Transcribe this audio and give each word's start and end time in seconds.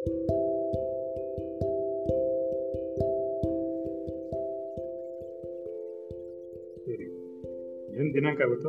ಸರಿ. 0.00 0.08
ಏನು 7.98 8.14
ದಿನಾಂಕ 8.14 8.42
ಆಗುತ್ತೋ? 8.42 8.68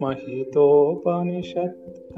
ಮಹಿತೋಪನಿಷತ್ 0.01 2.13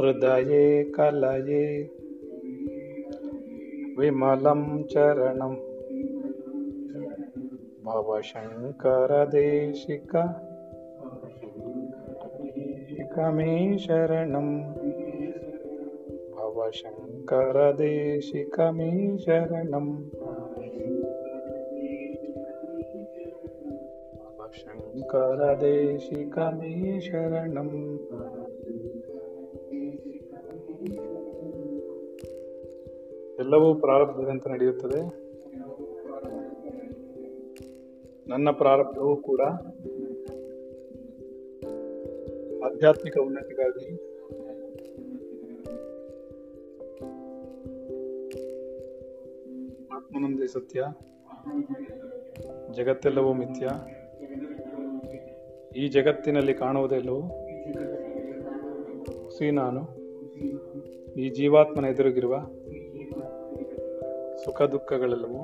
हृदये 0.00 0.66
कलये 0.96 1.64
विमलं 3.98 4.62
चरणं 4.82 5.54
भवशङ्करदेशिक 7.84 8.72
मे 13.36 13.52
शरणं 13.78 14.48
भवशङ्करदेशिक 16.36 17.36
मे 18.78 18.90
शरणं 19.18 19.88
भवशङ्करदेशिक 24.38 26.36
मे 26.38 27.00
शरणम् 27.00 27.89
ಎಲ್ಲವೂ 33.50 33.74
ಪ್ರಾರಬ್ಧದಂತೆ 33.74 34.50
ನಡೆಯುತ್ತದೆ. 34.50 35.00
ನನ್ನ 38.28 38.50
ಪ್ರಾರಬ್ಧವೂ 38.50 39.16
ಕೂಡ 39.16 39.40
ಆಧ್ಯಾತ್ಮಿಕ 42.64 43.18
ಉನ್ನತಿಗಾಗಿ. 43.18 43.94
ಆತ್ಮನೊಂದೇ 49.92 50.46
ಸತ್ಯ. 50.46 50.84
ಜಗತ್ತೆಲ್ಲವೂ 52.72 53.32
ಮಿಥ್ಯ. 53.32 53.68
ಈ 55.76 55.88
ಜಗತ್ತಿನಲ್ಲಿ 55.88 56.54
ಕಾಣುವುದೆಲ್ಲವೂ 56.54 57.22
ಸಿ 59.30 59.50
ನಾನು. 59.50 60.00
ಈ 61.12 61.28
ಜೀವಾತ್ಮನ 61.28 61.84
ಎದುರಿಗಿರುವ 61.84 62.46
ಸುಖ 64.44 64.62
ದುಃಖಗಳೆಲ್ಲವೂ 64.62 65.42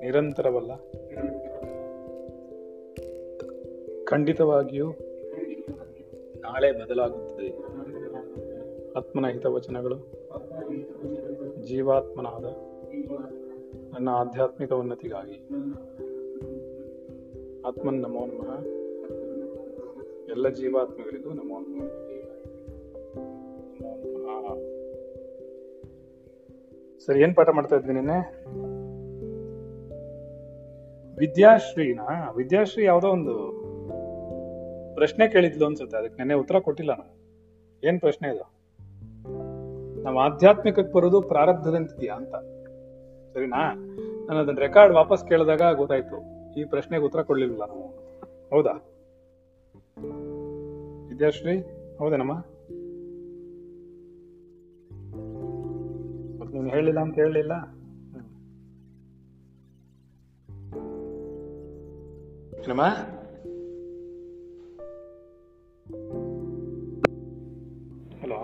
ನಿರಂತರವಲ್ಲ. 0.00 0.70
ಖಂಡಿತವಾಗಿಯೂ 4.04 4.90
ನಾಳೆ 6.40 6.72
ಬದಲಾಗುತ್ತದೆ. 6.72 7.48
ಆತ್ಮನ 8.98 9.26
ಹಿತವಚನಗಳು, 9.26 9.96
ಜೀವಾತ್ಮನಾದ 11.62 12.44
ನನ್ನ 13.94 14.08
ಆಧ್ಯಾತ್ಮಿಕ 14.08 14.72
ಉನ್ನತಿಗಾಗಿ. 14.72 15.48
ಆತ್ಮನ್ 17.66 18.02
ನಮೋ 18.02 18.26
ಎಲ್ಲ 20.28 20.48
ಜೀವಾತ್ಮಗಳಿಗೂ 20.48 21.30
ನಮೋ. 21.30 21.56
ಸರಿ, 27.06 27.20
ಏನ್ 27.22 27.34
ಪಾಠ 27.34 27.48
ಮಾಡ್ತಾ 27.48 27.76
ಇದ್ದೀನಿ 27.76 27.94
ನಿನ್ನೆ? 27.94 28.18
ವಿದ್ಯಾಶ್ರೀನ? 31.18 32.00
ವಿದ್ಯಾಶ್ರೀ 32.36 32.84
ಯಾವ್ದೋ 32.84 33.08
ಒಂದು 33.08 33.34
ಪ್ರಶ್ನೆ 34.94 35.28
ಕೇಳಿದ್ಲು 35.28 35.66
ಅನ್ಸುತ್ತೆ, 35.66 35.96
ಅದಕ್ಕೆ 35.96 36.16
ನೆನ್ನೆ 36.16 36.34
ಉತ್ತರ 36.34 36.58
ಕೊಟ್ಟಿಲ್ಲ 36.58 36.92
ನಾನು. 36.92 37.14
ಏನ್ 37.88 38.00
ಪ್ರಶ್ನೆ 38.00 38.28
ಇದು? 38.28 38.46
ನಾವು 40.02 40.18
ಆಧ್ಯಾತ್ಮಿಕಕ್ಕೆ 40.18 40.92
ಬರೋದು 40.92 41.20
ಪ್ರಾರಬ್ಧದಂತಿದ್ಯಾ 41.22 42.14
ಅಂತ. 42.14 42.34
ಸರಿನಾ? 43.34 43.74
ನಾನು 44.26 44.40
ಅದನ್ನ 44.40 44.58
ರೆಕಾರ್ಡ್ 44.58 44.94
ವಾಪಸ್ 44.94 45.28
ಕೇಳಿದಾಗ 45.28 45.76
ಗೊತ್ತಾಯ್ತು, 45.76 46.16
ಈ 46.60 46.64
ಪ್ರಶ್ನೆಗೆ 46.64 47.04
ಉತ್ತರ 47.04 47.22
ಕೊಡ್ಲಿಲ್ಲ 47.22 47.58
ನಾವು. 47.58 47.86
ಹೌದಾ? 48.50 48.74
ವಿದ್ಯಾಶ್ರೀ, 51.08 51.58
ಹೌದೇನಮ್ಮ? 51.98 52.55
ನೀನು 56.56 56.70
ಹೇಳಿಲ್ಲ 56.70 57.00
ಅಂತ 57.00 57.14
ಹೇಳಲಿಲ್ಲ 57.14 57.52
ಏನಮ್ಮ 62.58 62.82
ಹಲೋ? 68.20 68.40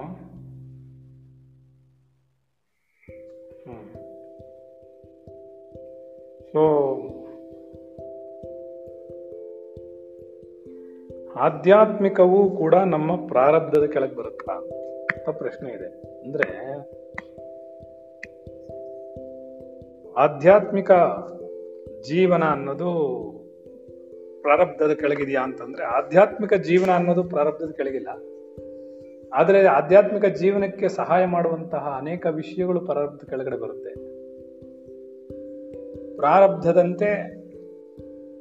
ಸೊ 6.52 6.62
ಆಧ್ಯಾತ್ಮಿಕವೂ 11.38 12.50
ಕೂಡ 12.50 12.74
ನಮ್ಮ 12.74 13.26
ಪ್ರಾರಬ್ಧದ 13.26 13.84
ಕೆಳಗೆ 13.84 14.14
ಬರುತ್ತಾ? 14.14 14.52
ಅಂತ 14.52 15.38
ಪ್ರಶ್ನೆ 15.38 15.70
ಇದೆ. 15.70 16.20
ಅಂದ್ರೆ 16.22 16.72
ಆಧ್ಯಾತ್ಮಿಕ 20.16 20.90
ಜೀವನ 22.00 22.44
ಅನ್ನೋದು 22.44 22.88
ಪ್ರಾರಬ್ಧದ 24.42 24.92
ಕೆಳಗಿದೆಯಾ 24.92 25.42
ಅಂತಂದ್ರೆ 25.42 25.84
ಆಧ್ಯಾತ್ಮಿಕ 25.84 26.54
ಜೀವನ 26.54 26.90
ಅನ್ನೋದು 26.90 27.24
ಪ್ರಾರಬ್ಧದ 27.24 27.70
ಕೆಳಗಿಲ್ಲ. 27.70 28.08
ಆದರೆ 29.34 29.66
ಆಧ್ಯಾತ್ಮಿಕ 29.66 30.24
ಜೀವನಕ್ಕೆ 30.24 30.88
ಸಹಾಯ 30.88 31.26
ಮಾಡುವಂತಹ 31.26 31.94
ಅನೇಕ 31.98 32.26
ವಿಷಯಗಳು 32.26 32.80
ಪ್ರಾರಬ್ಧದ 32.80 33.26
ಕೆಳಗಡೆ 33.28 33.56
ಬರುತ್ತೆ. 33.56 33.94
ಪ್ರಾರಬ್ಧದಂತೆ 36.16 37.42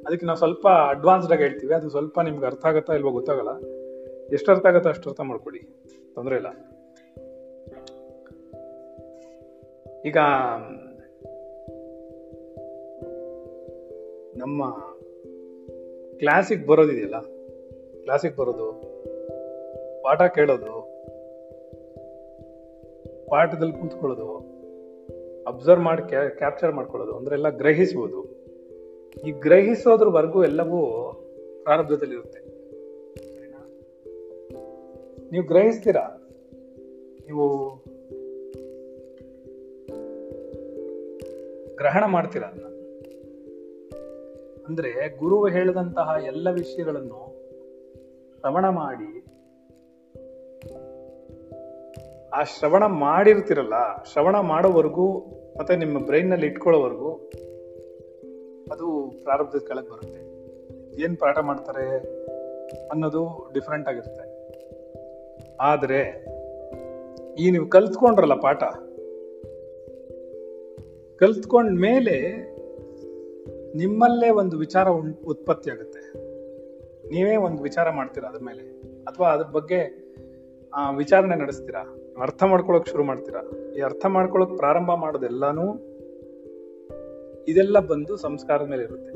ಅದಕ್ಕೆ 0.00 0.26
ನಾವು 0.26 0.38
ಸ್ವಲ್ಪ 0.38 0.68
ಅಡ್ವಾನ್ಸ್ಡ್ 0.68 1.32
ಆಗಿ 1.32 1.42
ಹೇಳ್ತೀವಿ. 1.42 1.74
ಅದು 1.74 1.90
ಸ್ವಲ್ಪ 1.90 2.20
ನಿಮ್ಗೆ 2.20 2.46
ಅರ್ಥ 2.46 2.66
ಆಗುತ್ತಾ 2.66 2.92
ಇಲ್ವೋ 2.92 3.10
ಗೊತ್ತಾಗಲ್ಲ. 3.10 3.60
ಎಷ್ಟು 4.32 4.52
ಅರ್ಥ 4.52 4.66
ಆಗುತ್ತೋ 4.66 4.88
ಅಷ್ಟು 4.88 5.10
ಅರ್ಥ 5.10 5.20
ಮಾಡ್ಕೊಳ್ಳಿ. 5.20 5.60
ತೊಂದರೆ 6.14 6.36
ಇಲ್ಲ. 6.36 6.46
ಈಗ 10.04 10.16
ನಮ್ಮ 14.36 14.70
ಕ್ಲಾಸಿಗೆ 16.18 16.66
ಬರೋದಿದೆಯಲ್ಲ 16.66 17.20
ಕ್ಲಾಸಿಗೆ 18.02 18.36
ಬರೋದು, 18.36 18.72
ಪಾಠ 20.02 20.22
ಕೇಳೋದು, 20.22 20.92
ಪಾಠದಲ್ಲಿ 23.30 23.72
ಕೂತ್ಕೊಳ್ಳೋದು 23.72 24.52
ಅಬ್ಸರ್ವ್ 25.46 25.84
ಮಾಡಿ 25.84 26.02
ಕ್ಯಾಪ್ಚರ್ 26.36 26.72
ಮಾಡ್ಕೊಳ್ಳೋದು 26.72 27.16
ಅಂದ್ರೆ 27.16 27.34
ಎಲ್ಲ 27.34 27.48
ಗ್ರಹಿಸುವುದು 27.48 28.42
ಈ 29.28 29.30
ಗ್ರಹಿಸೋದ್ರವರೆಗೂ 29.30 30.44
ಎಲ್ಲವೂ 30.44 31.12
ಪ್ರಾರಬ್ಧದಲ್ಲಿರುತ್ತೆ. 31.62 32.38
ನೀವು 35.32 35.46
ಗ್ರಹಿಸ್ತೀರಾ? 35.46 36.18
ನೀವು 37.26 37.68
ಗ್ರಹಣ 41.76 42.04
ಮಾಡ್ತೀರಾ 42.06 42.48
ಅದನ್ನ? 42.48 42.71
ಅಂದ್ರೆ 44.68 45.16
ಗುರು 45.16 45.48
ಹೇಳಿದಂತಹ 45.48 46.14
ಎಲ್ಲ 46.26 46.50
ವಿಷಯಗಳನ್ನು 46.50 47.42
ಶ್ರವಣ 48.40 48.68
ಮಾಡಿ. 48.68 49.24
ಆ 52.34 52.42
ಶ್ರವಣ 52.42 52.86
ಮಾಡಿರ್ತಿರಲ್ಲ, 52.86 54.04
ಶ್ರವಣ 54.12 54.40
ಮಾಡೋವರೆಗೂ 54.40 55.18
ಮತ್ತೆ 55.58 55.76
ನಿಮ್ಮ 55.76 56.06
ಬ್ರೈನ್ನಲ್ಲಿ 56.06 56.46
ಇಟ್ಕೊಳ್ಳೋವರೆಗೂ 56.46 57.30
ಅದು 58.72 59.14
ಪ್ರಾರಂಭದ 59.22 59.58
ಕೆಳಗೆ 59.58 59.90
ಬರುತ್ತೆ. 59.90 60.32
ಏನ್ 61.02 61.16
ಪಾಠ 61.16 61.38
ಮಾಡ್ತಾರೆ 61.38 61.98
ಅನ್ನೋದು 62.88 63.50
ಡಿಫ್ರೆಂಟ್ 63.54 63.88
ಆಗಿರುತ್ತೆ. 63.88 64.32
ಆದ್ರೆ 65.60 66.26
ಈ 67.38 67.50
ನೀವು 67.50 67.68
ಕಲ್ತ್ಕೊಂಡ್ರಲ್ಲ 67.68 68.34
ಪಾಠ 68.34 68.62
ಕಲ್ತ್ಕೊಂಡ 71.18 71.80
ಮೇಲೆ 71.80 72.16
ನಿಮ್ಮಲ್ಲೇ 73.76 74.30
ಒಂದು 74.30 74.58
ವಿಚಾರ 74.58 74.88
ಉತ್ಪತ್ತಿ 75.26 75.70
ಆಗುತ್ತೆ. 75.70 76.12
ನೀವೇ 77.08 77.36
ಒಂದು 77.36 77.62
ವಿಚಾರ 77.62 77.90
ಮಾಡ್ತೀರಾ 77.90 78.28
ಅದ್ರ 78.28 78.44
ಮೇಲೆ? 78.44 78.80
ಅಥವಾ 79.04 79.28
ಅದ್ರ 79.28 79.46
ಬಗ್ಗೆ 79.46 80.02
ವಿಚಾರಣೆ 80.96 81.36
ನಡೆಸ್ತೀರಾ? 81.36 81.98
ಅರ್ಥ 82.22 82.42
ಮಾಡ್ಕೊಳಕ್ 82.42 82.88
ಶುರು 82.88 83.04
ಮಾಡ್ತೀರಾ? 83.04 83.72
ಈ 83.78 83.80
ಅರ್ಥ 83.80 84.06
ಮಾಡ್ಕೊಳಕ್ 84.06 84.56
ಪ್ರಾರಂಭ 84.56 84.90
ಮಾಡೋದೆಲ್ಲಾನು 84.94 85.92
ಇದೆಲ್ಲ 87.48 87.78
ಬಂದು 87.78 88.16
ಸಂಸ್ಕಾರದ 88.16 88.68
ಮೇಲೆ 88.68 88.82
ಇರುತ್ತೆ. 88.82 89.10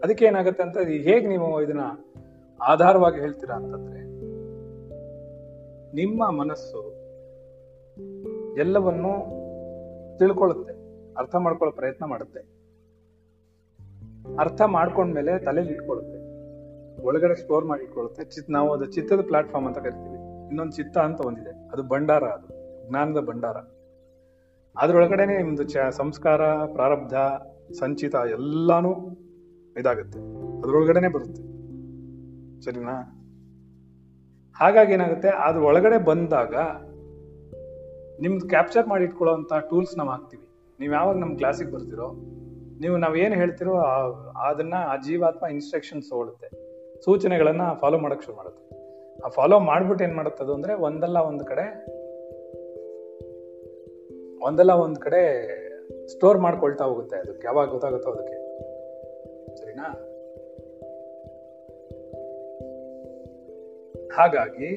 ಅದಕ್ಕೆ 0.00 0.24
ಏನಾಗುತ್ತೆ 0.24 0.62
ಅಂತ 0.62 0.78
ಹೇಗೆ 0.78 1.28
ನೀವು 1.28 1.62
ಇದನ್ನ 1.62 1.80
ಆಧಾರವಾಗಿ 2.62 3.20
ಹೇಳ್ತೀರಾ 3.20 3.54
ಅಂತಂದ್ರೆ, 3.54 4.02
ನಿಮ್ಮ 5.94 6.30
ಮನಸ್ಸು 6.30 7.02
ಎಲ್ಲವನ್ನು 8.56 9.12
ತಿಳ್ಕೊಳ್ಳುತ್ತೆ 10.18 10.72
ಅರ್ಥ 11.16 11.36
ಮಾಡ್ಕೊಳ್ಳೋ 11.36 11.76
ಪ್ರಯತ್ನ 11.76 12.04
ಮಾಡುತ್ತೆ. 12.04 12.51
ಅರ್ಥ 14.38 14.62
ಮಾಡ್ಕೊಂಡ್ಮೇಲೆ 14.62 15.38
ತಲೆಗೆ 15.38 15.68
ಇಟ್ಕೊಳ್ಳುತ್ತೆ 15.68 16.22
ಒಳಗಡೆ 17.02 17.34
ಸ್ಟೋರ್ 17.34 17.64
ಮಾಡಿ 17.64 17.82
ಇಟ್ಕೊಳ್ಳುತ್ತೆ 17.82 18.24
ಚಿತ್, 18.24 18.50
ನಾವು 18.50 18.72
ಅದು 18.72 18.84
ಚಿತ್ತದ 18.84 19.20
ಪ್ಲಾಟ್ಫಾರ್ಮ್ 19.20 19.68
ಅಂತ 19.68 19.78
ಕರಿತೀವಿ. 19.78 20.48
ಇನ್ನೊಂದು 20.48 20.72
ಚಿತ್ತ 20.72 20.98
ಅಂತ 20.98 21.20
ಒಂದಿದೆ. 21.20 21.68
ಅದು 21.72 21.82
ಭಂಡಾರ 21.88 22.24
ಅದು. 22.24 22.48
ಜ್ಞಾನದ 22.88 23.20
ಭಂಡಾರ. 23.20 23.56
ಅದ್ರೊಳಗಡೆನೆ 24.78 25.42
ನಿಮ್ದು 25.42 25.62
ಚ, 25.62 25.76
ಸಂಸ್ಕಾರ, 25.90 26.42
ಪ್ರಾರಬ್ಧ, 26.72 27.14
ಸಂಚಿತ 27.72 28.14
ಎಲ್ಲಾನು 28.14 28.92
ಇದಾಗುತ್ತೆ. 29.78 30.18
ಅದ್ರೊಳಗಡೆನೆ 30.58 31.08
ಬರುತ್ತೆ. 31.08 31.42
ಸರಿನಾ? 32.60 33.18
ಹಾಗಾಗಿ 34.60 34.92
ಏನಾಗುತ್ತೆ? 34.92 35.28
ಅದ್ರ 35.28 35.62
ಒಳಗಡೆ 35.62 36.04
ಬಂದಾಗ 36.04 36.54
ನಿಮ್ದು 38.20 38.48
ಕ್ಯಾಪ್ಚರ್ 38.48 38.86
ಮಾಡಿ 38.86 39.04
ಇಟ್ಕೊಳ್ಳೋ 39.04 39.34
ಅಂತ 39.34 39.52
ಟೂಲ್ಸ್ 39.70 39.98
ನಾವು 39.98 40.10
ಹಾಕ್ತಿವಿ. 40.10 40.48
ನೀವು 40.80 40.94
ಯಾವಾಗ 40.94 41.16
ನಮ್ಮ 41.16 41.36
ಕ್ಲಾಸಿಗೆ 41.36 41.72
ಬರ್ತಿರೋ 41.72 42.14
ನೀವು 42.82 42.96
ನಾವು 42.96 43.16
ಏನು 43.16 43.34
ಹೇಳ್ತಿರೋ 43.34 43.74
ಅದನ್ನ 44.48 44.74
ಆ 44.74 44.96
ಜೀವಾತ್ಮ 44.96 45.46
ಇನ್ಸ್ಟ್ರಕ್ಷನ್ಸ್ 45.46 46.10
ತಗೊಳುತ್ತೆ 46.10 46.48
ಸೂಚನೆಗಳನ್ನ 47.04 47.60
ಫಾಲೋ 47.80 47.98
ಮಾಡೋಕೆ 47.98 48.24
ಶುರು 48.24 48.36
ಮಾಡುತ್ತೆ. 48.36 48.64
ಆ 49.26 49.28
ಫಾಲೋ 49.28 49.58
ಮಾಡ್ಬಿಟ್ಟು 49.58 50.04
ಏನ್ 50.04 50.14
ಮಾಡುತ್ತೆ 50.14 50.44
ಅದು 50.44 50.54
ಅಂದ್ರೆ 50.54 50.74
ಒಂದಲ್ಲ 50.74 51.18
ಒಂದ್ 51.18 51.44
ಕಡೆ, 51.44 51.66
ಒಂದಲ್ಲ 54.44 54.72
ಒಂದ್ 54.72 54.98
ಕಡೆ 54.98 55.22
ಸ್ಟೋರ್ 56.08 56.38
ಮಾಡ್ಕೊಳ್ತಾ 56.38 56.84
ಹೋಗುತ್ತೆ 56.84 57.16
ಅದಕ್ಕೆ. 57.16 57.46
ಯಾವಾಗ 57.46 57.68
ಗೊತ್ತಾಗುತ್ತೋ 57.68 58.10
ಅದಕ್ಕೆ. 58.10 58.38
ಸರಿನಾ? 59.56 59.88
ಹಾಗಾಗಿ 64.16 64.70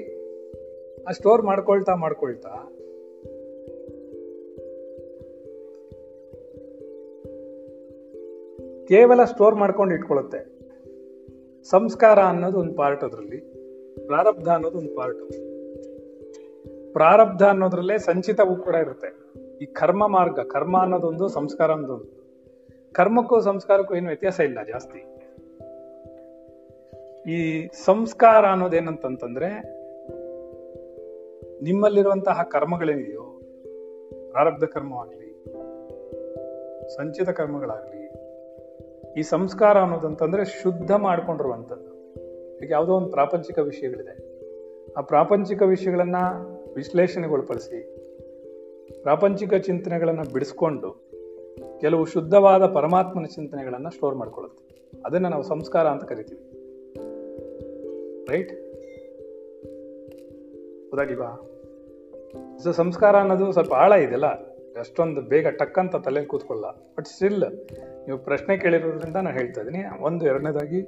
ಆ 1.08 1.12
ಸ್ಟೋರ್ 1.12 1.42
ಮಾಡ್ಕೊಳ್ತಾ 1.42 1.96
ಮಾಡ್ಕೊಳ್ತಾ 1.96 2.50
ಕೇವಲ 8.88 9.24
ಸ್ಟೋರ್ 9.24 9.56
ಮಾಡ್ಕೊಂಡು 9.56 9.96
ಇಟ್ಕೊಳ್ಳುತ್ತೆ. 9.96 10.56
ಸಂಸ್ಕಾರ 11.64 12.20
ಅನ್ನೋದು 12.20 12.60
ಒಂದು 12.60 12.74
ಪಾರ್ಟ್ 12.74 13.04
ಅದರಲ್ಲಿ, 13.04 13.38
ಪ್ರಾರಬ್ಧ 14.06 14.48
ಅನ್ನೋದು 14.48 14.78
ಒಂದು 14.78 14.96
ಪಾರ್ಟ್ 14.96 15.20
ಪ್ರಾರಬ್ಧ 16.94 17.44
ಅನ್ನೋದ್ರಲ್ಲೇ 17.44 17.98
ಸಂಚಿತವೂ 17.98 18.56
ಕೂಡ 18.56 18.76
ಇರುತ್ತೆ. 18.76 19.34
ಈ 19.62 19.66
ಕರ್ಮ 19.66 20.08
ಮಾರ್ಗ, 20.08 20.40
ಕರ್ಮ 20.40 20.78
ಅನ್ನೋದೊಂದು, 20.82 21.28
ಸಂಸ್ಕಾರ 21.28 21.72
ಅನ್ನೋದೊಂದು. 21.72 22.26
ಕರ್ಮಕ್ಕೂ 22.94 23.42
ಸಂಸ್ಕಾರಕ್ಕೂ 23.42 23.96
ಏನು 23.96 24.08
ವ್ಯತ್ಯಾಸ 24.08 24.40
ಇಲ್ಲ 24.40 24.64
ಜಾಸ್ತಿ. 24.64 25.00
ಈ 27.32 27.68
ಸಂಸ್ಕಾರ 27.68 28.46
ಅನ್ನೋದೇನಂತಂತಂದ್ರೆ, 28.46 29.50
ನಿಮ್ಮಲ್ಲಿರುವಂತಹ 31.64 32.48
ಕರ್ಮಗಳೇನಿದೆಯೋ, 32.52 33.42
ಪ್ರಾರಬ್ಧ 34.32 34.64
ಕರ್ಮವಾಗಲಿ, 34.64 35.44
ಸಂಚಿತ 36.96 37.30
ಕರ್ಮಗಳಾಗ್ಲಿ 37.30 38.05
ಈ 39.18 39.22
ಸಂಸ್ಕಾರ 39.22 39.78
ಅನ್ನೋದಂತಂದ್ರೆ 39.78 40.46
ಶುದ್ಧ 40.46 40.92
ಮಾಡ್ಕೊಂಡಿರುವಂಥದ್ದು. 40.92 42.14
ಈಗ 42.64 42.72
ಯಾವುದೋ 42.72 42.94
ಒಂದು 42.94 43.10
ಪ್ರಾಪಂಚಿಕ 43.10 43.60
ವಿಷಯಗಳಿದೆ. 43.60 44.36
ಆ 44.94 45.02
ಪ್ರಾಪಂಚಿಕ 45.02 45.62
ವಿಷಯಗಳನ್ನ 45.62 46.16
ವಿಶ್ಲೇಷಣೆಗೊಳಪಡಿಸಿ, 46.76 47.82
ಪ್ರಾಪಂಚಿಕ 49.02 49.54
ಚಿಂತನೆಗಳನ್ನ 49.54 50.20
ಬಿಡಿಸ್ಕೊಂಡು, 50.34 51.10
ಕೆಲವು 51.82 52.06
ಶುದ್ಧವಾದ 52.06 52.66
ಪರಮಾತ್ಮನ 52.66 53.26
ಚಿಂತನೆಗಳನ್ನ 53.26 53.90
ಸ್ಟೋರ್ 53.90 54.16
ಮಾಡ್ಕೊಳ್ಳುತ್ತೆ. 54.16 54.92
ಅದನ್ನ 55.06 55.28
ನಾವು 55.28 55.44
ಸಂಸ್ಕಾರ 55.44 55.88
ಅಂತ 55.88 56.04
ಕರಿತೀವಿ. 56.04 56.42
ರೈಟ್ 58.32 58.66
ಸೊ 62.64 62.72
ಸಂಸ್ಕಾರ 62.72 63.16
ಅನ್ನೋದು 63.16 63.52
ಸ್ವಲ್ಪ 63.52 63.74
ಆಳ 63.74 63.92
ಇದೆಲ್ಲ 63.92 64.55
ಅಷ್ಟೊಂದು 64.80 65.22
ಬೇಗ 65.22 65.48
ಟಕ್ 65.48 65.80
ಅಂತ 65.80 65.96
ತಲೆಯಲ್ಲಿ 65.96 66.28
ಕೂತ್ಕೊಳ್ಳ 66.28 66.66
ಬಟ್ 66.98 67.06
ಸ್ಟಿಲ್ 67.06 67.44
ನೀವು 68.08 68.18
ಪ್ರಶ್ನೆ 68.18 68.58
ಕೇಳಿರೋದ್ರಿಂದ 68.58 69.16
ನಾನು 69.16 69.30
ಹೇಳ್ತಾ 69.30 69.62
ಇದ್ದೀನಿ. 69.62 70.04
ಒಂದು, 70.04 70.26
ಎರಡನೇದಾಗಿ 70.26 70.88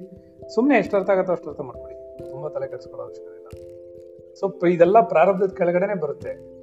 ಸುಮ್ಮನೆ 0.56 0.78
ಎಷ್ಟು 0.78 0.98
ಅರ್ಥ 0.98 1.10
ಆಗುತ್ತೋ 1.10 1.34
ಅಷ್ಟು 1.34 1.64
ಮಾಡ್ಕೊಳ್ಳಿ. 1.64 2.30
ತುಂಬ 2.30 2.48
ತಲೆ 2.48 2.68
ಕೆಡಿಸ್ಕೊಳ್ಳೋ 2.68 3.08
ಅವಶ್ಯಕತೆ 3.08 3.36
ಇಲ್ಲ. 3.36 3.78
ಸೊ 4.36 4.68
ಇದೆಲ್ಲ 4.68 5.02
ಪ್ರಾರಬ್ಧದ 5.02 5.54
ಕೆಳಗಡೆನೆ 5.58 6.00
ಬರುತ್ತೆ. 6.00 6.58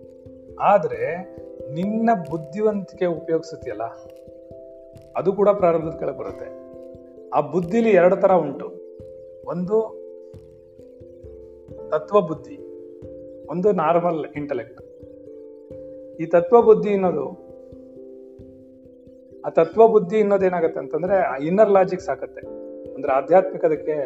ಆದರೆ, 0.61 1.37
ನಿನ್ನ 1.73 2.11
ಬುದ್ಧಿವಂತಿಕೆ 2.31 3.07
ಉಪಯೋಗಿಸುತ್ತೀಯಲ್ಲ, 3.07 3.83
ಅದು 5.17 5.33
ಕೂಡ 5.33 5.49
ಪ್ರಾರಬ್ಧದ 5.49 5.99
ಕೆಳಗೆ 5.99 6.19
ಬರುತ್ತೆ. 6.19 6.65
ಆ 7.29 7.41
ಬುದ್ಧಿಲಿ 7.41 7.91
ಎರಡು 7.91 8.17
ಥರ 8.17 8.33
ಉಂಟು. 8.33 8.67
ಒಂದು, 9.47 10.05
ತತ್ವ 11.91 12.21
ಬುದ್ಧಿ. 12.21 12.57
ಒಂದು 13.51 13.73
ನಾರ್ಮಲ್ 13.73 14.25
ಇಂಟೆಲೆಕ್ಟ್ 14.37 14.84
ಈ 16.21 16.27
ತತ್ವ 16.27 16.63
ಬುದ್ಧಿ 16.63 16.93
ಅನ್ನೋದು, 16.93 17.45
ಆ 19.47 19.49
ತತ್ವ 19.49 19.89
ಬುದ್ಧಿ 19.89 20.21
ಅನ್ನೋದು 20.21 20.47
ಏನಾಗುತ್ತೆ 20.47 20.81
ಅಂತಂದ್ರೆ, 20.81 21.17
ಆ 21.17 21.37
ಇನ್ನರ್ 21.37 21.71
ಲಾಜಿಕ್ 21.71 22.01
ಸಾಕತ್ತೆ. 22.01 22.41
ಅಂದ್ರೆ 22.95 23.13
ಆಧ್ಯಾತ್ಮಿಕದಕ್ಕೆ 23.13 23.97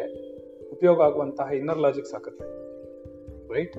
ಉಪಯೋಗ 0.71 1.03
ಆಗುವಂತಹ 1.03 1.55
ಇನ್ನರ್ 1.55 1.79
ಲಾಜಿಕ್ 1.79 2.07
ಸಾಕತ್ತೆ. 2.07 2.45
ರೈಟ್ 3.55 3.77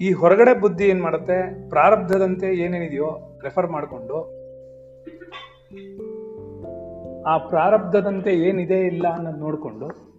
ಈ 0.00 0.12
ಹೊರಗಡೆ 0.12 0.60
ಬುದ್ಧಿ 0.60 0.84
ಏನ್ 0.84 1.02
ಮಾಡುತ್ತೆ, 1.02 1.68
ಪ್ರಾರಬ್ಧದಂತೆ 1.68 2.46
ಏನೇನಿದೆಯೋ 2.46 3.40
ರೆಫರ್ 3.42 3.66
ಮಾಡಿಕೊಂಡು, 3.66 4.42
ಆ 7.22 7.38
ಪ್ರಾರಬ್ಧದಂತೆ 7.38 8.30
ಏನಿದೆ 8.30 8.86
ಇಲ್ಲ 8.86 9.08
ಅನ್ನೋದು 9.08 9.36
ನೋಡ್ಕೊಂಡು 9.36 10.11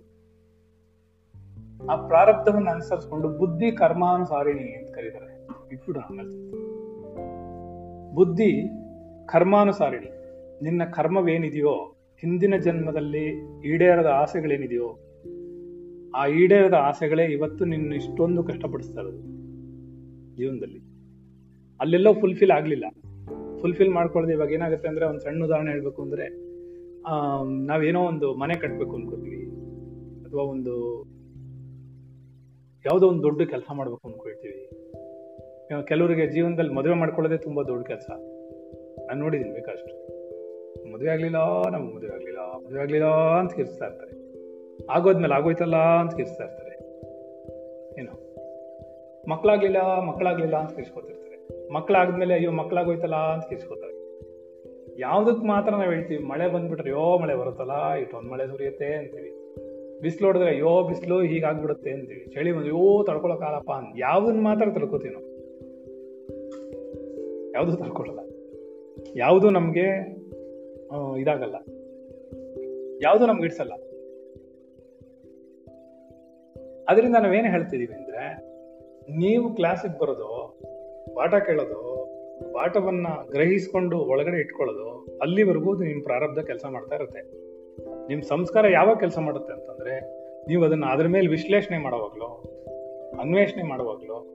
ಆ 1.89 2.07
ಪ್ರಾರಬ್ಧವನ್ನು 2.07 2.71
ಅನುಸರಿಸಿಕೊಂಡು 2.71 3.27
ಬುದ್ಧಿ 3.27 3.71
ಕರ್ಮಾನುಸಾರಿಣಿ 3.71 4.75
ಅಂತ 4.75 4.95
ಕರೀತಾರೆ. 4.95 5.33
ಬುದ್ಧಿ 8.15 8.69
ಕರ್ಮಾನುಸಾರಿಣಿ. 9.25 10.05
ನಿನ್ನ 10.63 10.83
ಕರ್ಮವೇನಿದೆಯೋ, 10.83 11.95
ಹಿಂದಿನ 12.21 12.55
ಜನ್ಮದಲ್ಲಿ 12.57 13.25
ಈಡೇರದ 13.67 14.05
ಆಸೆಗಳೇನಿದೆಯೋ, 14.05 14.99
ಆ 16.15 16.27
ಈಡೇರದ 16.27 16.73
ಆಸೆಗಳೇ 16.73 17.23
ಇವತ್ತು 17.23 17.65
ನಿನ್ನ 17.65 17.93
ಇಷ್ಟೊಂದು 17.93 18.43
ಕಷ್ಟಪಡಿಸ್ತಾ 18.43 19.01
ಇರೋದು 19.01 19.19
ಜೀವನದಲ್ಲಿ. 20.35 20.79
ಅಲ್ಲೆಲ್ಲೋ 21.81 22.13
ಫುಲ್ಫಿಲ್ 22.13 22.51
ಆಗ್ಲಿಲ್ಲ. 22.51 22.85
ಫುಲ್ಫಿಲ್ 23.61 23.89
ಮಾಡ್ಕೊಳ್ಳೋದು 23.89 24.33
ಇವಾಗ 24.33 24.51
ಏನಾಗುತ್ತೆ 24.51 24.87
ಅಂದ್ರೆ 24.87 25.05
ಒಂದು 25.05 25.19
ಸಣ್ಣ 25.19 25.43
ಉದಾಹರಣೆ 25.43 25.71
ಹೇಳ್ಬೇಕು 25.71 26.01
ಅಂದ್ರೆ, 26.01 26.25
ಆ 27.03 27.43
ನಾವೇನೋ 27.43 28.01
ಒಂದು 28.01 28.35
ಮನೆ 28.35 28.53
ಕಟ್ಟಬೇಕು 28.53 28.95
ಅನ್ಕೋತೀವಿ. 28.95 29.45
ಅಥವಾ 30.27 30.43
ಒಂದು 30.43 31.05
ಯಾವುದೋ 32.85 33.07
ಒಂದು 33.07 33.23
ದೊಡ್ಡ 33.23 33.41
ಕೆಲಸ 33.41 33.63
ಮಾಡ್ಬೇಕು 33.73 34.01
ಅಂದ್ಕೊಳ್ತೀವಿ 34.05 34.69
ಕೆಲವರಿಗೆ 35.87 36.27
ಜೀವನದಲ್ಲಿ 36.27 36.73
ಮದುವೆ 36.73 36.93
ಮಾಡ್ಕೊಳ್ಳೋದೇ 36.93 37.37
ತುಂಬ 37.37 37.61
ದೊಡ್ಡ 37.61 37.87
ಕೆಲಸ. 37.87 38.09
ನಾನು 39.07 39.19
ನೋಡಿದ್ದೀನಿ 39.19 39.53
ಬೇಕಷ್ಟು. 39.53 40.13
ಮದುವೆ 40.93 41.09
ಆಗಲಿಲ್ಲ, 41.09 41.69
ನಮ್ಗೆ 41.69 41.95
ಮದುವೆ 41.95 42.13
ಆಗಲಿಲ್ಲ 42.13 42.39
ಮದುವೆ 42.39 42.81
ಆಗಲಿಲ್ಲ 42.81 43.05
ಅಂತ 43.39 43.53
ಕಿರ್ಸ್ತಾ 43.53 43.85
ಇರ್ತಾರೆ. 43.85 44.11
ಆಗೋದ್ಮೇಲೆ 44.87 45.33
ಆಗೋಯ್ತಲ್ಲ 45.33 45.75
ಅಂತ 45.75 46.15
ಕಿರ್ಸ್ತಾ 46.15 46.43
ಇರ್ತಾರೆ. 46.43 46.75
ಏನು. 48.01 48.11
ಮಕ್ಕಳಾಗ್ಲಿಲ್ಲ 49.29 49.99
ಮಕ್ಕಳಾಗ್ಲಿಲ್ಲ 49.99 50.55
ಅಂತ 50.55 50.75
ಕಿರ್ಸ್ಕೊತಿರ್ತಾರೆ. 50.75 51.69
ಮಕ್ಕಳಾದ್ಮೇಲೆ 51.73 52.33
ಅಯ್ಯೋ 52.33 52.51
ಮಕ್ಕಳಾಗೋಯ್ತಲ್ಲ 52.51 53.15
ಅಂತ 53.15 53.49
ಕಿರ್ಸ್ಕೊತಾರೆ. 53.49 53.93
ಯಾವುದಕ್ಕೆ 54.99 55.45
ಮಾತ್ರ 55.47 55.71
ನಾವು 55.71 55.91
ಹೇಳ್ತೀವಿ, 55.91 56.23
ಮಳೆ 56.23 56.47
ಬಂದ್ಬಿಟ್ರೆ 56.47 56.89
ಯೋ 56.89 57.17
ಮಳೆ 57.17 57.35
ಬರುತ್ತಲ್ಲ, 57.35 57.93
ಇಷ್ಟೊಂದು 57.93 58.29
ಮಳೆ 58.31 58.47
ಸುರಿಯುತ್ತೆ 58.47 58.93
ಅಂತೀವಿ. 58.93 59.42
ಬಿಸಿಲು 60.03 60.27
ಹೊಡೆದ್ರೆ 60.27 60.49
ಅಯ್ಯೋ, 60.49 60.71
ಬಿಸಿಲು 60.87 61.17
ಹೀಗಾಗ್ಬಿಡುತ್ತೆ 61.21 61.91
ಅಂತೀವಿ. 61.91 62.25
ಚಳಿ 62.33 62.51
ಬಂದು 62.51 62.63
ಅಯ್ಯೋ, 62.63 63.03
ತಡ್ಕೊಳಕ್ಕಾಗಲ್ಲಪ್ಪ 63.03 63.71
ಅಂತ 63.71 63.91
ಯಾವ್ದನ್ನ 63.99 64.41
ಮಾತ್ರ 64.41 64.65
ತಡ್ಕೋತೀವಿ 64.69 65.13
ನಾವು. 65.13 65.27
ಯಾವುದು 67.55 67.73
ತಡ್ಕೊಳಲ್ಲ. 67.77 68.21
ಯಾವುದು 69.17 69.49
ನಮಗೆ 69.49 69.87
ಇದಾಗಲ್ಲ. 71.21 71.57
ಯಾವುದು 73.03 73.25
ನಮ್ಗೆ 73.25 73.45
ಇಡ್ಸಲ್ಲ 73.45 73.73
ಅದರಿಂದ 76.89 77.15
ನಾವೇನು 77.15 77.49
ಹೇಳ್ತಿದ್ದೀವಿ 77.51 77.93
ಅಂದರೆ, 77.93 78.23
ನೀವು 79.17 79.45
ಕ್ಲಾಸಿಗೆ 79.55 79.97
ಬರೋದು, 79.99 80.29
ಪಾಠ 81.15 81.33
ಕೇಳೋದು, 81.45 81.79
ಪಾಠವನ್ನು 82.53 83.13
ಗ್ರಹಿಸ್ಕೊಂಡು 83.31 83.97
ಒಳಗಡೆ 84.13 84.37
ಇಟ್ಕೊಳ್ಳೋದು, 84.37 84.87
ಅಲ್ಲಿವರೆಗೂ 85.21 85.71
ನಿಮ್ಮ 85.83 86.03
ಪ್ರಾರಬ್ಧ 86.03 86.39
ಕೆಲಸ 86.39 86.65
ಮಾಡ್ತಾ 86.69 86.95
ಇರುತ್ತೆ. 86.95 87.21
ನಿಮ್ 88.07 88.21
ಸಂಸ್ಕಾರ 88.21 88.67
ಯಾವಾಗ 88.67 88.97
ಕೆಲಸ 88.97 89.19
ಮಾಡುತ್ತೆ 89.19 89.53
ಅಂತಂದ್ರೆ, 89.53 89.99
ನೀವು 90.47 90.63
ಅದನ್ನು 90.63 90.87
ಅದ್ರ 90.87 91.07
ಮೇಲೆ 91.07 91.27
ವಿಶ್ಲೇಷಣೆ 91.27 91.77
ಮಾಡೋವಾಗಲೋ, 91.77 92.43
ಅನ್ವೇಷಣೆ 93.19 93.63
ಮಾಡುವಾಗಲೋ 93.63 94.27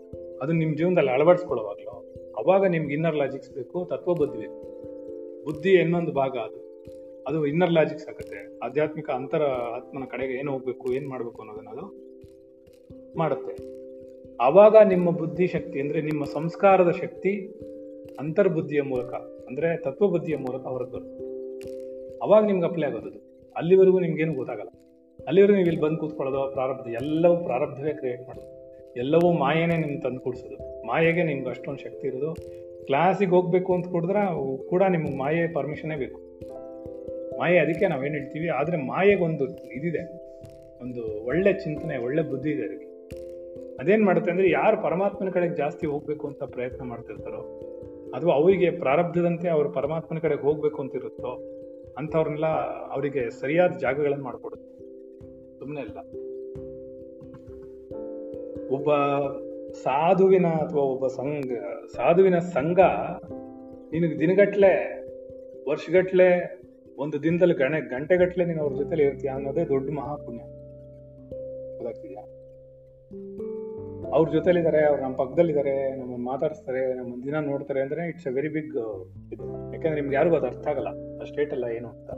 ಅದನ್ನ 0.43 0.59
ನಿಮ್ಮ 0.59 0.77
ಜೀವನದಲ್ಲಿ 0.77 1.11
ಅಳವಡಿಸ್ಕೊಳ್ಳುವಾಗಲೋ, 1.11 2.05
ಅವಾಗ 2.37 2.67
ನಿಮ್ಗೆ 2.67 2.95
ಇನ್ನರ್ 2.95 3.17
ಲಾಜಿಕ್ಸ್ 3.17 3.51
ಬೇಕು 3.51 3.85
ತತ್ವ 3.85 4.15
ಬುದ್ಧಿ 4.15 4.39
ಬೇಕು. 4.39 4.69
ಬುದ್ಧಿ 5.45 5.71
ಇನ್ನೊಂದು 5.71 6.13
ಭಾಗ 6.13 6.31
ಅದು. 6.31 6.69
ಅದು 7.29 7.47
ಇನ್ನರ್ 7.47 7.73
ಲಾಜಿಕ್ಸ್ 7.73 8.09
ಆಗುತ್ತೆ. 8.09 8.59
ಆಧ್ಯಾತ್ಮಿಕ 8.59 9.11
ಅಂತರ 9.11 9.43
ಆತ್ಮನ 9.43 10.05
ಕಡೆಗೆ 10.05 10.33
ಏನು 10.33 10.53
ಹೋಗ್ಬೇಕು, 10.53 10.93
ಏನು 10.93 11.09
ಮಾಡಬೇಕು 11.09 11.43
ಅನ್ನೋದನ್ನ 11.43 11.69
ಅದು 11.69 12.09
ಮಾಡುತ್ತೆ. 13.19 13.79
ಆವಾಗ 14.37 14.77
ನಿಮ್ಮ 14.89 15.11
ಬುದ್ಧಿ 15.11 15.47
ಶಕ್ತಿ 15.47 15.81
ಅಂದ್ರೆ 15.81 16.03
ನಿಮ್ಮ 16.03 16.25
ಸಂಸ್ಕಾರದ 16.25 16.91
ಶಕ್ತಿ 16.91 17.61
ಅಂತರ್ಬುದ್ಧಿಯ 18.19 18.83
ಮೂಲಕ, 18.83 19.15
ಅಂದ್ರೆ 19.49 19.83
ತತ್ವ 19.83 20.09
ಬುದ್ಧಿಯ 20.09 20.37
ಮೂಲಕ 20.37 20.61
ಹೊರಗೆ 20.61 20.91
ಬರುತ್ತೆ. 20.91 21.25
ಅವಾಗ 22.19 22.45
ನಿಮ್ಗೆ 22.45 22.67
ಅಪ್ಲೈ 22.67 22.87
ಆಗೋದು. 22.87 23.28
ಅಲ್ಲಿವರೆಗೂ 23.57 23.99
ನಿಮ್ಗೇನು 23.99 24.35
ಗೊತ್ತಾಗಲ್ಲ. 24.35 24.71
ಅಲ್ಲಿವರೆಗೂ 25.27 25.57
ನೀವು 25.57 25.69
ಇಲ್ಲಿ 25.69 25.83
ಬಂದು 25.83 25.97
ಕೂತ್ಕೊಳ್ಳೋದು, 25.97 26.53
ಪ್ರಾರಬ್ಧ, 26.53 26.87
ಎಲ್ಲವೂ 26.89 27.37
ಪ್ರಾರಬ್ಧವೇ 27.45 27.93
ಕ್ರಿಯೇಟ್ 27.93 28.29
ಮಾಡೋದು. 28.29 28.49
ಎಲ್ಲವೂ 28.97 29.33
ಮಾಯೇನೇ 29.33 29.77
ನಿಮ್ಗೆ 29.77 30.01
ತಂದು 30.01 30.21
ಕೊಡಿಸೋದು. 30.21 30.87
ಮಾಯೆಗೆ 30.87 31.23
ನಿಮ್ಗೆ 31.23 31.49
ಅಷ್ಟೊಂದು 31.49 31.79
ಶಕ್ತಿ 31.79 32.09
ಇರೋದು. 32.09 32.35
ಕ್ಲಾಸಿಗೆ 32.87 33.31
ಹೋಗ್ಬೇಕು 33.31 33.75
ಅಂತ 33.75 33.87
ಕುಡಿದ್ರೆ 33.89 34.23
ಕೂಡ 34.69 34.83
ನಿಮ್ಗೆ 34.83 35.17
ಮಾಯೆ 35.17 35.53
ಪರ್ಮಿಷನೇ 35.53 35.97
ಬೇಕು. 35.97 36.21
ಮಾಯೆ 37.39 37.59
ಅದಕ್ಕೆ 37.59 37.89
ನಾವೇನು 37.89 38.15
ಹೇಳ್ತೀವಿ? 38.15 38.49
ಆದರೆ 38.49 38.77
ಮಾಯೆಗೊಂದು 38.77 39.47
ಇದಿದೆ. 39.47 40.29
ಒಂದು 40.81 41.27
ಒಳ್ಳೆ 41.27 41.53
ಚಿಂತನೆ, 41.53 41.97
ಒಳ್ಳೆ 41.97 42.23
ಬುದ್ಧಿ 42.23 42.51
ಇದೆ 42.51 42.63
ಅದಕ್ಕೆ. 42.63 42.89
ಅದೇನು 43.81 44.05
ಮಾಡುತ್ತೆ 44.05 44.31
ಅಂದರೆ 44.31 44.51
ಯಾರು 44.51 44.83
ಪರಮಾತ್ಮನ 44.83 45.31
ಕಡೆಗೆ 45.31 45.55
ಜಾಸ್ತಿ 45.55 45.87
ಹೋಗ್ಬೇಕು 45.87 46.27
ಅಂತ 46.27 46.43
ಪ್ರಯತ್ನ 46.43 46.85
ಮಾಡ್ತಿರ್ತಾರೋ, 46.85 47.41
ಅಥವಾ 48.15 48.35
ಅವರಿಗೆ 48.35 48.71
ಪ್ರಾರಬ್ಧದಂತೆ 48.71 49.49
ಅವರು 49.49 49.71
ಪರಮಾತ್ಮನ 49.71 50.19
ಕಡೆಗೆ 50.19 50.43
ಹೋಗಬೇಕು 50.43 50.83
ಅಂತ 50.83 50.95
ಇರುತ್ತೋ 50.95 51.33
ಅಂಥವ್ರನ್ನೆಲ್ಲ 51.99 52.47
ಅವರಿಗೆ 52.91 53.31
ಸರಿಯಾದ 53.31 53.71
ಜಾಗಗಳನ್ನು 53.79 54.25
ಮಾಡಿಕೊಡುತ್ತೆ 54.25 54.79
ಸುಮ್ಮನೆ 55.59 55.81
ಇಲ್ಲ 55.81 55.99
ಒಬ್ಬ 58.71 58.95
ಸಾಧುವಿನ 59.73 60.47
ಅಥವಾ 60.47 60.83
ಒಬ್ಬ 60.83 61.07
ಸಂಘ, 61.07 61.53
ಸಾಧುವಿನ 61.97 62.39
ಸಂಘ 62.39 62.79
ನಿನಗೆ 63.93 64.19
ದಿನಗಟ್ಲೆ, 64.19 65.03
ವರ್ಷಗಟ್ಲೆ, 65.69 66.61
ಒಂದು 66.99 67.23
ದಿನದಲ್ಲಿ 67.23 67.55
ಗಣೆ, 67.55 67.81
ಗಂಟೆಗಟ್ಲೆ 67.81 68.45
ನೀನು 68.45 68.63
ಅವ್ರ 68.63 68.75
ಜೊತೆಲಿ 68.75 69.03
ಇರ್ತೀಯ 69.03 69.31
ಅನ್ನೋದೇ 69.31 69.65
ದೊಡ್ಡ 69.65 69.91
ಮಹಾಪುಣ್ಯ. 69.91 70.43
ಗೊತ್ತಾಗ್ತಿದ್ಯಾ 71.77 72.23
ಅವ್ರ 74.15 74.29
ಜೊತೆಲಿದ್ದಾರೆ 74.31 74.85
ಅವ್ರು 74.85 75.03
ನಮ್ಮ 75.03 75.17
ಪಕ್ಕದಲ್ಲಿದ್ದಾರೆ 75.17 75.97
ನಮ್ಮನ್ನು 75.97 76.25
ಮಾತಾಡಿಸ್ತಾರೆ 76.25 76.95
ನಮ್ಮ 76.95 77.25
ದಿನ 77.25 77.39
ನೋಡ್ತಾರೆ 77.39 77.81
ಅಂದ್ರೆ 77.81 78.09
ಇಟ್ಸ್ 78.09 78.27
ಅ 78.27 78.31
ವೆರಿ 78.31 78.49
ಬಿಗ್ 78.49 78.77
ಇದು. 79.33 79.47
ಯಾಕಂದ್ರೆ 79.73 79.95
ನಿಮ್ಗೆ 79.95 80.17
ಯಾರಿಗೂ 80.17 80.37
ಅದು 80.37 80.47
ಅರ್ಥ 80.47 80.67
ಆಗಲ್ಲ. 80.67 80.89
ಸ್ಟೇಟ್ 81.25 81.53
ಅಲ್ಲ 81.53 81.65
ಏನು 81.65 81.89
ಅಂತ. 81.89 82.11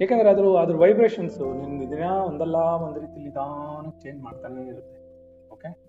ಯಾಕಂದ್ರೆ 0.00 0.28
ಅದ್ರ 0.28 0.44
ಅದ್ರ 0.44 0.76
ವೈಬ್ರೇಷನ್ಸ್ 0.76 1.40
ನಿನ್ನ 1.40 1.90
ದಿನ 1.90 2.04
ಒಂದಲ್ಲ 2.04 2.56
ಒಂದು 2.56 3.00
ರೀತಿ 3.00 3.24
ನಿಧಾನಕ್ಕೆ 3.24 4.00
ಚೇಂಜ್ 4.00 4.22
ಮಾಡ್ತಾನೆ 4.22 4.66
ಇರುತ್ತೆ. 4.66 4.96
ಓಕೆ 5.48 5.86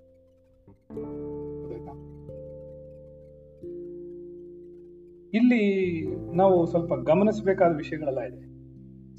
ಇಲ್ಲಿ 5.34 6.08
ನಾವು 6.36 6.66
ಸ್ವಲ್ಪ 6.66 6.94
ಗಮನಿಸಬೇಕಾದ 6.94 7.76
ವಿಷಯಗಳೆಲ್ಲ 7.76 8.22
ಇದೆ. 8.22 8.58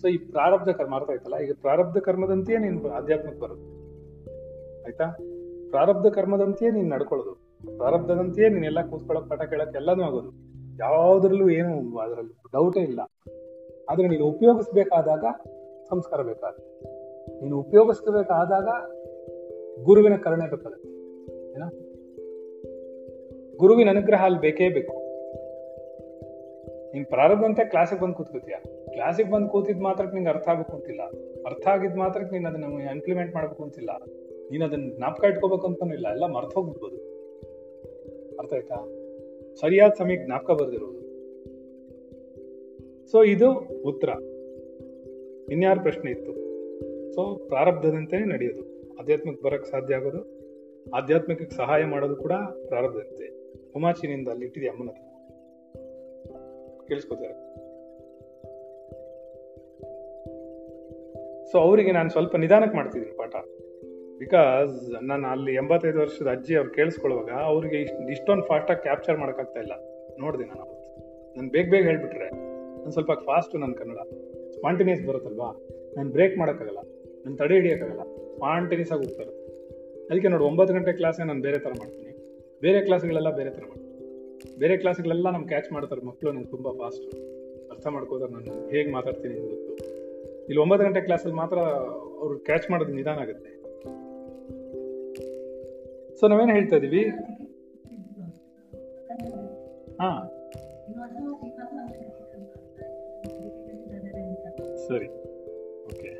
ಸೊ 0.01 0.09
ಈ 0.09 0.19
ಪ್ರಾರಬ್ಧ 0.19 0.69
ಕರ್ಮ, 0.69 0.95
ಅರ್ಥ 0.95 1.11
ಆಯ್ತಲ್ಲ? 1.11 1.39
ಈಗ 1.39 1.53
ಪ್ರಾರಬ್ಧ 1.61 1.99
ಕರ್ಮದಂತೆಯೇ 1.99 2.59
ನೀನು 2.59 2.89
ಆಧ್ಯಾತ್ಮಕ್ಕೆ 2.89 3.41
ಬರುತ್ತೆ 3.41 3.71
ಆಯ್ತಾ? 4.85 5.05
ಪ್ರಾರಬ್ಧ 5.71 6.07
ಕರ್ಮದಂತೆಯೇ 6.07 6.71
ನೀನು 6.71 6.89
ನಡ್ಕೊಳ್ಳೋದು. 6.89 7.49
ಪ್ರಾರಬ್ಧದಂತೆಯೇ 7.77 8.49
ನೀನೆಲ್ಲ 8.49 8.83
ಕೂತ್ಕೊಳ್ಳೋಕೆ 8.83 9.29
ಪಾಠ 9.29 9.43
ಕೇಳೋಕೆ 9.43 9.77
ಎಲ್ಲಾನು 9.77 10.03
ಆಗೋದು. 10.03 10.48
ಯಾವ್ದ್ರಲ್ಲೂ 10.81 11.51
ಏನು 11.51 11.99
ಅದರಲ್ಲಿ 11.99 12.33
ಡೌಟೇ 12.53 12.81
ಇಲ್ಲ. 12.81 13.01
ಆದ್ರೆ 13.91 14.09
ನೀನು 14.09 14.27
ಉಪಯೋಗಿಸ್ಬೇಕಾದಾಗ 14.27 15.25
ಸಂಸ್ಕಾರ 15.89 16.23
ಬೇಕಾಗುತ್ತೆ. 16.23 16.91
ನೀನು 17.41 17.61
ಉಪಯೋಗಿಸ್ಕೋಬೇಕಾದಾಗ 17.61 18.65
ಗುರುವಿನ 19.85 20.17
ಕರುಣೆ 20.17 20.51
ಬೇಕಾಗುತ್ತೆ. 20.51 20.89
ಏನ? 21.51 21.63
ಗುರುವಿನ 23.57 23.89
ಅನುಗ್ರಹ 23.89 24.25
ಅಲ್ಲಿ 24.25 24.41
ಬೇಕೇ 24.41 24.69
ಬೇಕು. 24.69 24.93
ನೀನ್ 26.93 27.07
ಪ್ರಾರಂಭಂತೆ 27.07 27.65
ಕ್ಲಾಸಿಗೆ 27.65 28.01
ಬಂದು 28.01 28.15
ಕೂತ್ಕೋತೀಯ 28.15 28.55
ಕ್ಲಾಸಿಗೆ 28.93 29.31
ಬಂದು 29.31 29.49
ಕೂತಿದ್ 29.49 29.81
ಮಾತ್ರಕ್ಕೆ 29.81 30.15
ನಿಂಗೆ 30.15 30.31
ಅರ್ಥ 30.31 30.49
ಆಗ್ಬೇಕು 30.49 30.73
ಅಂತಿಲ್ಲ. 30.73 31.03
ಅರ್ಥ 31.47 31.69
ಆಗಿದ್ 31.69 31.97
ಮಾತ್ರಕ್ಕೆ 31.97 32.39
ನೀನು 32.39 32.49
ಅದನ್ನ 32.49 32.89
ಇಂಪ್ಲಿಮೆಂಟ್ 32.91 33.35
ಮಾಡ್ಬೇಕು 33.35 33.63
ಅಂತಿಲ್ಲ. 33.63 33.91
ನೀನು 34.51 34.65
ಅದನ್ನ 34.65 34.93
ಜ್ಞಾಪಕ 34.97 35.25
ಇಟ್ಕೋಬೇಕು 35.25 35.67
ಅಂತಾನು 35.67 35.95
ಇಲ್ಲ. 35.95 36.09
ಎಲ್ಲ 36.11 36.27
ಮರ್ತ 36.27 36.55
ಹೋಗ್ಬಿಡ್ಬೋದು. 36.55 36.97
ಅರ್ಥ 38.39 38.53
ಆಯ್ತಾ? 38.53 38.98
ಸರಿಯಾದ 39.55 39.91
ಸಮಯಕ್ಕೆ 39.99 40.27
ಜ್ಞಾಪಕ 40.27 40.51
ಬರ್ದಿರೋದು. 40.51 41.09
ಸೊ 43.11 43.25
ಇದು 43.25 43.53
ಉತ್ತರ. 43.85 44.09
ಇನ್ಯಾರ 45.53 45.79
ಪ್ರಶ್ನೆ 45.83 46.11
ಇತ್ತು? 46.11 46.33
ಸೊ 47.13 47.45
ಪ್ರಾರಬ್ಧದಂತೆ 47.49 48.17
ನಡೆಯೋದು. 48.17 48.97
ಆಧ್ಯಾತ್ಮಕ್ಕೆ 49.01 49.43
ಬರಕ್ 49.43 49.67
ಸಾಧ್ಯ 49.67 49.95
ಆಗೋದು? 49.95 50.39
ಆಧ್ಯಾತ್ಮಿಕಕ್ಕೆ 50.95 51.57
ಸಹಾಯ 51.57 51.85
ಮಾಡೋದು 51.85 52.17
ಕೂಡ 52.17 52.33
ಪ್ರಾರಬ್ಧದಂತೆ. 52.67 53.53
ಉಮಾಚಿನಿಂದ 53.77 54.29
ಅಲ್ಲಿ 54.29 54.45
ಇಟ್ಟಿದೆ 54.45 54.69
ಅಮ್ಮನ 54.69 54.89
ಹತ್ರ. 54.89 55.03
ಕೇಳಿಸ್ಕೋತಾರೆ. 56.89 57.49
ಸೊ 61.53 61.59
ಅವರಿಗೆ 61.59 61.93
ನಾನು 61.93 62.11
ಸ್ವಲ್ಪ 62.11 62.37
ನಿಧಾನಕ್ಕೆ 62.37 62.77
ಮಾಡ್ತಿದ್ದೀನಿ 62.77 63.17
ಪಾಠ. 63.17 63.37
ಬಿಕಾಸ್ 64.19 64.73
ನಾನು 65.03 65.27
ಅಲ್ಲಿ 65.29 65.55
ಎಂಬತ್ತೈದು 65.55 65.99
ವರ್ಷದ 66.01 66.29
ಅಜ್ಜಿ 66.31 66.55
ಅವ್ರು 66.55 66.71
ಕೇಳಿಸ್ಕೊಳ್ಳುವಾಗ 66.71 67.31
ಅವರಿಗೆ 67.51 67.77
ಇಷ್ಟು, 67.77 68.11
ಇಷ್ಟೊಂದು 68.11 68.45
ಫಾಸ್ಟಾಗಿ 68.45 68.83
ಕ್ಯಾಪ್ಚರ್ 68.83 69.19
ಮಾಡೋಕ್ಕಾಗ್ತಾ 69.19 69.61
ಇಲ್ಲ. 69.61 69.75
ನೋಡಿದೆ 70.21 70.45
ನಾನು 70.45 70.65
ನಾನು 71.37 71.51
ಬೇಗ 71.51 71.71
ಬೇಗ 71.71 71.85
ಹೇಳಿಬಿಟ್ರೆ, 71.85 72.29
ನಾನು 72.79 72.91
ಸ್ವಲ್ಪ 72.91 73.13
ಫಾಸ್ಟ್ 73.13 73.57
ನನ್ನ 73.57 73.73
ಕನ್ನಡ. 73.73 74.01
ಸ್ಪಾಂಟಿನ್ಯೂಸ್ 74.55 75.03
ಬರುತ್ತಲ್ವಾ? 75.07 75.51
ನಾನು 75.97 76.09
ಬ್ರೇಕ್ 76.11 76.39
ಮಾಡೋಕ್ಕಾಗಲ್ಲ. 76.39 76.81
ನಾನು 77.25 77.37
ತಡೆ 77.37 77.55
ಹಿಡಿಯೋಕ್ಕಾಗಲ್ಲ. 77.55 78.05
ಸ್ಪಾಂಟಿನಿಯಸ್ 78.35 78.93
ಆಗಿ 78.93 79.07
ಹೋಗ್ತಾರೆ. 79.07 79.33
ಅದಕ್ಕೆ 80.11 80.29
ನೋಡಿ, 80.29 80.45
ಒಂಬತ್ತು 80.45 80.75
ಗಂಟೆ 80.75 80.93
ಕ್ಲಾಸೇ 80.93 81.25
ನಾನು 81.25 81.43
ಬೇರೆ 81.43 81.59
ಥರ 81.59 81.73
ಮಾಡ್ತೀನಿ. 81.79 82.13
ಬೇರೆ 82.63 82.81
ಕ್ಲಾಸ್ಗಳೆಲ್ಲ 82.81 83.31
ಬೇರೆ 83.37 83.51
ಥರ 83.51 83.63
ಮಾಡ್ತೀನಿ. 83.69 84.59
ಬೇರೆ 84.59 84.77
ಕ್ಲಾಸ್ಗಳೆಲ್ಲ 84.77 85.31
ನಮ್ಗೆ 85.31 85.49
ಕ್ಯಾಚ್ 85.49 85.73
ಮಾಡ್ತಾರೆ 85.73 86.03
ಮಕ್ಕಳು 86.07 86.33
ನಂಗೆ 86.33 86.51
ತುಂಬ 86.51 86.69
ಫಾಸ್ಟ್ 86.71 87.07
ಅರ್ಥ 87.71 87.87
ಮಾಡ್ಕೋತಾರೆ 87.87 88.33
ನಾನು 88.33 88.69
ಹೇಗೆ 88.69 88.91
ಮಾತಾಡ್ತೀನಿ 88.93 89.35
ಗೊತ್ತು. 89.35 89.73
ಇಲ್ಲಿ 90.49 90.59
ಒಂಬತ್ತು 90.59 90.87
ಗಂಟೆ 90.87 91.01
ಕ್ಲಾಸಲ್ಲಿ 91.01 91.37
ಮಾತ್ರ 91.37 91.59
ಅವರು 92.23 92.39
ಕ್ಯಾಚ್ 92.39 92.71
ಮಾಡೋದು 92.71 92.93
ನಿಧಾನ 92.93 93.19
ಆಗುತ್ತೆ. 93.19 93.58
ಸೊ 96.21 96.29
ನಾವೇನು 96.29 96.53
ಹೇಳ್ತಾ 96.53 96.77
ಇದೀವಿ? 96.77 97.03
ಹಾ. 100.01 100.35
ಸರಿ. 104.89 105.09
ಓಕೆ 105.85 106.11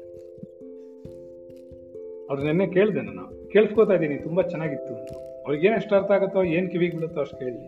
ಅವ್ರು 2.31 2.43
ನಿನ್ನೆ 2.43 2.67
ಕೇಳಿದೆ 2.67 3.01
ನಾನು. 3.01 3.49
ಕೇಳಿಸ್ಕೋತಾ 3.49 3.95
ಇದ್ದೀನಿ 3.95 4.19
ತುಂಬಾ 4.19 4.43
ಚೆನ್ನಾಗಿತ್ತು 4.43 4.95
ಅವ್ರಿಗೆ 5.45 5.67
ಏನು 5.67 5.77
ಎಷ್ಟು 5.77 5.95
ಅರ್ಥ 5.95 6.11
ಆಗುತ್ತೋ, 6.11 6.43
ಏನು 6.43 6.71
ಕಿವಿಗೆ 6.71 6.97
ಬಿಡುತ್ತೋ 6.97 7.21
ಅಷ್ಟು 7.21 7.37
ಕೇಳಿ. 7.37 7.59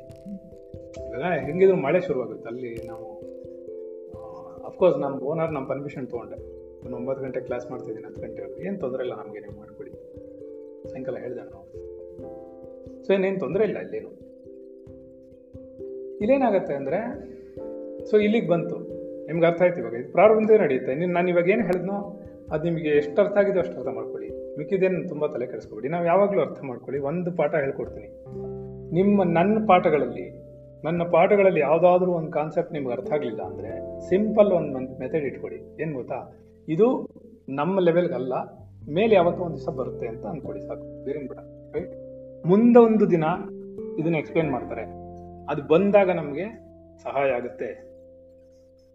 ಇವಾಗ 1.08 1.22
ಹೆಂಗಿದ್ರು 1.22 1.76
ಮಳೆ 1.76 2.00
ಶುರುವಾಗುತ್ತೆ. 2.00 2.48
ಅಲ್ಲಿ 2.48 2.86
ನಾವು 2.86 3.06
ಅಫ್ಕೋರ್ಸ್ 4.64 4.98
ನಮ್ಮ 4.98 5.22
ಓನರ್ 5.22 5.52
ನಮ್ಮ 5.52 5.68
ಪರ್ಮಿಷನ್ 5.68 6.08
ತೊಗೊಂಡೆ. 6.08 6.36
ಒಂದು 6.84 6.96
ಒಂಬತ್ತು 6.96 7.24
ಗಂಟೆ 7.24 7.40
ಕ್ಲಾಸ್ 7.40 7.70
ಮಾಡ್ತಿದ್ದೀನಿ, 7.70 8.06
ಹತ್ತು 8.06 8.22
ಗಂಟೆ 8.22 8.66
ಏನು 8.66 8.78
ತೊಂದರೆ 8.78 9.02
ಇಲ್ಲ 9.02 9.14
ನಮಗೆ, 9.14 9.40
ನೀವು 9.40 9.56
ಮಾಡ್ಕೊಳ್ಳಿ 9.56 9.96
ಸಾಯಂಕಾಲ 10.88 11.16
ಹೇಳಿದೆ 11.16 11.40
ನಾವು 11.40 11.89
ಸೊ 13.06 13.12
ಇನ್ನೇನು 13.12 13.38
ತೊಂದರೆ 13.38 13.64
ಇಲ್ಲ 13.64 13.78
ಇಲ್ಲೇನು. 13.78 14.08
ಇಲ್ಲೇನಾಗತ್ತೆ 16.20 16.74
ಅಂದರೆ 16.74 17.30
ಸೊ 18.10 18.18
ಇಲ್ಲಿಗೆ 18.18 18.48
ಬಂತು. 18.48 18.76
ನಿಮ್ಗೆ 19.26 19.46
ಅರ್ಥ 19.46 19.62
ಆಯ್ತು 19.62 19.80
ಇವಾಗ. 19.80 19.94
ಇದು 19.94 20.12
ಪ್ರಾರಂಭದಿಂದ 20.12 20.60
ನಡೆಯುತ್ತೆ. 20.60 20.94
ನೀನು, 20.94 21.12
ನಾನು 21.12 21.28
ಇವಾಗ 21.28 21.48
ಏನು 21.48 21.62
ಹೇಳಿದ್ನೋ, 21.62 22.20
ಅದು 22.52 22.64
ನಿಮಗೆ 22.64 22.88
ಎಷ್ಟು 22.88 23.22
ಅರ್ಥ 23.22 23.36
ಆಗಿದೆಯೋ 23.36 23.60
ಅಷ್ಟು 23.60 23.76
ಅರ್ಥ 23.76 23.88
ಮಾಡ್ಕೊಳ್ಳಿ. 23.88 24.56
ಮಿಕ್ಕಿದೇನು 24.58 25.08
ತುಂಬ 25.08 25.26
ತಲೆ 25.26 25.46
ಕೆಡಿಸ್ಕೊಬೇಡಿ. 25.46 25.88
ನಾವು 25.88 26.06
ಯಾವಾಗಲೂ 26.06 26.40
ಅರ್ಥ 26.40 26.64
ಮಾಡ್ಕೊಳ್ಳಿ. 26.64 27.02
ಒಂದು 27.02 27.32
ಪಾಠ 27.32 27.54
ಹೇಳ್ಕೊಡ್ತೀನಿ. 27.54 28.08
ನಿಮ್ಮ, 28.94 29.24
ನನ್ನ 29.24 29.66
ಪಾಠಗಳಲ್ಲಿ 29.66 30.40
ನನ್ನ 30.84 31.02
ಪಾಠಗಳಲ್ಲಿ 31.02 31.60
ಯಾವುದಾದ್ರೂ 31.60 32.12
ಒಂದು 32.12 32.30
ಕಾನ್ಸೆಪ್ಟ್ 32.30 32.72
ನಿಮ್ಗೆ 32.72 32.92
ಅರ್ಥ 32.92 33.12
ಆಗಲಿಲ್ಲ 33.12 33.42
ಅಂದರೆ 33.42 34.00
ಸಿಂಪಲ್ 34.08 34.52
ಒಂದು 34.52 34.98
ಮೆಥಡ್ 34.98 35.24
ಇಟ್ಕೊಡಿ. 35.24 35.82
ಏನು 35.82 35.94
ಗೊತ್ತಾ? 35.94 36.38
ಇದು 36.68 37.08
ನಮ್ಮ 37.48 37.80
ಲೆವೆಲ್ಗಲ್ಲ 37.80 38.32
ಮೇಲೆ 38.90 39.14
ಯಾವತ್ತೋ 39.14 39.44
ಒಂದು 39.44 39.56
ದಿವಸ 39.56 39.68
ಬರುತ್ತೆ 39.68 40.06
ಅಂತ 40.06 40.26
ಅಂದ್ಕೊಡಿ 40.26 40.60
ಸಾಕು. 40.60 41.04
ಬೇರೆ 41.04 41.18
ಬಿಡ. 41.18 41.38
ರೈಟ್ 41.74 41.99
ಮುಂದೆ 42.46 42.78
ಒಂದು 42.78 43.10
ದಿನ 43.10 43.24
ಇದನ್ನ 43.98 44.16
ಎಕ್ಸ್ಪ್ಲೇನ್ 44.16 44.50
ಮಾಡ್ತಾರೆ. 44.50 44.82
ಅದು 45.46 45.66
ಬಂದಾಗ 45.66 46.10
ನಮಗೆ 46.10 46.44
ಸಹಾಯ 47.02 47.30
ಆಗುತ್ತೆ 47.30 47.90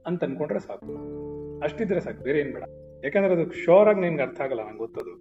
ಅಂತ 0.05 0.23
ಅನ್ಕೊಂಡ್ರೆ 0.23 0.59
ಸಾಕು. 0.59 0.95
ಅಷ್ಟಿದ್ರೆ 1.59 1.99
ಸಾಕು, 1.99 2.23
ಬೇರೆ 2.23 2.39
ಏನ್ 2.39 2.53
ಬೇಡ. 2.53 2.63
ಯಾಕಂದ್ರೆ 3.03 3.33
ಅದು 3.33 3.51
ಶೋರ್ 3.51 3.89
ಆಗಿ 3.89 4.01
ನಿನ್ಗೆ 4.01 4.21
ಅರ್ಥ 4.21 4.41
ಆಗಲ್ಲ, 4.41 4.61
ನಂಗೆ 4.61 4.77
ಗೊತ್ತದು. 4.77 5.11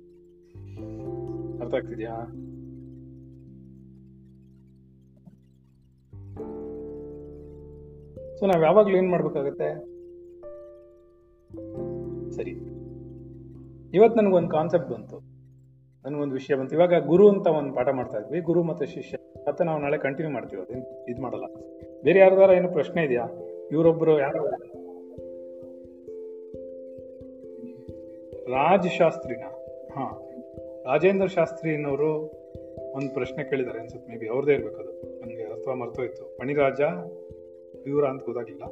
ಅರ್ಥ 1.58 1.74
ಆಗ್ತಿದ್ಯಾ? 1.74 2.26
ಸೊ 8.36 8.46
ನಾವ್ 8.46 8.64
ಯಾವಾಗ್ಲೂ 8.64 8.96
ಏನ್ 8.96 9.10
ಮಾಡ್ಬೇಕಾಗತ್ತೆ? 9.10 9.94
ಸರಿ. 12.30 12.50
ಇವತ್ತು 13.94 14.20
ನನಗೊಂದು 14.20 14.48
ಕಾನ್ಸೆಪ್ಟ್ 14.48 14.90
ಬಂತು. 14.90 15.33
ನನಗೊಂದು 16.06 16.32
ವಿಷಯ 16.32 16.54
ಬಂತು. 16.54 16.75
ಇವಾಗ 16.75 17.06
ಗುರು 17.06 17.28
ಅಂತ 17.28 17.46
ಒಂದು 17.46 17.75
ಪಾಠ 17.75 17.88
ಮಾಡ್ತಾ 17.88 18.18
ಇದ್ವಿ. 18.18 18.40
ಗುರು 18.40 18.62
ಮತ್ತು 18.62 18.87
ಶಿಷ್ಯ. 18.87 19.16
ಮತ್ತೆ 19.49 19.64
ನಾವು 19.64 19.80
ನಾಳೆ 19.80 19.99
ಕಂಟಿನ್ಯೂ 19.99 20.34
ಮಾಡ್ತೀವಿ. 20.34 20.62
ಅದು 20.62 21.04
ಇದು 21.11 21.23
ಮಾಡಲ್ಲ. 21.23 21.44
ಬೇರೆ 22.02 22.18
ಯಾರ್ದಾರ 22.18 22.50
ಏನು 22.50 22.68
ಪ್ರಶ್ನೆ 22.68 23.04
ಇದೆಯಾ? 23.04 23.28
ಇವರೊಬ್ಬರು 23.73 24.20
ಯಾರು? 24.20 24.46
ರಾಜ್ 28.52 28.88
ಶಾಸ್ತ್ರಿನ 28.99 29.44
ಹಾ. 29.92 30.30
ರಾಜೇಂದ್ರ 30.87 31.26
ಶಾಸ್ತ್ರಿನವರು 31.26 32.44
ಒಂದು 32.94 33.14
ಪ್ರಶ್ನೆ 33.14 33.44
ಕೇಳಿದ್ದಾರೆ 33.44 33.78
ಅನ್ಸುತ್ತೆ 33.78 34.12
ಮೇ 34.12 34.18
ಬಿ 34.18 34.28
ಅವ್ರದ್ದೇ 34.28 34.52
ಇರ್ಬೇಕು 34.52 34.76
ಅದು 34.76 35.20
ನನಗೆ 35.20 35.42
ಅಥವಾ 35.42 35.75
ಮರ್ತೋಯ್ತು. 35.75 36.37
ಮಣಿರಾಜ, 36.40 36.80
ಇವರ 37.87 38.04
ಅಂತ 38.04 38.25
ಗೊತ್ತಾಗ್ಲಿಲ್ಲ. 38.25 38.62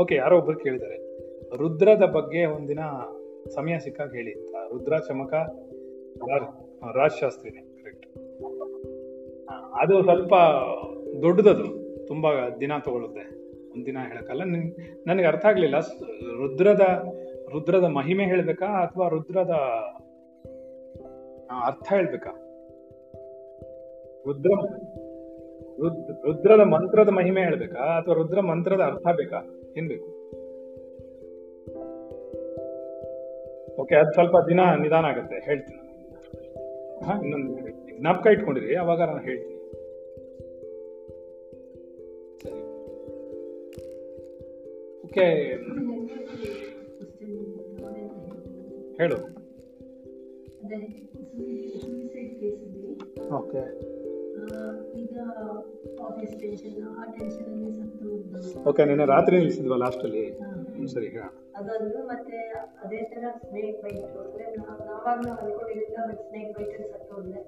ಓಕೆ 0.00 0.14
ಯಾರೋ 0.14 0.38
ಒಬ್ರು 0.38 0.58
ಕೇಳಿದ್ದಾರೆ. 0.58 1.18
ರುದ್ರದ 1.56 2.02
ಬಗ್ಗೆ 2.02 2.46
ಒಂದಿನ 2.46 2.78
ಸಮಯ 3.54 3.78
ಸಿಕ್ಕಾಗ 3.78 4.12
ಹೇಳಿ 4.12 4.32
ರುದ್ರ 4.68 4.98
ಚಮಕ 4.98 5.34
ರಾಜ್ 6.92 7.12
ಹಾ, 7.12 7.28
ಕರೆಕ್ಟ್ 7.82 8.06
ಅದು 9.80 10.02
ಸ್ವಲ್ಪ 10.02 10.34
ದೊಡ್ಡದದು 11.22 11.84
ತುಂಬಾ 12.06 12.30
ದಿನ 12.60 12.72
ತಗೊಳುತ್ತೆ 12.84 13.44
ಒಂದಿನ 13.72 13.98
ಹೇಳಕ್ಕಲ್ಲ 14.08 14.44
ನಿನ್- 14.44 14.80
ನನಗೆ 15.06 15.26
ಅರ್ಥ 15.26 15.46
ಆಗ್ಲಿಲ್ಲ. 15.46 15.78
ರುದ್ರದ 16.36 16.80
ರುದ್ರದ 17.52 17.84
ಮಹಿಮೆ 17.84 18.24
ಹೇಳ್ಬೇಕಾ 18.24 18.66
ಅಥವಾ 18.66 19.08
ರುದ್ರದ 19.08 19.50
ಅರ್ಥ 21.66 21.92
ಹೇಳ್ಬೇಕಾ? 21.92 22.30
ರುದ್ರ 24.26 24.50
ರುದ್- 25.80 26.24
ರುದ್ರದ 26.24 26.60
ಮಂತ್ರದ 26.60 27.08
ಮಹಿಮೆ 27.08 27.40
ಹೇಳ್ಬೇಕಾ 27.40 27.78
ಅಥವಾ 27.78 28.14
ರುದ್ರ 28.14 28.40
ಮಂತ್ರದ 28.40 28.80
ಅರ್ಥ 28.80 29.06
ಬೇಕಾ? 29.16 29.60
ಏನ್ 29.76 29.88
ಬೇಕು 29.88 30.14
ಓಕೆ 33.82 33.94
ಅದು 33.94 34.12
ಸ್ವಲ್ಪ 34.12 34.36
ದಿನ 34.48 34.60
ನಿಧಾನ 34.82 35.04
ಆಗುತ್ತೆ 35.04 35.36
ಹೇಳ್ತೀನಿ. 35.44 35.83
ಹಾ 37.04 37.20
ಇನ್ನೊಂದು 37.20 37.52
ಜ್ಞಾಪಕ 38.00 38.26
ಇಟ್ಕೊಂಡಿರಿ 38.26 38.76
ಅವಾಗ 38.76 39.02
ನಾನು 39.02 39.18
ಹೇಳ್ತೀನಿ. 39.18 39.54
ಸರಿ. 42.42 42.62
ಓಕೆ. 45.06 45.24
ಹೇಳು. 49.02 49.44
ಓಕೆ. 53.34 53.93
ಈಗ 54.96 55.18
ಆಫೀಸ್ 56.00 56.40
ಟೆನ್ಷನ್ 56.40 56.98
ಆ 56.98 57.04
ಟೆನ್ಷನ್ 57.04 57.46
ಅಲ್ಲಿ 57.46 57.72
ಸತ್ತು. 57.72 58.10
ಓಕೆ 58.68 58.84
ನಿನ್ನೆ 58.84 59.04
ರಾತ್ರಿ 59.04 59.38
ನಿಲ್ಸಿದ್ವಾ 59.38 59.76
ಲಾಸ್ಟಲ್ಲಿ 59.76 60.26
ಅಲ್ಲಿ 60.26 60.88
ಸರಿ 60.88 61.06
ಈಗ 61.06 61.18
ಅದೊಂದು 61.54 62.06
ಮತ್ತೆ 62.06 62.38
ಅದೇ 62.84 63.02
ತರ 63.02 63.24
ಸ್ನೇಕ್ 63.38 63.82
ಬೈಟ್ 63.82 64.16
ಅಂದ್ರೆ 64.16 64.56
ನಾವ್- 64.56 64.86
ನಾವಾಗ 64.86 65.26
ನಾವು 65.26 65.38
ಅನ್ಕೊಂಡಿದ್ದ 65.38 65.96
ಬಟ್ 66.08 66.22
ಸ್ನೇಕ್ 66.28 66.58
ಬೈಟ್ 66.58 66.74
ಅಲ್ಲಿ 66.74 66.92
ಸತ್ತು 66.92 67.14
ಹೋದ್ರೆ 67.14 67.40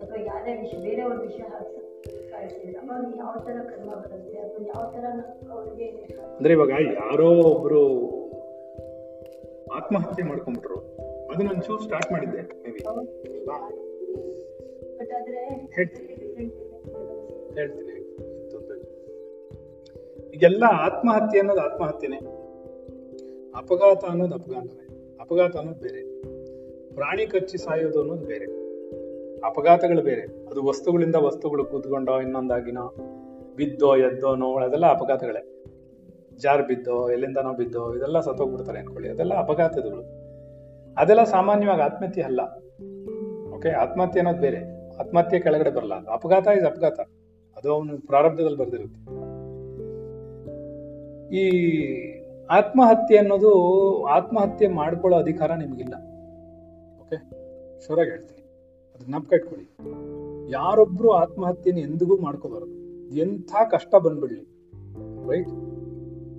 ಅಥವಾ 0.00 0.20
ಯಾರೇ 0.24 0.60
ವಿಷಯ 0.60 0.78
ಬೇರೆಯವ್ರ 0.82 1.20
ವಿಷಯ 1.20 1.42
ಅಂದ್ರೆ 6.36 6.52
ಇವಾಗ 6.52 6.70
ಯಾರೋ 6.70 7.30
ಒಬ್ರು 7.42 7.82
ಆತ್ಮಹತ್ಯೆ 9.74 10.24
ಮಾಡ್ಕೊಂಡ್ಬಿಟ್ರು. 10.24 10.78
ಅದನ್ನ 11.30 11.50
ಒಂಚೂರು 11.50 11.82
ಸ್ಟಾರ್ಟ್ 11.82 12.12
ಮಾಡಿದ್ದೆ 12.12 12.42
ಮೇ 12.42 12.70
ಬಿ. 12.70 12.80
ಹೇಳ್ತೀನಿ 15.74 16.12
ಇಲ್ಲ. 16.12 18.08
ಈಗೆಲ್ಲ 20.34 20.64
ಆತ್ಮಹತ್ಯೆ 20.72 21.38
ಅನ್ನೋದು 21.38 21.60
ಆತ್ಮಹತ್ಯೆನೆ. 21.60 22.16
ಅಪಘಾತ 23.56 24.04
ಅನ್ನೋದು 24.04 24.34
ಅಪಘಾತನೇ 24.34 25.16
ಅಪಘಾತ 25.20 25.56
ಅನ್ನೋದು 25.56 25.80
ಬೇರೆ. 25.80 26.22
ಪ್ರಾಣಿ 26.94 27.26
ಕಚ್ಚಿ 27.26 27.58
ಸಾಯೋದು 27.58 28.00
ಅನ್ನೋದು 28.00 28.26
ಬೇರೆ. 28.26 28.44
ಅಪಘಾತಗಳು 29.40 30.02
ಬೇರೆ. 30.02 30.20
ಅದು 30.20 30.66
ವಸ್ತುಗಳಿಂದ 30.66 31.14
ವಸ್ತುಗಳು 31.14 31.64
ಕೂತ್ಕೊಂಡೋ 31.64 32.20
ಇನ್ನೊಂದಾಗಿನೋ 32.20 32.94
ಬಿದ್ದೋ 33.56 33.96
ಎದ್ದೋ 33.96 34.34
ನೋವು 34.34 34.58
ಅದೆಲ್ಲ 34.58 34.86
ಅಪಘಾತಗಳೇ. 34.86 35.64
ಜಾರ್ 36.36 36.62
ಬಿದ್ದೋ 36.62 37.10
ಎಲ್ಲಿಂದನೋ 37.10 37.54
ಬಿದ್ದೋ 37.54 37.94
ಇದೆಲ್ಲ 37.94 38.20
ಸತ್ತೋಗ್ಬಿಡ್ತಾರೆ 38.20 38.78
ಅನ್ಕೊಳ್ಳಿ. 38.78 39.08
ಅದೆಲ್ಲ 39.08 39.34
ಅಪಘಾತಗಳು. 39.34 40.02
ಅದೆಲ್ಲ 40.94 41.24
ಸಾಮಾನ್ಯವಾಗಿ 41.24 41.82
ಆತ್ಮಹತ್ಯೆ 41.82 42.24
ಅಲ್ಲ. 42.24 42.40
ಓಕೆ 43.52 43.68
ಆತ್ಮಹತ್ಯೆ 43.68 44.20
ಅನ್ನೋದು 44.20 44.40
ಬೇರೆ. 44.40 44.77
ಆತ್ಮಹತ್ಯೆ 45.00 45.40
ಕೆಳಗಡೆ 45.40 45.70
ಬರಲ್ಲ. 45.70 45.94
ಅಪಘಾತ 45.94 46.46
ಇಸ್ 46.46 46.64
ಅಪಘಾತ. 46.64 47.00
ಅದು 47.56 47.74
ಅವನು 47.74 48.06
ಪ್ರಾರಬ್ಧದಲ್ಲಿ 48.06 48.58
ಬರ್ದಿರುತ್ತೆ. 48.58 49.28
ಈ 51.36 51.48
ಆತ್ಮಹತ್ಯೆ 52.50 53.18
ಅನ್ನೋದು 53.18 53.52
ಆತ್ಮಹತ್ಯೆ 54.04 54.68
ಮಾಡ್ಕೊಳ್ಳೋ 54.68 55.18
ಅಧಿಕಾರ 55.18 55.54
ನಿಮಗಿಲ್ಲ. 55.54 55.94
ಓಕೆ 57.00 57.16
ಶೋರಾಗಿ 57.86 58.10
ಹೇಳ್ತೀನಿ. 58.10 58.42
ಅದು 58.94 59.06
ಜ್ಞಾಪಕ 59.06 59.32
ಇಟ್ಕೊಳ್ಳಿ 59.32 59.68
ಯಾರೊಬ್ರು 60.52 61.10
ಆತ್ಮಹತ್ಯೆನ 61.10 61.78
ಎಂದಿಗೂ 61.78 62.16
ಮಾಡ್ಕೋಬಾರದು. 62.16 62.78
ಎಂಥ 63.16 63.54
ಕಷ್ಟ 63.70 63.94
ಬಂದ್ಬಿಡ್ಲಿ. 63.94 64.40
ರೈಟ್ 65.28 65.48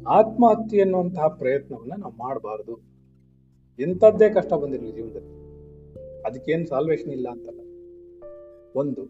ಆತ್ಮಹತ್ಯೆ 0.08 0.82
ಅನ್ನುವಂತಹ 0.82 1.28
ಪ್ರಯತ್ನವನ್ನ 1.28 1.94
ನಾವು 1.98 2.14
ಮಾಡಬಾರ್ದು. 2.14 2.80
ಎಂಥದ್ದೇ 3.80 4.30
ಕಷ್ಟ 4.30 4.54
ಬಂದಿರಲಿ 4.54 4.92
ಜೀವನದಲ್ಲಿ. 4.92 5.40
ಅದಕ್ಕೇನು 6.24 6.68
ಸಾಲ್ವೇಷನ್ 6.68 7.12
ಇಲ್ಲ 7.12 7.30
ಅಂತಲ್ಲ 7.30 7.59
ಒಂದು, 8.76 9.02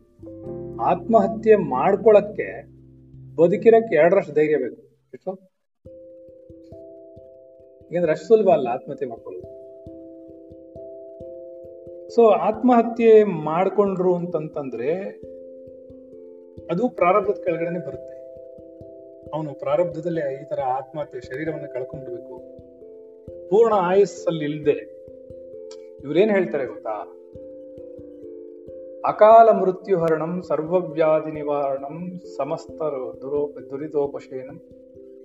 ಆತ್ಮಹತ್ಯೆ 0.82 1.56
ಮಾಡ್ಕೊಳಕ್ಕೆ 1.56 2.80
ಬದುಕಿರಕ್ಕೆ 3.36 3.96
ಎರಡರಷ್ಟು 3.96 4.34
ಧೈರ್ಯ 4.34 4.58
ಬೇಕು. 4.58 4.82
ಎಷ್ಟು? 5.14 5.32
ಯಾಕಂದ್ರೆ 7.92 8.12
ಅಷ್ಟು 8.12 8.28
ಸುಲಭ 8.28 8.50
ಅಲ್ಲ 8.50 8.68
ಆತ್ಮಹತ್ಯೆ 8.68 9.10
ಮಾಡ್ಕೊಳ್ಳೋದು. 9.10 9.60
ಸೊ 12.10 12.30
ಆತ್ಮಹತ್ಯೆ 12.30 13.24
ಮಾಡ್ಕೊಂಡ್ರು 13.24 14.16
ಅಂತಂತಂದ್ರೆ 14.16 14.96
ಅದು 16.72 16.90
ಪ್ರಾರಬ್ಧದ 16.90 17.44
ಕೆಳಗಡೆನೆ 17.44 17.88
ಬರುತ್ತೆ. 17.88 18.20
ಅವನು 19.34 19.54
ಪ್ರಾರಬ್ಧದಲ್ಲಿ 19.54 20.42
ಈ 20.42 20.50
ತರ 20.50 20.60
ಆತ್ಮಹತ್ಯೆ 20.60 21.22
ಶರೀರವನ್ನು 21.22 21.74
ಕಳ್ಕೊಂಡ್ಬಿಡ್ಬೇಕು. 21.74 22.40
ಪೂರ್ಣ 23.50 23.74
ಆಯಸ್ಸಲ್ಲಿ 23.78 24.46
ಇಲ್ಲದೆ 24.46 25.00
ಇವ್ರೇನ್ 26.04 26.32
ಹೇಳ್ತಾರೆ 26.32 26.66
ಗೊತ್ತಾ? 26.66 27.19
ಅಕಾಲ 29.06 29.50
ಮೃತ್ಯುಹರಣಂ, 29.50 30.42
ಸರ್ವವ್ಯಾಧಿ 30.42 31.32
ನಿವಾರಣಂ, 31.32 32.20
ಸಮಸ್ತ 32.38 32.82
ದುರೋಪ 33.22 33.58
ದುರಿತೋಪಶೇನಂ, 33.60 34.62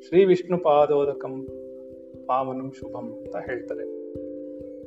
ಶ್ರೀ 0.09 0.25
ವಿಷ್ಣು 0.25 0.59
ಪಾದೋದಕಂ 0.59 1.47
ಪಾವನಂ 2.27 2.73
ಶುಭಂ 2.73 3.13
ಅಂತ 3.13 3.37
ಹೇಳ್ತಾರೆ. 3.37 3.85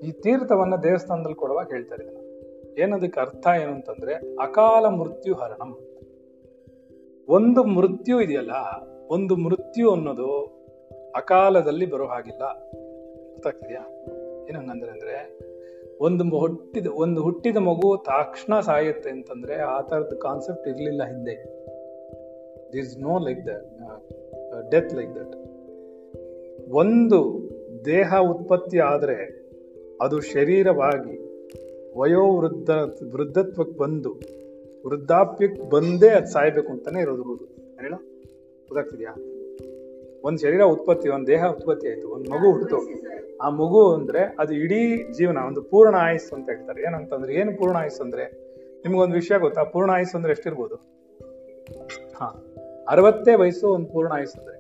ಈ 0.07 0.11
ತೀರ್ಥವನ್ನ 0.11 0.75
ದೇವಸ್ಥಾನದಲ್ಲಿ 0.75 1.35
ಕೊಡುವಾಗ 1.35 1.67
ಹೇಳ್ತಾರೆ. 1.71 2.27
ಏನದಕ್ಕೆ 2.81 3.19
ಅರ್ಥ 3.19 3.47
ಏನು 3.61 3.71
ಅಂತಂದ್ರೆ, 3.71 4.13
ಅಕಾಲ 4.13 4.85
ಮೃತ್ಯುಹರಣಂ. 4.85 5.77
ಒಂದು 7.29 7.63
ಮೃತ್ಯು 7.63 8.21
ಇದೆಯಲ್ಲ, 8.21 8.51
ಒಂದು 9.09 9.35
ಮೃತ್ಯು 9.35 9.91
ಅನ್ನೋದು 9.91 10.57
ಅಕಾಲದಲ್ಲಿ 11.15 11.85
ಬರೋ 11.85 12.05
ಹಾಗಿಲ್ಲ. 12.05 12.69
ಗೊತ್ತಾಗ್ತಿದ್ಯಾ? 13.33 14.03
ಏನಂಗಂದ್ರೆ 14.49 14.91
ಅಂದ್ರೆ 14.91 15.39
ಒಂದು 16.01 16.23
ಹುಟ್ಟಿದ 16.39 16.87
ಒಂದು 16.95 17.21
ಹುಟ್ಟಿದ 17.21 17.57
ಮಗು 17.57 17.89
ತಕ್ಷಣ 17.97 18.59
ಸಾಯುತ್ತೆ 18.59 19.09
ಅಂತಂದ್ರೆ 19.09 19.55
ಆ 19.55 19.81
ತರದ 19.81 20.13
ಕಾನ್ಸೆಪ್ಟ್ 20.21 20.67
ಇರಲಿಲ್ಲ 20.67 21.03
ಹಿಂದೆ. 21.03 21.35
This 22.73 22.97
no 22.99 23.17
like 23.17 23.41
the 23.47 23.49
death 24.71 24.93
like 24.93 25.11
that 25.15 25.35
ಒಂದು 26.69 27.19
ದೇಹ 27.85 28.15
ಉತ್ಪತ್ತಿ 28.19 28.79
ಆದರೆ 28.79 29.17
ಅದು 30.01 30.21
ಶರೀರವಾಗಿ 30.21 31.15
ವಯೋವೃದ್ಧ, 31.97 32.69
ವೃದ್ಧತ್ವಕ್ಕೆ 33.13 33.77
ಬಂದು, 33.77 34.11
ವೃದ್ಧಾಪ್ಯಕ್ಕೆ 34.87 35.61
ಬಂದೇ 35.69 36.09
ಅದು 36.09 36.27
ಸಾಯ್ಬೇಕು 36.27 36.69
ಅಂತಾನೆ 36.73 36.99
ಇರೋದು 37.01 37.23
ರೂಢು 37.23 37.45
ಹೇಳ 37.81 37.93
ಗೊತ್ತಾಗ್ತಿದ್ಯಾ? 38.69 39.13
ಒಂದು 40.23 40.39
ಶರೀರ 40.39 40.61
ಉತ್ಪತ್ತಿ, 40.61 41.09
ಒಂದು 41.09 41.27
ದೇಹ 41.27 41.43
ಉತ್ಪತ್ತಿ 41.45 41.87
ಆಯಿತು, 41.87 42.07
ಒಂದು 42.09 42.29
ಮಗು 42.31 42.51
ಹುಟ್ಟಿತು. 42.51 42.79
ಆ 43.41 43.49
ಮಗು 43.49 43.93
ಅಂದ್ರೆ 43.93 44.35
ಅದು 44.39 44.53
ಇಡೀ 44.53 45.11
ಜೀವನ, 45.11 45.37
ಒಂದು 45.37 45.61
ಪೂರ್ಣ 45.61 45.95
ಆಯಸ್ಸು 45.95 46.35
ಅಂತ 46.35 46.49
ಹೇಳ್ತಾರೆ. 46.49 46.81
ಏನಂತಂದ್ರೆ, 46.81 47.33
ಏನು 47.33 47.57
ಪೂರ್ಣ 47.57 47.77
ಆಯಸ್ಸು 47.77 48.03
ಅಂದ್ರೆ? 48.03 48.25
ನಿಮ್ಗೊಂದು 48.77 49.15
ವಿಷಯ 49.15 49.39
ಗೊತ್ತಾ? 49.39 49.63
ಪೂರ್ಣ 49.63 49.91
ಆಯಸ್ಸು 49.91 50.17
ಅಂದ್ರೆ 50.17 50.31
ಎಷ್ಟಿರ್ಬೋದು? 50.31 50.75
ಹಾ, 52.15 52.45
ಅರವತ್ತೇ 52.89 53.35
ವಯಸ್ಸು 53.35 53.67
ಒಂದು 53.67 53.87
ಪೂರ್ಣ 53.87 54.13
ಆಯಸ್ಸು 54.13 54.39
ಅಂದ್ರೆ. 54.39 54.57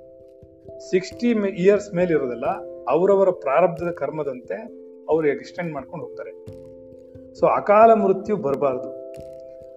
ಸಿಕ್ಸ್ಟಿ 0.91 1.29
ಇಯರ್ಸ್ 1.57 1.93
ಮೇಲೆ 1.93 2.11
ಇರೋದಲ್ಲ, 2.11 2.45
ಅವರವರ 2.87 3.29
ಪ್ರಾರಬ್ಧದ 3.29 3.91
ಕರ್ಮದಂತೆ 3.91 4.55
ಅವ್ರು 5.09 5.27
ಎಕ್ಸ್ಟೆಂಡ್ 5.27 5.73
ಮಾಡ್ಕೊಂಡು 5.73 6.05
ಹೋಗ್ತಾರೆ. 6.05 6.31
ಸೊ, 7.35 7.47
ಅಕಾಲ 7.47 7.93
ಮೃತ್ಯು 7.93 8.35
ಬರಬಾರ್ದು. 8.35 9.13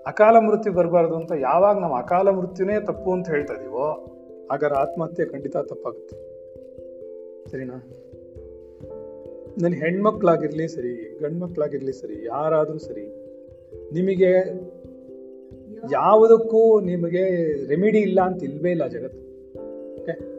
ಅಕಾಲ 0.02 0.38
ಮೃತ್ಯು 0.38 0.72
ಬರಬಾರ್ದು 0.72 1.14
ಅಂತ 1.16 1.32
ಯಾವಾಗ 1.32 1.78
ನಾವು 1.78 1.94
ಅಕಾಲ 1.94 2.30
ಮೃತ್ಯುನೇ 2.30 2.80
ತಪ್ಪು 2.80 3.12
ಅಂತ 3.12 3.28
ಹೇಳ್ತಾ 3.28 3.54
ಇದೀವೋ 3.54 4.16
ಹಾಗಾದ್ರೆ 4.50 4.78
ಆತ್ಮಹತ್ಯೆ 4.78 5.26
ಖಂಡಿತ 5.26 5.56
ತಪ್ಪಾಗುತ್ತೆ. 5.56 6.16
ಸರಿನಾ? 7.50 7.88
ನನ್ನ 9.58 9.74
ಹೆಣ್ಮಕ್ಳಾಗಿರ್ಲಿ 9.74 10.68
ಸರಿ, 10.68 11.18
ಗಂಡ್ಮಕ್ಳಾಗಿರಲಿ 11.18 11.92
ಸರಿ, 11.92 12.26
ಯಾರಾದರೂ 12.26 12.78
ಸರಿ, 12.78 13.06
ನಿಮಗೆ 13.92 14.30
ಯಾವುದಕ್ಕೂ 15.92 16.80
ನಿಮಗೆ 16.80 17.42
ರೆಮಿಡಿ 17.66 17.98
ಇಲ್ಲ 17.98 18.20
ಅಂತ 18.20 18.42
ಇಲ್ವೇ 18.42 18.70
ಇಲ್ಲ 18.70 18.86
ಜಗತ್ತು. 18.86 19.18
ಓಕೆ 20.00 20.30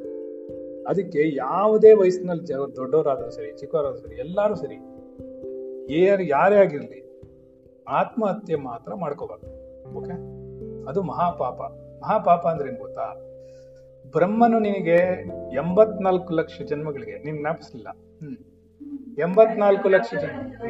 ಅದಕ್ಕೆ 0.87 1.35
ಯಾವುದೇ 1.35 1.93
ವಯಸ್ಸಿನಲ್ಲಿ 1.93 2.45
ಜಗ 2.45 2.57
ದೊಡ್ಡವರಾದರೂ 2.75 3.29
ಸರಿ, 3.29 3.57
ಚಿಕ್ಕವರಾದ್ರೂ 3.57 3.99
ಸರಿ, 3.99 4.15
ಎಲ್ಲರೂ 4.15 4.55
ಸರಿ 4.55 4.75
ಯಾರು 5.99 6.23
ಯಾರೇ 6.23 6.55
ಆಗಿರಲಿ, 6.55 7.23
ಆತ್ಮಹತ್ಯೆ 7.87 8.55
ಮಾತ್ರ 8.55 8.93
ಮಾಡ್ಕೋಬಾರ್ದು. 8.93 9.47
ಓಕೆ 9.97 10.11
ಅದು 10.87 11.03
ಮಹಾಪಾಪ. 11.03 11.61
ಮಹಾಪಾಪ 12.01 12.47
ಅಂದ್ರೆ 12.47 12.69
ಏನು 12.69 12.77
ಗೊತ್ತಾ? 12.77 13.27
ಬ್ರಹ್ಮನು 14.11 14.59
ನಿನಗೆ 14.59 14.97
ಎಂಬತ್ನಾಲ್ಕು 15.55 16.33
ಲಕ್ಷ 16.33 16.61
ಜನ್ಮಗಳಿಗೆ, 16.61 17.23
ನೀನು 17.23 17.39
ಜ್ಞಾಪಿಸಲಿಲ್ಲ 17.39 17.89
ಹ್ಮ್. 17.89 18.50
ಎಂಬತ್ನಾಲ್ಕು 19.19 19.89
ಲಕ್ಷ 19.89 20.13
ಜನ್ಮ 20.21 20.61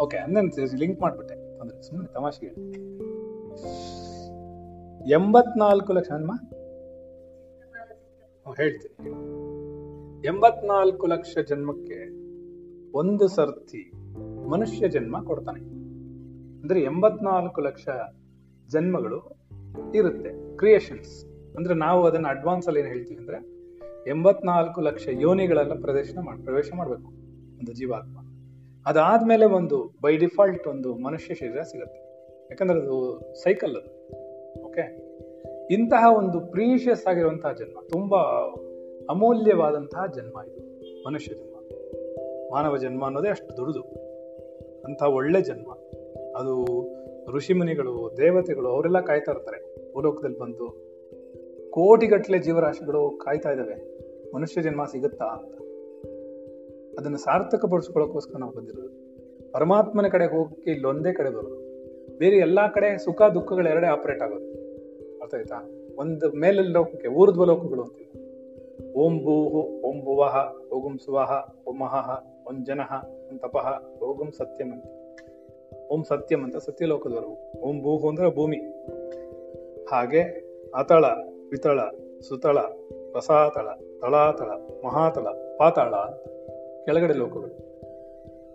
ಓಕೆ 0.00 0.16
ಅಂದ್ರೆ 0.16 0.76
ಲಿಂಕ್ 0.76 1.00
ಮಾಡ್ಬಿಟ್ಟೆ. 1.00 1.58
ಅಂದ್ರೆ 1.60 1.82
ಸುಮ್ಮನೆ 1.82 2.12
ತಮಾಷೆಗೆ 2.12 2.48
ಎಂಬತ್ನಾಲ್ಕು 5.10 5.92
ಲಕ್ಷ, 5.92 6.10
ಅನ್ಮ? 6.10 6.32
ಹೇಳ್ತೀನಿ. 8.56 9.10
ಎಂಬತ್ನಾಲ್ಕು 10.26 11.06
ಲಕ್ಷ 11.06 11.38
ಜನ್ಮಕ್ಕೆ 11.48 12.24
ಒಂದು 12.92 13.28
ಸರ್ತಿ 13.28 13.92
ಮನುಷ್ಯ 14.50 14.88
ಜನ್ಮ 14.88 15.24
ಕೊಡ್ತಾನೆ. 15.24 15.60
ಅಂದ್ರೆ 16.60 16.80
ಎಂಬತ್ನಾಲ್ಕು 16.80 17.60
ಲಕ್ಷ 17.60 17.88
ಜನ್ಮಗಳು 18.68 19.36
ಇರುತ್ತೆ 19.94 20.56
ಕ್ರಿಯೇಷನ್ಸ್ 20.56 21.26
ಅಂದ್ರೆ 21.56 21.74
ನಾವು 21.74 22.06
ಅದನ್ನ 22.06 22.26
ಅಡ್ವಾನ್ಸ್ 22.28 22.66
ಅಲ್ಲಿ 22.66 22.80
ಏನ್ 22.80 22.88
ಹೇಳ್ತೀವಿ 22.88 23.20
ಅಂದ್ರೆ 23.20 23.53
ಎಂಬತ್ನಾಲ್ಕು 24.08 24.80
ಲಕ್ಷ 24.80 25.08
ಯೋನಿಗಳನ್ನು 25.10 25.82
ಪ್ರದರ್ಶನ 25.82 26.18
ಮಾಡಿ, 26.18 26.42
ಪ್ರವೇಶ 26.42 26.70
ಮಾಡಬೇಕು, 26.76 27.08
ಒಂದು 27.58 27.72
ಜೀವಾತ್ಮ. 27.72 28.18
ಅದಾದ್ಮೇಲೆ 28.86 29.44
ಒಂದು 29.44 29.92
ಬೈ 30.02 30.16
ಡಿಫಾಲ್ಟ್ 30.16 30.66
ಒಂದು 30.66 30.94
ಮನುಷ್ಯ 30.94 31.34
ಶರೀರ 31.34 31.62
ಸಿಗುತ್ತೆ. 31.62 31.98
ಯಾಕಂದ್ರೆ 32.50 32.78
ಅದು 32.78 33.20
ಸೈಕಲ್ 33.42 33.76
ಅದು. 33.76 34.08
ಓಕೆ 34.64 35.14
ಇಂತಹ 35.70 36.04
ಒಂದು 36.16 36.40
ಪ್ರೀಶಿಯಸ್ 36.40 37.06
ಆಗಿರುವಂತಹ 37.06 37.52
ಜನ್ಮ, 37.52 37.78
ತುಂಬಾ 37.88 38.18
ಅಮೂಲ್ಯವಾದಂತಹ 39.10 40.06
ಜನ್ಮ 40.06 40.40
ಇದು, 40.48 40.60
ಮನುಷ್ಯ 41.06 41.34
ಜನ್ಮ. 41.34 41.54
ಮಾನವ 42.52 42.76
ಜನ್ಮ 42.76 43.04
ಅನ್ನೋದೇ 43.04 43.28
ಅಷ್ಟು 43.28 43.56
ದುಡಿದು 43.56 43.80
ಅಂಥ 44.84 45.02
ಒಳ್ಳೆ 45.02 45.40
ಜನ್ಮ. 45.40 45.72
ಅದು 46.36 46.64
ಋಷಿಮುನಿಗಳು, 47.32 48.14
ದೇವತೆಗಳು 48.16 48.68
ಅವರೆಲ್ಲ 48.68 49.00
ಕಾಯ್ತಾ 49.00 49.32
ಇರ್ತಾರೆ. 49.32 49.92
ಭೂಲೋಕದಲ್ಲಿ 49.92 50.38
ಬಂದು 50.38 50.94
ಕೋಟಿಗಟ್ಟಲೆ 51.70 52.38
ಜೀವರಾಶಿಗಳು 52.38 53.18
ಕಾಯ್ತಾ 53.24 53.50
ಇದ್ದಾವೆ 53.50 53.93
ಮನುಷ್ಯ 54.34 54.62
ಜನ್ಮ 54.62 54.84
ಸಿಗುತ್ತಾ 54.84 55.24
ಅಂತ. 55.24 55.54
ಅದನ್ನು 56.98 57.18
ಸಾರ್ಥಕಪಡಿಸ್ಕೊಳ್ಳೋಕ್ಕೋಸ್ಕರ 57.18 58.38
ನಾವು 58.38 58.52
ಬಂದಿರೋದು. 58.52 59.04
ಪರಮಾತ್ಮನ 59.52 60.08
ಕಡೆ 60.08 60.26
ಹೋಗಕ್ಕೆ 60.26 60.70
ಇಲ್ಲೊಂದೇ 60.70 61.12
ಕಡೆ 61.12 61.30
ಬರೋದು. 61.30 61.64
ಬೇರೆ 62.18 62.36
ಎಲ್ಲ 62.36 62.58
ಕಡೆ 62.72 63.04
ಸುಖ 63.04 63.22
ದುಃಖಗಳು 63.22 63.68
ಎರಡೇ 63.68 63.86
ಆಪರೇಟ್ 63.86 64.22
ಆಗೋದು. 64.22 64.50
ಅರ್ಥ 65.22 65.34
ಆಯ್ತಾ? 65.34 65.70
ಒಂದು 65.98 66.32
ಮೇಲೆ 66.32 66.62
ಲೋಕಕ್ಕೆ, 66.62 67.08
ಊರ್ಧ್ವ 67.08 67.44
ಲೋಕಗಳು 67.44 68.04
ಓಂ 68.94 69.18
ಭೂಹು 69.18 69.60
ಓಂ 69.80 70.04
ಭುವಹ 70.04 70.52
ಓಗುಂ 70.72 70.98
ಸುವಹ 70.98 71.54
ಓಂ 71.68 71.82
ಓಂ 72.48 72.64
ಜನಃ, 72.64 73.06
ಓಂ 73.06 73.38
ತಪಃ, 73.38 73.82
ಓಗುಂ 74.02 74.32
ಸತ್ಯಂ 74.32 74.72
ಅಂತ. 74.72 74.84
ಓಂ 75.90 76.04
ಸತ್ಯಂ 76.04 76.44
ಅಂತ 76.44 76.56
ಸತ್ಯಲೋಕದವರೆಗೂ 76.56 77.60
ಓಂ 77.60 77.82
ಭೂಹು 77.82 78.08
ಅಂದ್ರೆ 78.08 78.36
ಭೂಮಿ. 78.36 78.56
ಹಾಗೆ 79.90 80.22
ಅತಳ 80.74 81.04
ವಿತಳ 81.50 81.80
ಸುತಳ 82.28 82.58
ರಸಾತಳ 83.14 83.68
ತಳಾತಳ, 84.00 84.46
ಮಹಾತಳ, 84.86 85.22
ಪಾತಾಳ, 85.58 85.94
ಕೆಳಗಡೆ 86.84 87.12
ಲೋಕಗಳು. 87.12 87.74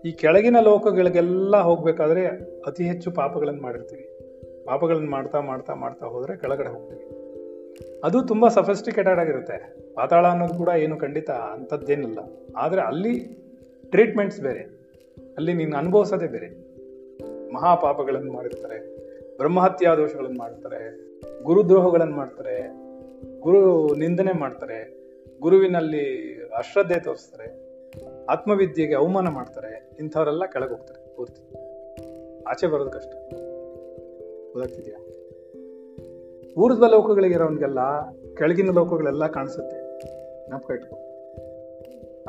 ಈ 0.05 0.11
ಕೆಳಗಿನ 0.11 0.55
ಲೋಕಗಳಿಗೆಲ್ಲ 0.59 1.57
ಹೋಗ್ಬೇಕಾದ್ರೆ 1.57 2.25
ಅತಿ 2.67 2.83
ಹೆಚ್ಚು 2.83 3.11
ಪಾಪಗಳನ್ನು 3.11 3.61
ಮಾಡಿರ್ತೀವಿ. 3.61 4.19
ಪಾಪಗಳನ್ನು 4.65 5.11
ಮಾಡ್ತಾ 5.11 5.39
ಮಾಡ್ತಾ 5.39 5.73
ಮಾಡ್ತಾ 5.73 6.05
ಹೋದರೆ 6.05 6.37
ಕೆಳಗಡೆ 6.37 6.69
ಹೋಗ್ತೀವಿ. 6.69 7.19
ಅದು 8.03 8.21
ತುಂಬ 8.21 8.47
ಸಫಿಸ್ಟಿಕೇಟೆಡ್ 8.47 9.19
ಆಗಿರುತ್ತೆ. 9.19 9.75
ಪಾತಾಳ 9.95 10.27
ಅನ್ನೋದು 10.27 10.53
ಕೂಡ 10.53 10.69
ಏನು 10.77 10.97
ಖಂಡಿತ 10.97 11.29
ಅಂಥದ್ದೇನಿಲ್ಲ. 11.29 12.19
ಆದರೆ 12.55 12.81
ಅಲ್ಲಿ 12.81 13.19
ಟ್ರೀಟ್ಮೆಂಟ್ಸ್ 13.91 14.41
ಬೇರೆ. 14.41 14.61
ಅಲ್ಲಿ 15.37 15.53
ನೀನು 15.53 15.77
ಅನುಭವಿಸೋದೇ 15.77 16.27
ಬೇರೆ. 16.27 16.47
ಮಹಾಪಾಪಗಳನ್ನು 17.53 18.33
ಮಾಡಿರ್ತಾರೆ. 18.33 18.99
ಬ್ರಹ್ಮಹತ್ಯಾ 19.37 19.95
ದೋಷಗಳನ್ನು 19.95 20.37
ಮಾಡ್ತಾರೆ 20.37 21.09
ಗುರುದ್ರೋಹಗಳನ್ನು 21.43 22.15
ಮಾಡ್ತಾರೆ. 22.15 22.88
ಗುರು 23.39 23.95
ನಿಂದನೆ 23.95 24.39
ಮಾಡ್ತಾರೆ, 24.39 24.99
ಗುರುವಿನಲ್ಲಿ 25.41 26.35
ಅಶ್ರದ್ಧೆ 26.57 26.99
ತೋರಿಸ್ತಾರೆ, 26.99 27.69
ಆತ್ಮವಿದ್ಯೆಗೆ 28.25 28.93
ಅವಮಾನ 28.93 29.27
ಮಾಡ್ತಾರೆ, 29.27 29.89
ಇಂಥವರೆಲ್ಲ 29.99 30.45
ಕೆಳಗೆ 30.45 30.69
ಹೋಗ್ತಾರೆ 30.69 31.15
ಪೂರ್ತಿ. 31.15 31.41
ಆಚೆ 32.43 32.67
ಬರೋದು 32.67 32.91
ಕಷ್ಟ. 32.91 33.13
ಗೊತ್ತಾಗ್ತಿದ್ಯಾ? 34.53 35.05
ಊರ್ಧ್ವ 36.57 36.87
ಲೋಕಗಳಿಗಿರೋನ್ಗೆಲ್ಲ 36.87 37.79
ಕೆಳಗಿನ 38.37 38.71
ಲೋಕಗಳೆಲ್ಲ 38.71 39.27
ಕಾಣಿಸುತ್ತೆ. 39.27 39.99
ಜ್ಞಾಪಕ 40.47 40.71
ಇಟ್ಕೊ. 40.71 40.95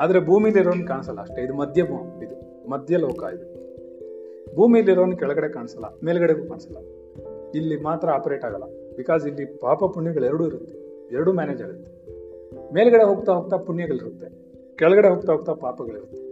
ಆದ್ರೆ 0.01 0.19
ಭೂಮಿಲಿರೋನ್ 0.19 0.87
ಕಾಣಿಸಲ್ಲ 0.87 1.21
ಅಷ್ಟೇ. 1.21 1.41
ಇದು 1.41 1.53
ಮಧ್ಯ 1.53 1.81
ಇದು 2.23 2.69
ಮಧ್ಯ 2.69 2.97
ಲೋಕ 2.97 3.23
ಇದು. 3.23 3.61
ಭೂಮಿಲಿರೋನ್ 4.55 5.19
ಕೆಳಗಡೆ 5.19 5.49
ಕಾಣಿಸಲ್ಲ, 5.49 5.85
ಮೇಲ್ಗಡೆಗೂ 6.03 6.47
ಕಾಣಿಸಲ್ಲ. 6.47 6.77
ಇಲ್ಲಿ 7.55 7.81
ಮಾತ್ರ 7.81 8.09
ಆಪರೇಟ್ 8.09 8.45
ಆಗಲ್ಲ. 8.45 8.63
ಬಿಕಾಸ್ 8.95 9.27
ಇಲ್ಲಿ 9.27 9.45
ಪಾಪ 9.45 9.85
ಪುಣ್ಯಗಳು 9.85 10.25
ಎರಡೂ 10.25 10.47
ಇರುತ್ತೆ. 10.47 10.80
ಎರಡೂ 11.11 11.33
ಮ್ಯಾನೇಜ್ 11.33 11.63
ಆಗುತ್ತೆ. 11.63 11.91
ಮೇಲ್ಗಡೆ 12.73 13.03
ಹೋಗ್ತಾ 13.03 13.31
ಹೋಗ್ತಾ 13.31 13.57
ಪುಣ್ಯಗಳಿರುತ್ತೆ. 13.57 14.41
ಕೆಳಗಡೆ 14.75 15.07
ಹೋಗ್ತಾ 15.07 15.33
ಹೋಗ್ತಾ 15.33 15.53
ಪಾಪಗಳಿರುತ್ತೆ. 15.53 16.31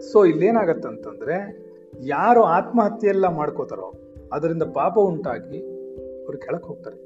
ಸೊ 0.00 0.24
ಇಲ್ಲೇನಾಗತ್ತಂತಂದ್ರೆ 0.24 1.66
ಯಾರು 2.00 2.42
ಆತ್ಮಹತ್ಯೆ 2.42 3.08
ಎಲ್ಲ 3.08 3.26
ಮಾಡ್ಕೋತಾರೋ, 3.28 3.94
ಅದರಿಂದ 4.32 4.62
ಪಾಪ 4.62 4.98
ಉಂಟಾಗಿ 4.98 5.58
ಅವರು 6.24 6.38
ಕೆಳಕ್ 6.38 6.64
ಹೋಗ್ತಾರೆ. 6.64 6.96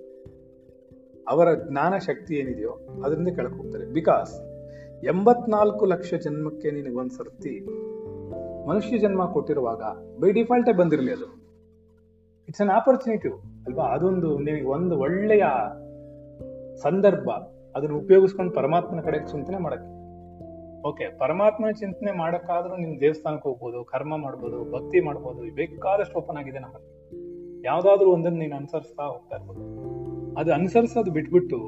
ಅವರ 1.29 1.55
ಜ್ಞಾನ 1.55 1.99
ಶಕ್ತಿ 1.99 2.35
ಏನಿದೆಯೋ, 2.35 3.03
ಅದರಿಂದ 3.05 3.29
ಕೆಳಕ್ 3.29 3.55
ಹೋಗ್ತಾರೆ. 3.55 3.87
ಬಿಕಾಸ್ 3.87 4.41
ಎಂಬತ್ನಾಲ್ಕು 5.05 5.85
ಲಕ್ಷ 5.85 6.15
ಜನ್ಮಕ್ಕೆ 6.15 6.71
ನಿನಗೆ 6.71 6.95
ಒಂದ್ಸರ್ತಿ 6.95 7.61
ಮನುಷ್ಯ 8.69 8.99
ಜನ್ಮ 8.99 9.33
ಕೊಟ್ಟಿರುವಾಗ 9.33 9.83
ಬೈ 10.21 10.33
ಡಿಫಾಲ್ಟೇ 10.33 10.73
ಬಂದಿರಲಿ 10.73 11.13
ಅದು. 11.13 11.40
ಇಟ್ಸ್ 12.51 12.61
ಅನ್ 12.61 12.71
ಆಪರ್ಚುನಿಟಿ 12.71 13.29
ಅಲ್ವಾ? 13.67 13.85
ಅದೊಂದು 13.85 14.39
ನಿಮಗೆ 14.39 14.63
ಒಂದು 14.63 14.99
ಒಳ್ಳೆಯ 14.99 15.45
ಸಂದರ್ಭ 16.77 17.29
ಅದನ್ನು 17.77 17.99
ಉಪಯೋಗಿಸ್ಕೊಂಡು 17.99 18.53
ಪರಮಾತ್ಮನ 18.53 19.01
ಕಡೆ 19.01 19.19
ಚಿಂತನೆ 19.19 19.59
ಮಾಡಕ್ಕೆ. 19.59 19.91
ಓಕೆ 20.89 21.19
ಪರಮಾತ್ಮನ 21.19 21.71
ಚಿಂತನೆ 21.71 22.13
ಮಾಡಕ್ಕಾದ್ರೂ 22.13 22.77
ನಿಮ್ 22.77 23.01
ದೇವಸ್ಥಾನಕ್ಕೆ 23.01 23.49
ಹೋಗ್ಬೋದು, 23.49 23.85
ಕರ್ಮ 23.85 24.17
ಮಾಡ್ಬೋದು, 24.17 24.73
ಭಕ್ತಿ 24.73 25.01
ಮಾಡ್ಬೋದು 25.01 25.55
ಬೇಕಾದಷ್ಟು 25.55 26.19
ಓಪನ್ 26.19 26.37
ಆಗಿದೆ 26.37 26.59
ನಮ್ಮಲ್ಲಿ. 26.59 26.89
ಯಾವ್ದಾದ್ರು 27.65 28.13
ಒಂದನ್ನು 28.13 28.39
ನೀನು 28.39 28.57
ಅನುಸರಿಸ್ತಾ 28.57 29.03
ಹೋಗ್ತಾ 29.03 29.37
ಇರ್ಬೋದು. 29.37 29.63
ಅದು 30.39 30.53
ಅನುಸರಿಸೋದು 30.53 31.11
ಬಿಟ್ಬಿಟ್ಟು 31.11 31.61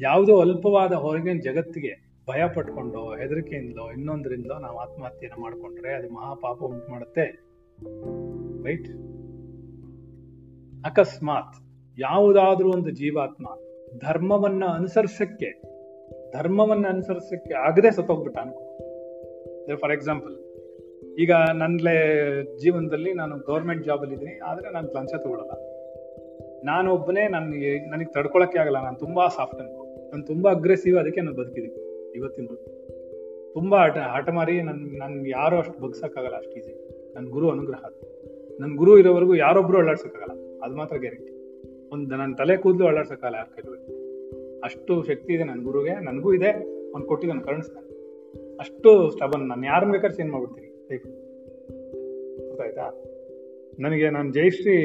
ಯಾವುದೋ 0.00 0.40
ಅಲ್ಪವಾದ 0.40 0.92
ಹೊರಗಿನ 0.92 1.38
ಜಗತ್ತಿಗೆ 1.40 2.10
ಭಯ 2.28 2.42
ಪಟ್ಕೊಂಡು 2.54 3.14
ಹೆದರಿಕೆಯಿಂದಲೋ 3.14 3.90
ಇನ್ನೊಂದರಿಂದಲೋ 3.90 4.58
ನಾವು 4.58 4.78
ಆತ್ಮಹತ್ಯೆಯನ್ನು 4.78 5.42
ಮಾಡ್ಕೊಂಡ್ರೆ 5.42 5.92
ಅದು 5.92 6.14
ಮಹಾಪಾಪ 6.14 6.62
ಉಂಟು 6.62 6.90
ಮಾಡುತ್ತೆ. 6.90 7.26
ರೈಟ್ 8.64 9.19
ಅಕಸ್ಮಾತ್ 10.86 11.56
ಯಾವುದಾದ್ರೂ 11.98 12.72
ಒಂದು 12.72 12.90
ಜೀವಾತ್ಮ 12.90 13.46
ಧರ್ಮವನ್ನ 13.98 14.64
ಅನುಸರಿಸಕ್ಕೆ 14.64 15.50
ಧರ್ಮವನ್ನ 16.32 16.86
ಅನುಸರಿಸಕ್ಕೆ 16.88 17.54
ಆಗದೆ 17.54 17.90
ಸತ್ತೋಗ್ಬಿಟ್ಟ 17.90 18.38
ಅನ್ಕೋ. 18.38 18.62
ಫಾರ್ 19.76 19.92
ಎಕ್ಸಾಂಪಲ್ 19.92 20.34
ಈಗ 21.18 21.32
ನನ್ನಲೇ 21.32 21.96
ಜೀವನದಲ್ಲಿ 22.56 23.12
ನಾನು 23.12 23.36
ಗೌರ್ಮೆಂಟ್ 23.38 23.84
ಜಾಬ್ 23.84 24.00
ಅಲ್ಲಿ 24.00 24.14
ಇದ್ದೀನಿ, 24.14 24.38
ಆದ್ರೆ 24.38 24.72
ನಾನು 24.72 24.86
ಲಂಚ 24.86 25.14
ತಗೊಳ್ಳಲ್ಲ 25.14 25.52
ನಾನು 26.64 26.94
ಒಬ್ಬನೇ 26.94 27.28
ನನಗೆ 27.28 27.88
ನನಗೆ 27.88 28.12
ತಡ್ಕೊಳಕ್ಕೆ 28.12 28.58
ಆಗಲ್ಲ, 28.58 28.82
ನಾನು 28.82 28.98
ತುಂಬಾ 28.98 29.28
ಸಾಫ್ಟ್ 29.28 29.60
ಅನ್ಕೋ. 29.60 30.08
ನಾನು 30.12 30.26
ತುಂಬಾ 30.26 30.50
ಅಗ್ರೆಸಿವ್ 30.50 30.98
ಅದಕ್ಕೆ 30.98 31.20
ನಾನು 31.20 31.36
ಬದುಕಿದ್ದೀನಿ 31.36 31.80
ಇವತ್ತಿನ 32.14 32.46
ತುಂಬಾ 33.54 33.78
ಆಟ 34.02 34.28
ಮಾರಿ 34.28 34.62
ನನ್ 34.62 34.98
ನನ್ಗೆ 34.98 35.30
ಯಾರು 35.30 35.58
ಅಷ್ಟು 35.58 35.80
ಬಗ್ಸಕ್ಕಾಗಲ್ಲ 35.80 36.36
ಅಷ್ಟು 36.36 36.52
ಈಸಿ 36.52 36.72
ನನ್ನ 37.14 37.28
ಗುರು 37.28 37.50
ಅನುಗ್ರಹ 37.50 37.82
ನನ್ನ 38.60 38.76
ಗುರು 38.76 38.98
ಇರೋವರೆಗೂ 38.98 39.34
ಯಾರೊಬ್ರು 39.34 39.78
ಅಳ್ಳಾಡ್ಸಕ್ಕಾಗಲ್ಲ 39.78 40.49
ಅದು 40.64 40.76
ಮಾತ್ರ 40.76 40.96
ಗ್ಯಾರಂಟಿ 40.96 41.32
ಒಂದು 41.92 42.16
ನನ್ನ 42.16 42.34
ತಲೆ 42.34 42.56
ಕೂದಲು 42.56 42.86
ಅಳ್ಳಾಡ್ಸಕ್ಕಾಗಲ್ಲ 42.86 43.36
ಯಾರು 43.36 44.00
ಅಷ್ಟು 44.64 45.02
ಶಕ್ತಿ 45.02 45.34
ಇದೆ 45.34 45.44
ನನ್ನ 45.44 45.64
ಗುರುಗೆ, 45.64 45.94
ನನಗೂ 45.94 46.34
ಇದೆ, 46.34 46.50
ಅವ್ನು 46.94 47.26
ನಾನು 47.26 47.40
ಕರುಣಿಸ್ತಾನೆ 47.40 47.90
ಅಷ್ಟು 48.58 49.10
ಸ್ಟಬನ್ 49.10 49.48
ನಾನು 49.48 49.66
ಯಾರನ್ನ 49.66 49.92
ಬೇಕಾದ್ರೆ 49.92 50.16
ಚೇಂಜ್ 50.16 50.30
ಮಾಡ್ಬಿಡ್ತೀನಿ. 50.30 50.68
ಲೈಫ್ 50.90 51.06
ಗೊತ್ತಾಯ್ತಾ? 52.48 52.92
ನನಗೆ 53.78 54.10
ನಾನು 54.10 54.32
ಜಯಶ್ರೀ 54.32 54.76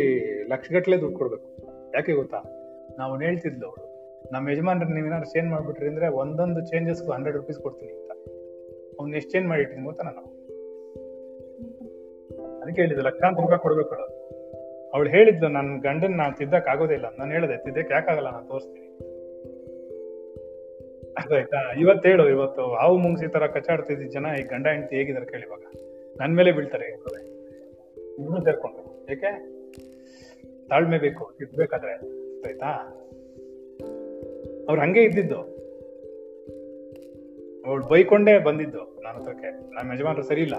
ಲಕ್ಷಗಟ್ಟಲೆ 0.48 1.02
ದುಡ್ಡು 1.02 1.18
ಕೊಡಬೇಕು. 1.18 1.48
ಯಾಕೆ 1.96 2.14
ಗೊತ್ತಾ? 2.14 2.38
ನಾವು 2.98 3.20
ಹೇಳ್ತಿದ್ಲು 3.20 3.68
ಅವಳು 3.68 3.86
ನಮ್ಮ 4.32 4.50
ಯಜಮಾನ್ರ 4.50 4.86
ನೀವೇನಾದ್ರು 4.86 5.34
ಚೇಂಜ್ 5.34 5.50
ಮಾಡಿಬಿಟ್ರಿ 5.50 5.88
ಅಂದರೆ 5.88 6.08
ಒಂದೊಂದು 6.08 6.62
ಚೇಂಜಸ್ಗೂ 6.62 7.12
ಹಂಡ್ರೆಡ್ 7.12 7.38
ರುಪೀಸ್ 7.38 7.60
ಕೊಡ್ತೀನಿ 7.60 7.92
ಅಂತ. 7.92 8.12
ಅವ್ನು 9.00 9.16
ಎಷ್ಟು 9.16 9.32
ಚೇಂಜ್ 9.32 9.48
ಮಾಡಿಟ್ಟಿನಿ 9.48 9.86
ಗೊತ್ತಾ 9.86 10.04
ನಾನು? 10.04 10.22
ಅದಕ್ಕೆ 12.62 12.82
ಹೇಳಿದ್ದು 12.82 13.04
ಲಕ್ಷಾಂತರ 13.04 13.42
ರೂಪಾಯಿ 13.42 13.62
ಕೊಡ್ಬೇಕು 13.62 14.15
ಅವಳು 14.96 15.10
ಹೇಳಿದ್ಲು, 15.10 15.48
ನನ್ನ 15.48 15.82
ಗಂಡನ್ 15.82 16.12
ನಾನು 16.12 16.38
ತಿದ್ದಕ್ 16.38 16.68
ಆಗೋದಿಲ್ಲ. 16.68 17.06
ನಾನು 17.20 17.32
ಹೇಳಿದೆ 17.32 17.64
ತಿದ್ದಕ್ 17.64 17.92
ಯಾಕಾಗಲ್ಲ 17.92 18.32
ನಾನು 18.32 18.48
ತೋರಿಸ್ತೀನಿ. 18.48 18.86
ಆಯ್ತಾ 21.36 21.74
ಇವತ್ತು 21.80 22.10
ಹೇಳು, 22.10 22.30
ಇವತ್ತು 22.30 22.74
ಹಾವು 22.74 22.98
ಮುಂಗ್ಸಿ 22.98 23.28
ತರ 23.28 23.48
ಕಚ್ಚಾಡ್ತಿದ್ದ 23.48 24.12
ಜನ 24.12 24.26
ಈ 24.40 24.44
ಗಂಡ 24.44 24.68
ಹೆಂಡತಿ 24.68 24.96
ಹೇಗಿದ್ದಾರೆ 24.96 25.26
ಕೇಳಿವಾಗ 25.26 25.60
ನನ್ 26.22 26.36
ಮೇಲೆ 26.36 26.52
ಬೀಳ್ತಾರೆ. 26.52 26.86
ಇನ್ನು 28.20 28.44
ಸೇರ್ಕೊಂಡು. 28.44 29.12
ಏಕೆ? 29.12 29.32
ತಾಳ್ಮೆ 30.68 30.98
ಬೇಕು, 30.98 31.34
ಇರ್ಬೇಕಾದ್ರೆ. 31.42 31.94
ಆಯ್ತಾ? 32.48 32.68
ಅವ್ರು 34.70 34.82
ಹಂಗೆ 34.82 35.04
ಇದ್ದಿದ್ದು. 35.04 35.40
ಅವಳು 37.66 37.88
ಬೈಕೊಂಡೇ 37.88 38.40
ಬಂದಿದ್ದು 38.40 39.02
ನಾನು 39.04 39.20
ಹತ್ರಕ್ಕೆ. 39.20 39.76
ನಮ್ಮ 39.76 39.94
ಯಜಮಾನ್ರು 39.94 40.24
ಸರಿ 40.24 40.42
ಇಲ್ಲ 40.42 40.56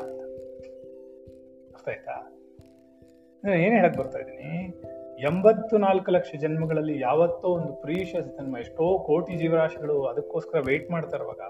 ಆಯ್ತಾ? 1.87 2.36
ಏನ್ 3.49 3.75
ಹೇಳಕ್ 3.75 3.97
ಬರ್ತಾ 3.97 4.19
ಇದ್ದೀನಿ? 4.19 4.51
ಎಂಬತ್ತು 5.21 5.79
ನಾಲ್ಕು 5.79 6.11
ಲಕ್ಷ 6.11 6.31
ಜನ್ಮಗಳಲ್ಲಿ 6.41 7.01
ಯಾವತ್ತೋ 7.01 7.49
ಒಂದು 7.49 7.73
ಪ್ರೀಶಸ್ 7.73 8.31
ಜನ್ಮ, 8.37 8.59
ಎಷ್ಟೋ 8.59 8.99
ಕೋಟಿ 8.99 9.37
ಜೀವರಾಶಿಗಳು 9.37 10.05
ಅದಕ್ಕೋಸ್ಕರ 10.05 10.59
ವೆಯ್ಟ್ 10.67 10.91
ಮಾಡ್ತಾ 10.91 11.17
ಇರುವಾಗ, 11.17 11.43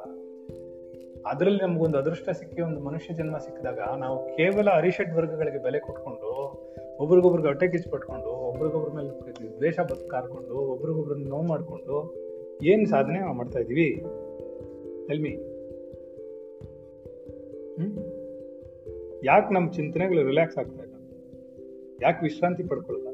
ಅದರಲ್ಲಿ 1.26 1.62
ನಮಗೊಂದು 1.62 1.98
ಅದೃಷ್ಟ 1.98 2.30
ಸಿಕ್ಕಿ 2.30 2.62
ಒಂದು 2.62 2.80
ಮನುಷ್ಯ 2.80 3.14
ಜನ್ಮ 3.14 3.38
ಸಿಕ್ಕಿದಾಗ 3.38 3.80
ನಾವು 3.98 4.36
ಕೇವಲ 4.36 4.68
ಅರಿಷಡ್ 4.70 5.14
ವರ್ಗಗಳಿಗೆ 5.14 5.62
ಬೆಲೆ 5.62 5.78
ಕೊಟ್ಕೊಂಡು 5.78 6.30
ಒಬ್ರಿಗೊಬ್ರಿಗೆ 7.00 7.48
ಹೊಟ್ಟೆ 7.48 7.68
ಕಿಚ್ಚು 7.68 7.90
ಪಟ್ಕೊಂಡು, 7.90 8.30
ಒಬ್ರಿಗೊಬ್ರ 8.30 8.90
ಮೇಲೆ 8.90 9.10
ದ್ವೇಷ 9.58 9.78
ಕಾರ್ಕೊಂಡು 10.10 10.54
ಒಬ್ರಿಗೊಬ್ರನ್ನ 10.54 11.28
ನೋವು 11.28 11.46
ಮಾಡಿಕೊಂಡು 11.46 11.96
ಏನು 12.62 12.86
ಸಾಧನೆ 12.86 13.20
ನಾವು 13.20 13.34
ಮಾಡ್ತಾ 13.34 13.58
ಇದೀವಿ 13.58 13.88
ಎಲ್ಮಿ 15.10 15.34
ಯಾಕೆ 19.24 19.54
ನಮ್ಮ 19.54 19.70
ಚಿಂತನೆಗಳು 19.70 20.26
ರಿಲ್ಯಾಕ್ಸ್ 20.26 20.58
ಆಗ್ತಾ 20.58 20.85
ಯಾಕೆ 22.02 22.20
ವಿಶ್ರಾಂತಿ 22.22 22.62
ಪಡ್ಕೊಳ್ಳಲ್ಲ 22.62 23.08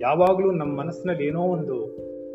ಯಾವಾಗಲೂ 0.00 0.50
ನಮ್ಮ 0.50 0.72
ಮನಸ್ಸಿನಲ್ಲಿ 0.80 1.24
ಏನೋ 1.26 1.42
ಒಂದು 1.56 1.76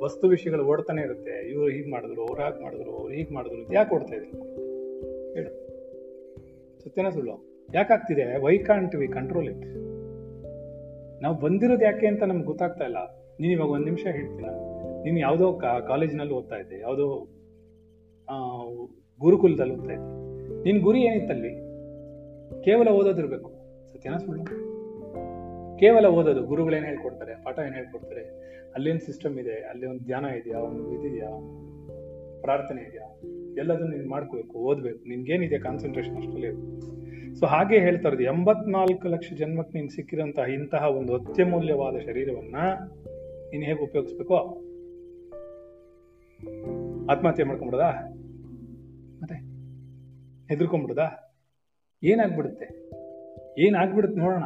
ವಸ್ತು 0.04 0.28
ವಿಷಯಗಳು 0.28 0.64
ಓಡ್ತಾನೆ 0.66 1.02
ಇರುತ್ತೆ. 1.02 1.50
ಇವ್ರು 1.50 1.68
ಹೀಗೆ 1.68 1.90
ಮಾಡಿದ್ರು, 1.92 2.22
ಅವ್ರು 2.22 2.42
ಹಾಗೆ 2.44 2.64
ಮಾಡಿದ್ರು, 2.64 2.92
ಅವ್ರು 2.92 3.14
ಹೀಗೆ 3.14 3.34
ಮಾಡಿದ್ರು 3.34 3.74
ಯಾಕೆ 3.74 3.96
ಓಡ್ತಾ 3.96 4.16
ಇದ್ರು 4.16 4.32
ಹೇಳು. 5.34 5.52
ಸತ್ಯನ 6.84 7.10
ಸುಳ್ಳು. 7.10 7.36
ಯಾಕಾಗ್ತಿದೆ 7.74 8.26
why 8.46 8.58
can't 8.58 8.96
we 8.96 9.08
control 9.08 9.50
it 9.50 9.66
ನಾವು 11.22 11.36
ಬಂದಿರೋದು 11.40 11.86
ಯಾಕೆ 11.86 12.08
ಅಂತ 12.08 12.24
ನಮ್ಗೆ 12.24 12.46
ಗೊತ್ತಾಗ್ತಾ 12.46 12.86
ಇಲ್ಲ. 12.86 13.00
ನೀನು 13.40 13.54
ಇವಾಗ 13.54 13.70
ಒಂದು 13.70 13.86
ನಿಮಿಷ 13.86 14.04
ಹೇಳ್ತೀನಿ? 14.12 14.44
ನಾನು. 14.48 15.20
ಯಾವುದೋ 15.20 15.48
ಕಾಲೇಜಿನಲ್ಲಿ 15.88 16.34
ಓದ್ತಾ 16.34 16.56
ಇದ್ದೆ, 16.56 16.80
ಯಾವುದೋ 16.80 17.06
ಗುರುಕುಲದಲ್ಲಿ 19.20 19.74
ಓದ್ತಾ 19.74 19.94
ಇದ್ದೆ. 19.94 20.64
ನಿನ್ 20.64 20.80
ಗುರಿ 20.82 21.02
ಏನಿತ್ತಲ್ಲಿ? 21.02 21.54
ಕೇವಲ 22.64 22.88
ಓದೋದಿರ್ಬೇಕು. 22.90 23.50
ಸತ್ಯನ 23.94 24.18
ಸುಳ್ಳು. 24.18 24.77
ಕೇವಲ 25.80 26.06
ಓದೋದು. 26.06 26.44
ಗುರುಗಳೇನು 26.44 26.86
ಹೇಳ್ಕೊಡ್ತಾರೆ? 26.86 27.44
ಪಾಠ 27.44 27.60
ಏನು 27.60 27.76
ಹೇಳ್ಕೊಡ್ತಾರೆ? 27.76 28.48
ಅಲ್ಲೇನು 28.76 29.00
ಸಿಸ್ಟಮ್ 29.00 29.40
ಇದೆ, 29.40 29.54
ಅಲ್ಲಿ 29.54 29.86
ಒಂದು 29.86 30.04
ಧ್ಯಾನ 30.04 30.26
ಇದೆಯಾ? 30.26 30.60
ಒಂದು 30.60 31.08
ಇದೆಯಾ? 31.08 31.30
ಪ್ರಾರ್ಥನೆ 32.42 32.82
ಇದೆಯಾ? 32.82 33.20
ಎಲ್ಲದನ್ನು 33.58 33.98
ನೀನು 33.98 34.10
ಮಾಡ್ಕೋಬೇಕು, 34.10 34.58
ಓದಬೇಕು. 34.58 35.10
ನಿನ್ಗೇನಿದೆ 35.10 35.60
ಕಾನ್ಸಂಟ್ರೇಷನ್ 35.60 36.18
ಅಷ್ಟರಲ್ಲಿ? 36.18 37.38
ಸೊ 37.40 37.46
ಹಾಗೆ 37.46 37.80
ಹೇಳ್ತಾ 37.80 38.08
ಇರೋದು. 38.08 38.24
ಎಂಬತ್ನಾಲ್ಕು 38.24 39.08
ಲಕ್ಷ 39.08 39.34
ಜನ್ಮಕ್ಕೆ 39.34 39.78
ನೀನು 39.78 39.90
ಸಿಕ್ಕಿದಂತಹ 39.90 40.42
ಇಂತಹ 40.42 40.84
ಒಂದು 40.84 41.16
ಅತ್ಯಮೂಲ್ಯವಾದ 41.16 41.98
ಶರೀರವನ್ನ 41.98 42.56
ನೀನು 43.52 43.64
ಹೇಗೆ 43.64 43.84
ಉಪಯೋಗಿಸ್ಬೇಕು? 43.84 44.36
ಆತ್ಮಹತ್ಯೆ 47.10 47.46
ಮಾಡ್ಕೊಂಬಿಡದಾ 47.46 47.92
ಮತ್ತೆ? 49.22 49.36
ಹೆದರ್ಕೊಂಡ್ಬಿಡದಾ? 50.54 51.38
ಏನಾಗ್ಬಿಡುತ್ತೆ? 52.04 52.90
ಏನಾಗ್ಬಿಡುತ್ತೆ 53.62 54.20
ನೋಡೋಣ. 54.20 54.44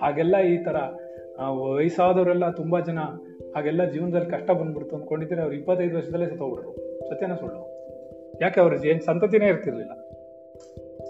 ಹಾಗೆಲ್ಲ 0.00 0.38
ಈ 0.38 0.64
ಆ, 1.38 1.50
ವಯಸ್ಸಾದವರೆಲ್ಲ 1.50 2.50
ತುಂಬಾ 2.50 2.80
ಜನ 2.80 2.98
ಹಾಗೆಲ್ಲ 3.56 3.84
ಜೀವನದಲ್ಲಿ 3.84 4.30
ಕಷ್ಟ 4.30 4.50
ಬಂದ್ಬಿಡ್ತು 4.50 4.96
ಅಂದ್ಕೊಂಡಿದ್ರೆ 4.96 5.40
ಅವ್ರು 5.40 5.56
ಇಪ್ಪತ್ತೈದು 5.56 5.96
ವರ್ಷದಲ್ಲೇ 5.96 6.26
ಸತ್ತೋಗ್ಬಿಟ್ರು. 6.26 6.72
ಸತ್ಯನ 7.08 7.34
ಸುಳ್ಳು. 7.34 7.80
ಯಾಕೆ 8.42 8.60
ಅವ್ರ 8.60 8.86
ಏನು 8.86 9.04
ಸಂತತಿನೇ 9.04 9.46
ಇರ್ತಿರ್ಲಿಲ್ಲ. 9.46 9.92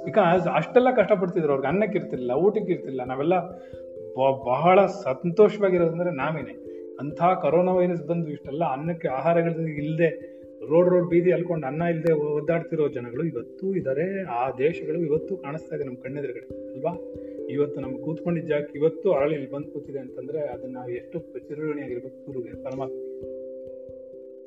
ಬಿಕಾಸ್ 0.04 0.48
ಅಷ್ಟೆಲ್ಲ 0.54 0.94
ಕಷ್ಟಪಡ್ತಿದ್ರು 0.96 1.50
ಅವ್ರಿಗೆ 1.50 1.68
ಅನ್ನಕ್ಕೆ 1.68 1.98
ಇರ್ತಿರ್ಲಿಲ್ಲ 1.98 2.32
ಊಟಕ್ಕೆ 2.32 2.72
ಇರ್ತಿಲ್ಲ 2.72 3.04
ನಾವೆಲ್ಲ 3.04 3.34
ಬಹಳ 4.44 4.86
ಸಂತೋಷವಾಗಿರೋದಂದ್ರೆ 4.86 6.10
ನಾವೇನೆ. 6.10 6.52
ಅಂಥ 7.00 7.22
ಕರೋನಾ 7.42 7.72
ವೈರಸ್ 7.72 8.06
ಬಂದು 8.06 8.30
ಇಷ್ಟೆಲ್ಲ 8.30 8.64
ಅನ್ನಕ್ಕೆ 8.64 9.08
ಆಹಾರಗಳು 9.08 9.68
ಇಲ್ಲದೆ 9.68 10.40
ರೋಡ್ 10.70 10.88
ರೋಡ್ 10.88 11.08
ಬೀದಿ 11.08 11.32
ಅಲ್ಕೊಂಡು 11.32 11.66
ಅನ್ನ 11.66 11.82
ಇಲ್ಲದೆ 11.82 12.12
ಒದ್ದಾಡ್ತಿರೋ 12.12 12.88
ಜನಗಳು 12.88 13.24
ಇವತ್ತು 13.24 13.74
ಇದಾರೆ. 13.74 14.24
ಆ 14.24 14.50
ದೇಶಗಳು 14.50 14.98
ಇವತ್ತು 14.98 15.36
ಕಾಣಿಸ್ತಾ 15.36 15.76
ಇದೆ 15.76 15.84
ನಮ್ಮ 15.84 15.96
ಕಣ್ಣೆದುರುಗಡೆ 16.02 16.72
ಅಲ್ವಾ? 16.72 16.92
ಇವತ್ತು 17.50 17.80
ನಮ್ಗೆ 17.80 17.98
ಕೂತ್ಕೊಂಡಿದ್ದ 17.98 18.48
ಜಾಗಕ್ಕೆ 18.48 18.78
ಇವತ್ತು 18.78 19.12
ಅರಳಿ 19.12 19.34
ಇಲ್ಲಿ 19.34 19.50
ಬಂದು 19.50 19.70
ಕೂತಿದೆ 19.70 19.98
ಅಂತಂದ್ರೆ 19.98 20.40
ಅದನ್ನ 20.40 20.78
ಎಷ್ಟು 20.90 21.18
ಚಿರಋಣಿಯಾಗಿರ್ಬೇಕು 21.18 22.26
ಗುರುಗೆ 22.26 22.64
ಪರಮಾತ್ಮ. 22.64 22.94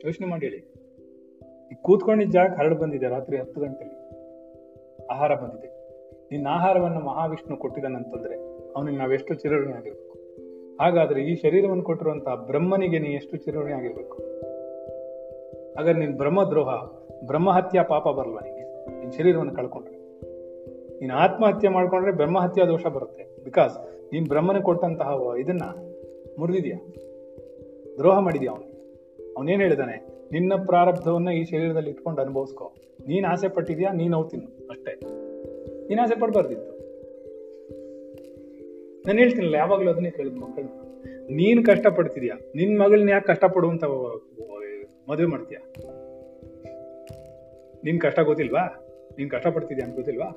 ಯೋಚನೆ 0.05 0.27
ಮಾಡಿ 0.27 0.45
ಹೇಳಿ. 0.45 0.57
ಈ 1.71 1.75
ಕೂತ್ಕೊಂಡಿದ್ದ 1.81 2.31
ಜಾಗ 2.31 2.49
ಹರಳು 2.57 2.75
ಬಂದಿದೆ 2.75 3.07
ರಾತ್ರಿ 3.07 3.37
ಹತ್ತು 3.37 3.61
ಗಂಟೆಲಿ. 3.61 4.03
ಆಹಾರ 5.05 5.35
ಬಂದಿದೆ. 5.35 5.73
ನಿನ್ನ 6.31 6.47
ಆಹಾರವನ್ನು 6.47 6.99
ಮಹಾವಿಷ್ಣು 6.99 7.57
ಕೊಟ್ಟಿದ್ದಾನಂತಂದ್ರೆ 7.57 8.35
ಅವನಿಗೆ 8.71 8.97
ನಾವೆಷ್ಟು 8.97 9.33
ಚಿರಋಣಿ 9.33 9.73
ಆಗಿರ್ಬೇಕು 9.73 10.13
ಹಾಗಾದ್ರೆ 10.81 11.23
ಈ 11.23 11.35
ಶರೀರವನ್ನು 11.35 11.83
ಕೊಟ್ಟಿರುವಂತಹ 11.83 12.35
ಬ್ರಹ್ಮನಿಗೆ 12.35 12.99
ನೀ 12.99 13.07
ಎಷ್ಟು 13.07 13.37
ಚಿರಋಣಿ 13.37 13.73
ಆಗಿರ್ಬೇಕು 13.73 14.17
ಹಾಗಾದ್ರೆ 15.77 16.05
ನೀನ್ 16.05 16.17
ಬ್ರಹ್ಮದ್ರೋಹ, 16.17 16.69
ಬ್ರಹ್ಮಹತ್ಯಾ 17.25 17.83
ಪಾಪ 17.83 18.07
ಬರಲ್ವಾ 18.07 18.39
ನಿಂಗೆ? 18.39 18.99
ನಿನ್ 18.99 19.11
ಶರೀರವನ್ನು 19.11 19.55
ಕಳ್ಕೊಂಡ್ರೆ. 19.55 19.92
ನೀನ್ 20.99 21.11
ಆತ್ಮಹತ್ಯೆ 21.11 21.69
ಮಾಡ್ಕೊಂಡ್ರೆ 21.69 22.11
ಬ್ರಹ್ಮಹತ್ಯಾ 22.11 22.65
ದೋಷ 22.65 22.85
ಬರುತ್ತೆ. 22.85 23.43
ಬಿಕಾಸ್ 23.43 23.77
ನೀನು 24.13 24.25
ಬ್ರಹ್ಮನ 24.25 24.59
ಕೊಟ್ಟಂತಹ 24.59 25.11
ಇದನ್ನ 25.39 25.63
ಮುರಿದಿದ್ಯಾ? 26.39 26.77
ದ್ರೋಹ 27.97 28.19
ಮಾಡಿದ್ಯಾ 28.19 28.51
ಅವನು? 28.51 28.73
ಅವನೇನ್ 29.37 29.61
ಹೇಳಿದಾನೆ? 29.61 29.95
ನಿನ್ನ 30.31 30.53
ಪ್ರಾರಬ್ಧವನ್ನ 30.65 31.29
ಈ 31.29 31.43
ಶರೀರದಲ್ಲಿ 31.43 31.89
ಇಟ್ಕೊಂಡು 31.89 32.21
ಅನುಭವಿಸ್ಕೋ. 32.21 32.73
ನೀನು 33.07 33.27
ಆಸೆ 33.27 33.47
ಪಟ್ಟಿದ್ಯಾ 33.47 33.91
ನೀನು 33.93 34.17
ಅವ್ 34.17 34.29
ತಿನ್ನು 34.29 34.69
ಅಷ್ಟೇ. 34.69 34.93
ನೀನು 35.87 36.01
ಆಸೆ 36.01 36.19
ಪಡ್ಬಾರ್ದಿತ್ತು 36.19 36.73
ನಾನು 39.07 39.19
ಹೇಳ್ತೀನಲ್ಲ, 39.19 39.55
ಯಾವಾಗಲೂ 39.55 39.91
ಅದನ್ನೇ 39.91 40.11
ಕೇಳಿದ್ 40.11 40.35
ಮಕ್ಕಳು. 40.35 40.65
ನೀನ್ 41.33 41.65
ಕಷ್ಟ 41.65 41.87
ಪಡ್ತಿದ್ಯಾ 41.87 42.35
ನಿನ್ 42.55 42.79
ಮಗಳನ್ನ 42.79 43.09
ಯಾಕೆ 43.09 43.25
ಕಷ್ಟ 43.25 43.45
ಪಡುವಂತ 43.45 43.83
ಮದುವೆ 45.09 45.25
ಮಾಡ್ತೀಯ? 45.25 45.57
ನಿನ್ 47.83 47.99
ಕಷ್ಟ 48.01 48.19
ಗೊತ್ತಿಲ್ವಾ? 48.19 48.82
ನೀನ್ 49.17 49.29
ಕಷ್ಟ 49.29 49.47
ಪಡ್ತಿದ್ಯಾ 49.47 49.85
ಅಂತ 49.87 49.95
ಗೊತ್ತಿಲ್ವಾ? 49.95 50.29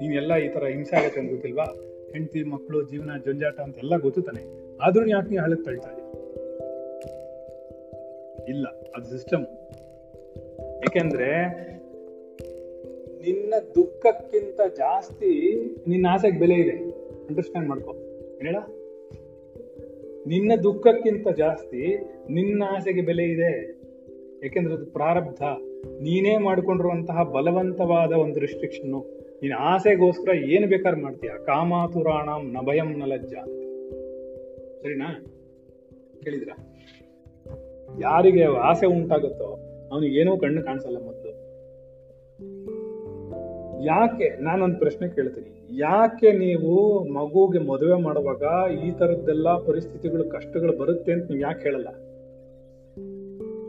ನೀನ್ 0.00 0.14
ಎಲ್ಲ 0.14 0.36
ಈ 0.36 0.48
ತರ 0.48 0.64
ಹಿಂಸೆ 0.66 0.96
ಆಗತ್ತೆ 0.96 1.20
ಅಂತ 1.20 1.30
ಗೊತ್ತಿಲ್ವಾ? 1.30 1.66
ಹೆಂಡತಿ 2.12 2.42
ಮಕ್ಕಳು 2.42 2.78
ಜೀವನ, 2.90 3.10
ಜಂಜಾಟ 3.26 3.58
ಅಂತ 3.60 3.76
ಎಲ್ಲ 3.78 3.96
ಗೊತ್ತು 3.96 4.22
ತಾನೆ 4.22 4.42
ಆದ್ರೂ 4.78 5.06
ಯಾಕೆ 5.06 5.30
ನೀ 5.30 5.36
ಹಳಕ್ 5.36 5.64
ತಳ್ತಾ 5.64 5.90
ಇಲ್ಲ, 8.48 8.66
ಅದು 8.96 9.06
ಸಿಸ್ಟಮ್ 9.10 9.44
ಯಾಕೆಂದ್ರೆ 10.82 11.28
ನಿನ್ನ 13.22 13.54
ದುಃಖಕ್ಕಿಂತ 13.74 14.60
ಜಾಸ್ತಿ 14.76 15.32
ನಿನ್ನ 15.88 16.06
ಆಸೆಗೆ 16.10 16.38
ಬೆಲೆ 16.38 16.54
ಇದೆ. 16.54 16.76
ಅಂಡರ್ಸ್ಟ್ಯಾಂಡ್ 17.26 17.68
ಮಾಡ್ಕೋ. 17.68 17.92
ಹೇಳ? 18.42 18.56
ನಿನ್ನ 20.26 20.52
ದುಃಖಕ್ಕಿಂತ 20.62 21.28
ಜಾಸ್ತಿ 21.28 21.82
ನಿನ್ನ 22.30 22.62
ಆಸೆಗೆ 22.68 23.00
ಬೆಲೆ 23.00 23.24
ಇದೆ. 23.24 23.52
ಯಾಕೆಂದ್ರೆ 24.42 24.74
ಅದು 24.74 24.86
ಪ್ರಾರಬ್ಧ. 24.86 25.42
ನೀನೇ 25.86 26.38
ಮಾಡಿಕೊಂಡಿರುವಂತಹ 26.38 27.22
ಬಲವಂತವಾದ 27.22 28.12
ಒಂದು 28.12 28.40
ರಿಸ್ಟ್ರಿಕ್ಷನ್ನು 28.40 29.22
ನೀನು 29.42 29.58
ಆಸೆಗೋಸ್ಕರ 29.58 30.34
ಏನು 30.34 30.66
ಬೇಕಾದ್ರೆ 30.66 31.00
ಮಾಡ್ತೀಯ? 31.00 31.30
ಕಾಮಾತುರಾಣಂ 31.46 32.52
ನಭಯಂ 32.52 32.98
ನಲಜ್ಜ 32.98 33.34
ಸರಿನಾ? 34.82 35.24
ಕೇಳಿದ್ರ? 36.22 36.48
ಯಾರಿಗೆ 38.00 38.44
ಆಸೆ 38.44 38.86
ಉಂಟಾಗುತ್ತೋ, 38.86 39.58
ಅವನಿಗೆ 39.92 40.20
ಏನೋ 40.20 40.36
ಕಣ್ಣು 40.36 40.62
ಕಾಣಿಸಲ್ಲ 40.62 40.96
ಮೊದಲು. 40.96 41.32
ಯಾಕೆ? 43.84 44.42
ನಾನೊಂದು 44.42 44.78
ಪ್ರಶ್ನೆ 44.78 45.08
ಕೇಳ್ತೀನಿ. 45.08 45.78
ಯಾಕೆ 45.78 46.32
ನೀವು 46.32 47.04
ಮಗುಗೆ 47.04 47.58
ಮದುವೆ 47.58 48.02
ಮಾಡುವಾಗ 48.02 48.70
ಈ 48.72 48.90
ತರದ್ದೆಲ್ಲ 48.90 49.56
ಪರಿಸ್ಥಿತಿಗಳು, 49.56 50.24
ಕಷ್ಟಗಳು 50.24 50.78
ಬರುತ್ತೆ 50.78 51.12
ಅಂತ 51.12 51.30
ನೀವು 51.30 51.42
ಯಾಕೆ 51.42 51.62
ಹೇಳಲ್ಲ? 51.62 51.88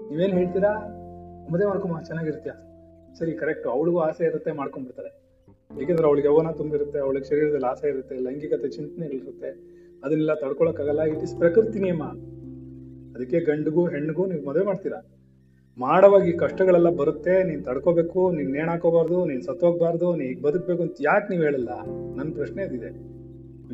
ನೀವೇನ್ 0.10 0.34
ಹೇಳ್ತೀರಾ? 0.34 1.00
ಮದುವೆ 1.52 1.66
ಮಾಡ್ಕೊಂಬ, 1.66 2.02
ಚೆನ್ನಾಗಿರ್ತೀಯ? 2.02 2.52
ಸರಿ 3.20 3.34
ಕರೆಕ್ಟ್ 3.34 3.68
ಅವಳಿಗೂ 3.68 4.00
ಆಸೆ 4.00 4.26
ಇರುತ್ತೆ, 4.26 4.52
ಮಾಡ್ಕೊಂಡ್ಬಿಡ್ತಾರೆ. 4.52 5.24
ಏಕೆಂದ್ರೆ 5.82 6.08
ಅವಳಿಗೆ 6.08 6.28
ಯೌವನ 6.28 6.52
ತುಂಬಿರುತ್ತೆ, 6.52 7.00
ಅವಳಿಗೆ 7.00 7.26
ಶರೀರದಲ್ಲಿ 7.26 7.68
ಆಸೆ 7.72 7.90
ಇರುತ್ತೆ, 7.90 8.16
ಲೈಂಗಿಕತೆ 8.16 8.70
ಚಿಂತನೆಗಳಿರುತ್ತೆ 8.70 9.50
ಅದನ್ನೆಲ್ಲ 10.04 10.34
ತಡ್ಕೊಳಕ್ಕಾಗಲ್ಲ 10.34 11.02
ಇಟ್ 11.02 11.24
ಇಸ್ 11.24 11.38
ಪ್ರಕೃತಿ 11.38 11.80
ನಿಯಮ. 11.80 12.04
ಅದಕ್ಕೆ 13.16 13.40
ಗಂಡಿಗೂ, 13.40 13.88
ಹೆಣ್ಣಿಗೂ 13.88 14.26
ನೀವು 14.26 14.50
ಮದುವೆ 14.50 14.66
ಮಾಡ್ತೀರಾ? 14.66 15.20
ಮಾಡುವಾಗ 15.78 16.24
ಕಷ್ಟಗಳೆಲ್ಲ 16.40 16.90
ಬರುತ್ತೆ, 16.90 17.44
ನೀನ್ 17.44 17.66
ತಡ್ಕೋಬೇಕು, 17.66 18.32
ನೀನ್ 18.32 18.52
ನೇಣಾಕೋಬಾರ್ದು 18.52 19.26
ನೀನ್ 19.26 19.42
ಸತ್ತೋಗ್ಬಾರ್ದು 19.42 20.16
ನೀ 20.16 20.42
ಬದುಕ್ಬೇಕು 20.42 20.82
ಅಂತ 20.82 20.96
ಯಾಕೆ 21.02 21.30
ನೀವು 21.30 21.44
ಹೇಳಲ್ಲ? 21.44 21.70
ನನ್ನ 22.18 22.34
ಪ್ರಶ್ನೆ 22.34 22.64
ಅದಿದೆ. 22.64 22.90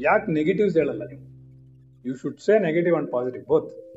ಯಾಕೆ 0.01 0.31
ನೆಗೆಟಿವ್ಸ್ 0.31 0.77
ಹೇಳಲ್ಲ 0.77 1.03
ನೀವು? 1.07 1.25
You 2.05 2.15
should 2.15 2.39
say 2.39 2.59
negative 2.59 2.95
and 2.95 3.11
positive 3.11 3.45
both 3.45 3.88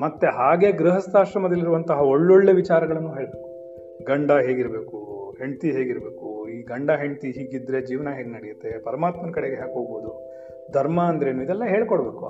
ಮತ್ತೆ 0.00 0.26
ಹಾಗೆ 0.26 0.72
ಗೃಹಸ್ಥಾಶ್ರಮದಲ್ಲಿರುವಂತಹ 0.72 2.00
ಒಳ್ಳೊಳ್ಳೆ 2.00 2.52
ವಿಚಾರಗಳನ್ನು 2.52 3.14
ಹೇಳಬೇಕು. 3.14 3.56
ಗಂಡ 4.04 4.30
ಹೇಗಿರಬೇಕು? 4.32 5.16
ಹೆಂಡತಿ 5.38 5.70
ಹೇಗಿರಬೇಕು? 5.70 6.48
ಈ 6.48 6.62
ಗಂಡ 6.62 6.90
ಹೆಂಡತಿ 6.90 7.30
ಹೀಗಿದ್ರೆ 7.30 7.86
ಜೀವನ 7.86 8.08
ಹೇಗೆ 8.16 8.28
ನಡೆಯುತ್ತೆ? 8.28 8.78
ಪರಮಾತ್ಮನ 8.78 9.30
ಕಡೆಗೆ 9.30 9.56
ಯಾಕೆ 9.56 9.72
ಹೋಗ್ಬೋದು? 9.72 10.36
ಧರ್ಮ 10.72 11.02
ಅಂದ್ರೇನು 11.02 11.42
ಇದೆಲ್ಲ 11.42 11.64
ಹೇಳ್ಕೊಡ್ಬೇಕು. 11.64 12.26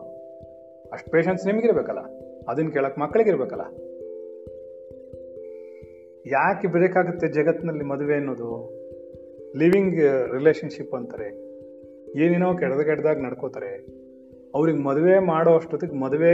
ಅಷ್ಟು 0.92 1.10
ಪೇಷನ್ಸ್ 1.10 1.46
ನಿಮಗಿರ್ಬೇಕಲ್ಲ? 1.46 1.98
ಅದನ್ನ 2.48 2.68
ಕೇಳಕ್ 2.68 2.98
ಮಕ್ಕಳಿಗಿರ್ಬೇಕಲ್ಲ? 2.98 3.60
ಯಾಕೆ 6.26 6.68
ಬೇಕಾಗುತ್ತೆ 6.68 7.28
ಜಗತ್ತಿನಲ್ಲಿ 7.28 7.84
ಮದುವೆ 7.84 8.14
ಅನ್ನೋದು? 8.14 8.76
ಲಿವಿಂಗ್ 9.56 10.00
ರಿಲೇಶನ್ಶಿಪ್ 10.32 10.94
ಅಂತಾರೆ. 10.94 11.46
ಏನೇನೋ 12.18 12.54
ಕೆಡ್ದ 12.54 12.80
ಕೆಡ್ದಾಗ 12.80 13.20
ನಡ್ಕೋತಾರೆ. 13.20 13.95
ಅವ್ರಿಗೆ 14.56 14.78
ಮದುವೆ 14.78 15.18
ಮಾಡೋ 15.18 15.54
ಅಷ್ಟೊತ್ತಿಗೆ 15.54 15.94
ಮದುವೆ 15.94 16.30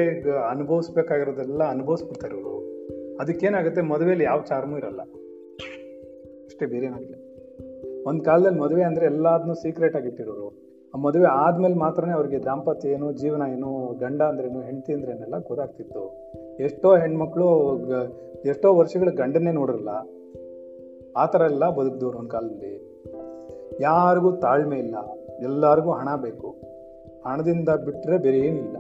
ಅನುಭವಿಸ್ಬೇಕಾಗಿರೋದೆಲ್ಲ 0.51 1.63
ಅನುಭವಿಸ್ಬಿಡ್ತಾರೆ 1.71 2.35
ಇವರು. 2.35 2.57
ಅದಕ್ಕೇನಾಗುತ್ತೆ 3.21 3.81
ಮದುವೆಯಲ್ಲಿ 3.81 4.25
ಯಾವ 4.25 4.41
ಚಾರ್ಮೂ 4.43 4.77
ಇರಲ್ಲ. 4.79 5.01
ಅಷ್ಟೇ 6.45 6.67
ಬೇರೆ 6.67 6.87
ಏನಾಗಲಿ 6.87 7.19
ಒಂದು 8.07 8.25
ಕಾಲದಲ್ಲಿ 8.25 8.61
ಮದುವೆ 8.61 8.83
ಅಂದರೆ 8.83 9.07
ಎಲ್ಲಾದ್ನೂ 9.07 9.55
ಸೀಕ್ರೆಟ್ 9.55 9.97
ಆಗಿಟ್ಟಿರೋರು 9.97 10.49
ಆ 10.95 10.99
ಮದುವೆ 10.99 11.27
ಆದಮೇಲೆ 11.27 11.75
ಮಾತ್ರನೇ 11.75 12.13
ಅವ್ರಿಗೆ 12.13 12.45
ದಾಂಪತ್ಯ 12.45 12.89
ಏನು, 12.89 13.13
ಜೀವನ 13.13 13.43
ಏನು, 13.53 13.99
ಗಂಡ 13.99 14.23
ಅಂದ್ರೇನು 14.23 14.61
ಹೆಂಡತಿ 14.61 14.93
ಅಂದ್ರೇನೆಲ್ಲ 14.93 15.39
ಗೊತ್ತಾಗ್ತಿತ್ತು. 15.39 16.03
ಎಷ್ಟೋ 16.61 16.97
ಹೆಣ್ಮಕ್ಳು 16.97 17.49
ಎಷ್ಟೋ 18.47 18.75
ವರ್ಷಗಳ 18.75 19.09
ಗಂಡನ್ನೇ 19.11 19.53
ನೋಡಿರಲ್ಲ. 19.53 19.89
ಆ 21.17 21.27
ಥರ 21.27 21.43
ಎಲ್ಲ 21.51 21.71
ಬದುಕಿದವ್ರು 21.71 22.19
ಒಂದು 22.19 22.29
ಕಾಲದಲ್ಲಿ. 22.29 22.73
ಯಾರಿಗೂ 23.81 24.33
ತಾಳ್ಮೆ 24.33 24.79
ಇಲ್ಲ. 24.79 24.97
ಎಲ್ಲರಿಗೂ 25.43 25.91
ಹಣ 25.91 26.09
ಬೇಕು. 26.17 26.72
ಹಣದಿಂದ 27.27 27.69
ಬಿಟ್ಟರೆ 27.69 28.19
ಬೇರೆ 28.19 28.39
ಏನಿಲ್ಲ. 28.39 28.77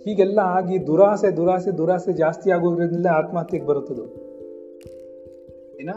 ಹೀಗೆಲ್ಲ 0.00 0.38
ಆಗಿ 0.38 0.86
ದುರಾಸೆ 0.86 1.36
ದುರಾಸೆ 1.36 1.78
ದುರಾಸೆ 1.78 2.12
ಜಾಸ್ತಿ 2.12 2.50
ಆಗೋದ್ರಿಂದ 2.50 3.06
ಆತ್ಮಹತ್ಯೆಗೆ 3.06 3.66
ಬರುತ್ತದು. 3.66 4.06
ಏನ 5.80 5.90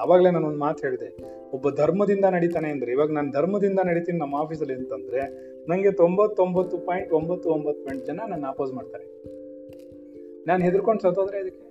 ಅವಾಗಲೇ 0.00 0.30
ನಾನು 0.30 0.46
ಒಂದು 0.46 0.58
ಮಾತು 0.58 0.86
ಹೇಳಿದೆ. 0.86 1.16
ಒಬ್ಬ 1.52 1.70
ಧರ್ಮದಿಂದ 1.70 2.24
ನಡೀತಾನೆ 2.24 2.68
ಅಂದ್ರೆ, 2.68 2.92
ಇವಾಗ 2.92 3.10
ನಾನು 3.10 3.30
ಧರ್ಮದಿಂದ 3.30 3.78
ನಡೀತೀನಿ 3.84 4.18
ನಮ್ಮ 4.18 4.36
ಆಫೀಸಲ್ಲಿ 4.36 4.74
ಅಂತಂದ್ರೆ 4.74 5.20
ನನಗೆ 5.68 5.90
ತೊಂಬತ್ತೊಂಬತ್ತು 5.90 6.78
ಪಾಯಿಂಟ್ 6.78 7.12
ಒಂಬತ್ತು 7.12 7.50
ಒಂಬತ್ತು 7.50 7.84
ಪಾಯಿಂಟ್ 7.84 8.06
ಜನ 8.06 8.20
ನನ್ನ 8.28 8.46
ಅಪೋಸ್ 8.46 8.72
ಮಾಡ್ತಾರೆ. 8.72 9.04
ನಾನು 10.46 10.64
ಹೆದರ್ಕೊಂಡು 10.64 11.02
ಸತ್ತೋದ್ರೆ 11.02 11.40
ಇದಕ್ಕೆ 11.40 11.64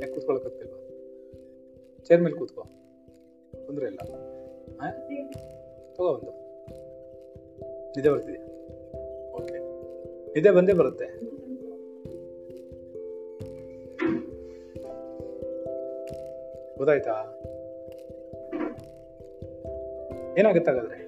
ಯಾಕೆ 0.00 0.74
ಚೇರ್ 2.04 2.22
ಮೇಲೆ 2.22 2.34
ಕೂತ್ಕೋ. 2.34 2.64
ತೊಂದರೆ 3.66 3.86
ಇಲ್ಲ? 3.86 3.98
ತಗೋ 5.94 6.06
ಒಂದು 6.06 6.30
ಬರ್ತಿದೆ. 8.12 8.38
ಓಕೆ 9.32 9.58
ನಿದ್ದೆ 10.32 10.50
ಬಂದೇ 10.50 10.72
ಬರುತ್ತೆ. 10.72 11.06
ಗೊತ್ತಾಯ್ತಾ? 16.78 17.12
ಏನಾಗುತ್ತೆ 20.38 20.70
ಹಾಗಾದ್ರೆ? 20.70 21.04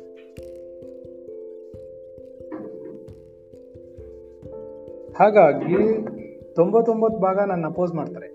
ಹಾಗಾಗಿ 5.12 6.06
ತೊಂಬತ್ತೊಂಬತ್ತು 6.54 7.18
ಭಾಗ 7.20 7.38
ನನ್ನ 7.38 7.66
ಅಪೋಸ್ 7.66 7.94
ಮಾಡ್ತಾರೆ. 7.94 8.28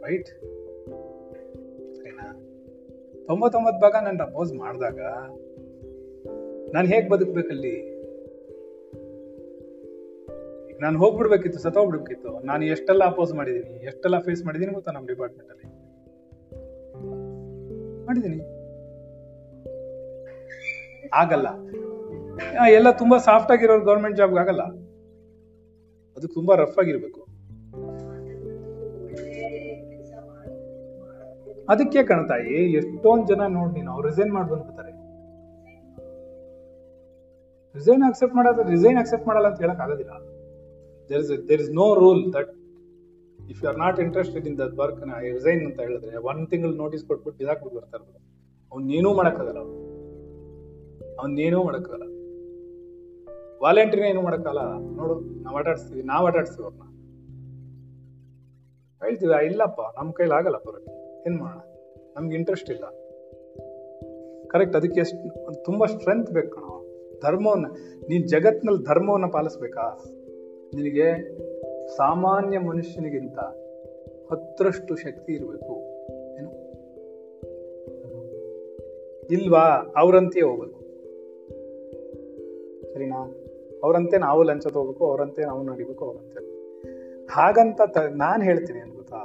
ರೈಟ್ 0.00 0.28
ಸರಿನಾ? 1.94 2.40
ತೊಂಬತ್ತೊಂಬತ್ತು 3.26 3.80
ಭಾಗ 3.80 4.04
ನನ್ನ 4.04 4.22
ಅಪೋಸ್ 4.22 4.52
ಮಾಡಿದಾಗ 4.54 5.00
ನಾನು 6.74 6.88
ಹೇಗೆ 6.88 7.08
ಬದುಕಬೇಕಲ್ಲಿ? 7.08 7.94
ನಾನು 10.80 10.98
ಹೋಗ್ಬಿಡ್ಬೇಕಿತ್ತು, 10.98 11.60
ಸತ್ತೋಗ್ಬಿಡ್ಬೇಕಿತ್ತು. 11.60 12.46
ನಾನು 12.46 12.64
ಎಷ್ಟೆಲ್ಲ 12.64 13.04
ಅಪೋಸ್ 13.04 13.34
ಮಾಡಿದ್ದೀನಿ, 13.34 13.84
ಎಷ್ಟೆಲ್ಲ 13.84 14.18
ಫೇಸ್ 14.18 14.44
ಮಾಡಿದ್ದೀನಿ 14.44 14.74
ಗೊತ್ತಾ 14.74 14.92
ನಮ್ಮ 14.92 15.06
ಡಿಪಾರ್ಟ್ಮೆಂಟ್ 15.06 15.50
ಅಲ್ಲಿ? 15.50 15.66
ಮಾಡಿದ್ದೀನಿ. 18.06 18.40
ಆಗಲ್ಲ. 21.14 21.48
ಎಲ್ಲ 22.68 22.90
ತುಂಬಾ 22.90 23.18
ಸಾಫ್ಟ್ 23.18 23.52
ಆಗಿರೋ 23.52 23.80
ಗೌರ್ಮೆಂಟ್ 23.80 24.16
ಜಾಬ್ 24.16 24.38
ಆಗಲ್ಲ. 24.38 24.62
ಅದು 26.16 26.28
ತುಂಬಾ 26.28 26.54
ರಫ್ 26.54 26.78
ಆಗಿರ್ಬೇಕು. 26.78 27.20
ಅದಕ್ಕೆ 31.68 32.02
ಕಣ್ತಾಯಿ 32.02 32.72
ಎಷ್ಟೊಂದ್ 32.72 33.26
ಜನ 33.26 33.40
ನೋಡಿ 33.46 33.72
ನೀನು, 33.74 33.90
ಅವ್ರು 33.92 34.08
ರಿಸೈನ್ 34.08 34.32
ಮಾಡಿ 34.32 35.03
ರಿಸೈನ್ 37.74 38.02
ಅಕ್ಸೆಪ್ಟ್ 38.08 38.36
ಮಾಡೋದು 38.38 38.62
ರಿಸೈನ್ 38.74 38.98
ಅಕ್ಸೆಪ್ಟ್ 39.02 39.26
ಮಾಡಲ್ಲ 39.28 39.46
ಅಂತ 39.50 39.60
ಹೇಳಕ್ 39.64 39.80
ಆಗೋದಿಲ್ಲ. 39.84 40.14
There 41.10 41.22
is 41.24 41.32
there 41.48 41.62
is 41.64 41.72
no 41.82 41.86
rule 42.02 42.22
that 42.36 42.52
if 43.40 43.58
you 43.62 43.68
are 43.70 43.78
not 43.84 43.98
interested 44.06 44.46
in 44.50 44.56
that 44.62 44.74
work 44.82 45.00
I 45.22 45.30
resign 45.38 45.62
ಅಂತ 45.68 45.78
ಹೇಳಿದ್ರೆ 45.86 46.22
ಒನ್ 46.30 46.40
ತಿಂಗಳು 46.52 46.74
ನೋಟಿಸ್ 46.84 47.04
ಕೊಟ್ಬಿಟ್ಟು 47.08 47.38
ಬಿದಾಕ್ಬಿಟ್ಟು 47.42 47.76
ಬರ್ತಾರೆ 47.80 48.04
ಮಾಡೋಕ್ಕಾಗಲ್ಲ 49.18 49.62
ಮಾಡಕ್ಕಾಗಲ್ಲ 51.18 51.40
ಏನೂ 51.48 51.60
ಮಾಡೋಕ್ಕಾಗಲ್ಲ 51.66 52.06
ವಾಲಂಟಿಯರ್ 53.64 54.06
ಏನು 54.12 54.22
ಮಾಡಕ್ಕಲ್ಲ 54.22 54.62
ನೋಡು, 54.96 55.14
ನಾವು 55.44 55.56
ಆಟಾಡ್ಸ್ತೀವಿ 55.56 56.02
ನಾವು 56.12 56.24
ಆಟಾಡ್ಸ್ತೀವಿ 56.26 56.64
ಅವ್ರನ್ನ 56.66 56.90
ಹೇಳ್ತೀವಿ 59.02 59.46
ಇಲ್ಲಪ್ಪ 59.46 59.80
ನಮ್ಮ 59.98 60.10
ಕೈಲಿ 60.18 60.34
ಆಗಲ್ಲ 60.38 60.58
ಬರೋಕ್ಕೆ 60.66 60.92
ಏನು 61.26 61.36
ಮಾಡೋಣ? 61.44 61.62
ನಮ್ಗೆ 62.16 62.34
ಇಂಟ್ರೆಸ್ಟ್ 62.38 62.70
ಇಲ್ಲ. 62.74 62.86
ಕರೆಕ್ಟ್ 64.52 64.76
ಅದಕ್ಕೆ 64.76 65.00
ಎಷ್ಟು, 65.04 65.28
ತುಂಬಾ 65.64 65.86
ಸ್ಟ್ರೆಂತ್ 65.86 66.30
ಬೇಕು 66.30 66.62
ಧರ್ಮವನ್ನ, 67.24 67.66
ನೀನು 68.08 68.28
ಜಗತ್ತಿನಲ್ಲಿ 68.28 68.84
ಧರ್ಮವನ್ನು 68.84 69.28
ಪಾಲಿಸ್ಬೇಕಾ? 69.32 69.84
ನಿನಗೆ 70.74 71.08
ಸಾಮಾನ್ಯ 71.96 72.58
ಮನುಷ್ಯನಿಗಿಂತ 72.58 73.38
ಹತ್ತರಷ್ಟು 74.30 74.96
ಶಕ್ತಿ 74.96 75.32
ಇರಬೇಕು. 75.32 75.74
ಏನು? 76.36 76.50
ಇಲ್ವಾ? 79.30 79.94
ಅವರಂತೆಯೇ 79.96 80.44
ಹೋಗ್ಬೇಕು. 80.44 80.80
ಸರಿನಾ? 82.92 83.20
ಅವರಂತೆ 83.84 84.18
ನಾವು 84.18 84.42
ಲಂಚ 84.42 84.66
ತಗೋಬೇಕು 84.66 85.06
ಅವರಂತೆ 85.06 85.42
ನಾವು 85.42 85.62
ನಡಿಬೇಕು, 85.62 86.04
ಅವರಂತೆ. 86.04 86.40
ಹಾಗಂತ 87.30 87.80
ನಾನ್ 87.98 88.42
ಹೇಳ್ತೀನಿ 88.42 88.78
ಏನು 88.78 88.94
ಗೊತ್ತಾ? 88.94 89.22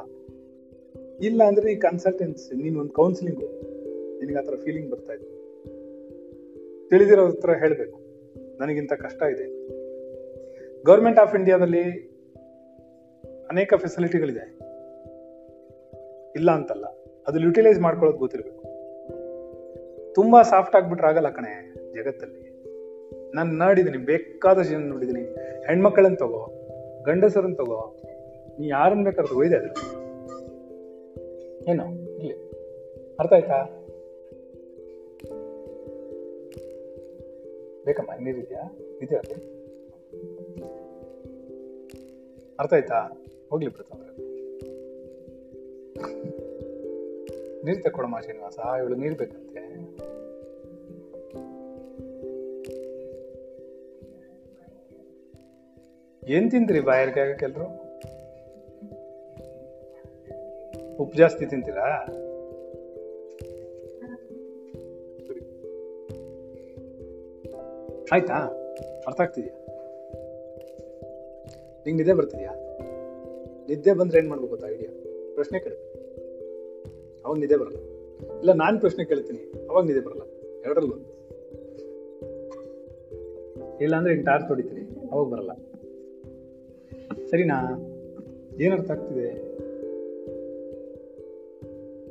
ಇಲ್ಲ 1.22 1.44
ಅಂದ್ರೆ 1.44 1.74
ಈ 1.74 1.76
ಕನ್ಸಲ್ಟೆನ್ಸಿ 1.76 2.64
ನೀನು 2.64 2.80
ಒಂದು 2.80 2.94
ಕೌನ್ಸಿಲಿಂಗು 2.94 3.46
ನಿನಗೆ 4.20 4.38
ಆ 4.38 4.42
ಥರ 4.42 4.56
ಫೀಲಿಂಗ್ 4.56 4.92
ಬರ್ತಾ 4.92 5.14
ಇದೆ. 5.14 5.39
ತಿಳಿದಿರೋ 6.90 7.28
ಹತ್ರ 7.28 7.54
ಹೇಳಬೇಕು. 7.54 8.00
ನನಗಿಂತ 8.60 8.94
ಕಷ್ಟ 8.94 9.22
ಇದೆ. 9.22 9.46
ಗೌರ್ಮೆಂಟ್ 10.84 11.20
ಆಫ್ 11.20 11.36
ಇಂಡಿಯಾದಲ್ಲಿ 11.36 11.84
ಅನೇಕ 13.50 13.74
ಫೆಸಿಲಿಟಿಗಳಿದೆ 13.74 14.46
ಇಲ್ಲ 16.36 16.52
ಅಂತಲ್ಲ 16.52 16.86
ಅದು 17.28 17.40
ಯುಟಿಲೈಸ್ 17.40 17.80
ಮಾಡ್ಕೊಳ್ಳೋದು 17.80 18.18
ಗೊತ್ತಿರಬೇಕು. 18.18 18.62
ತುಂಬ 20.14 20.42
ಸಾಫ್ಟ್ 20.42 20.76
ಆಗ್ಬಿಟ್ರೆ 20.76 21.08
ಆಗಲ್ಲ 21.08 21.30
ಕಣೆ 21.30 21.74
ಜಗತ್ತಲ್ಲಿ. 21.94 22.50
ನಾನು 23.36 23.52
ನೋಡಿದ್ದೀನಿ, 23.52 23.98
ಬೇಕಾದಷ್ಟು 23.98 24.72
ಜನ 24.72 24.84
ನೋಡಿದ್ದೀನಿ. 24.88 25.24
ಹೆಣ್ಮಕ್ಳನ್ನ 25.66 26.16
ತಗೋ 26.16 26.52
ಗಂಡಸರನ್ನ 27.06 27.54
ತಗೋ, 27.54 27.98
ನೀ 28.60 28.68
ಯಾರನ್ನ 28.68 29.04
ಬೇಕಾದ್ರೆ 29.04 29.36
ಒಯ್ದೆ 29.36 29.56
ಅದು 29.56 29.70
ಏನು 31.72 31.86
ಇಲ್ಲಿ 32.18 32.34
ಅರ್ಥ 33.20 33.34
ಆಯ್ತಾ? 33.34 33.79
ಬೇಕಮ್ಮ 37.90 38.12
ನೀರಿದ್ಯಾ 38.26 38.64
ಇದೆಯಾ 39.02 39.20
ಅಲ್ಲಿ 39.20 39.38
ಅರ್ಥ 42.60 42.74
ಆಯ್ತಾ? 42.74 43.00
ಹೋಗ್ಲಿ 43.50 43.70
ಬಿಡ್ತಂದ್ರೆ 43.70 44.10
ನೀರು 47.66 47.80
ತಕ್ಕೊಡಮ್ಮ 47.84 48.18
ಶ್ರೀನಿವಾಸ, 48.20 48.60
ಇವಳು 48.78 48.96
ನೀರು 48.96 49.16
ಬೇಕಂತೆ. 49.16 49.64
ಏನ್ 56.36 56.48
ತಿಂತೀರಿ 56.52 56.80
ಬಾಯಾರಿಕೆ 56.80 57.20
ಆಗಕ್ಕೆಲ್ರು 57.20 57.68
ಉಪ್ಪು 60.96 61.16
ಜಾಸ್ತಿ 61.18 61.46
ತಿಂತೀರಾ? 61.46 61.88
ಆಯ್ತಾ? 68.12 68.34
ಅರ್ಥ 69.08 69.22
ಆಗ್ತಿದ್ಯಾ? 69.22 69.66
ನಿಂಗೆ 71.86 72.04
ನಿದ್ದೆ 72.04 72.14
ಬರ್ತಿದ್ಯಾ? 72.14 72.54
ನಿದ್ದೆ 73.70 73.94
ಬಂದ್ರೆ 73.94 74.20
ಏನು 74.20 74.30
ಮಾಡ್ಬೇಕು 74.30 74.50
ಗೊತ್ತಾ 74.50 74.68
ಐಡಿಯಾ 74.68 74.92
ಪ್ರಶ್ನೆ 75.34 75.60
ಕೇಳಿ 75.60 75.76
ಅವಾಗ 77.26 77.38
ನಿದ್ದೆ 77.38 77.58
ಬರಲ್ಲ. 77.58 77.78
ಇಲ್ಲ, 78.40 78.54
ನಾನು 78.54 78.80
ಪ್ರಶ್ನೆ 78.80 79.06
ಕೇಳ್ತೀನಿ. 79.06 79.68
ಅವಾಗ 79.70 79.86
ನಿದ್ದೆ 79.86 80.02
ಬರಲ್ಲ. 80.02 80.22
ಎರಡರಲ್ಲೂ. 80.66 80.96
ಇಲ್ಲ 83.82 83.96
ಅಂದ್ರೆ 83.96 84.16
ಟಾರ್ಚ್ 84.16 84.48
ಹೊಡಿತೀನಿ. 84.48 85.10
ಅವಾಗ 85.12 85.28
ಬರಲ್ಲ. 85.28 85.52
ಸರಿನಾ? 87.26 87.86
ಏನ್ 88.62 88.74
ಅರ್ಥ 88.74 88.92
ಆಗ್ತಿದೆ? 88.92 89.50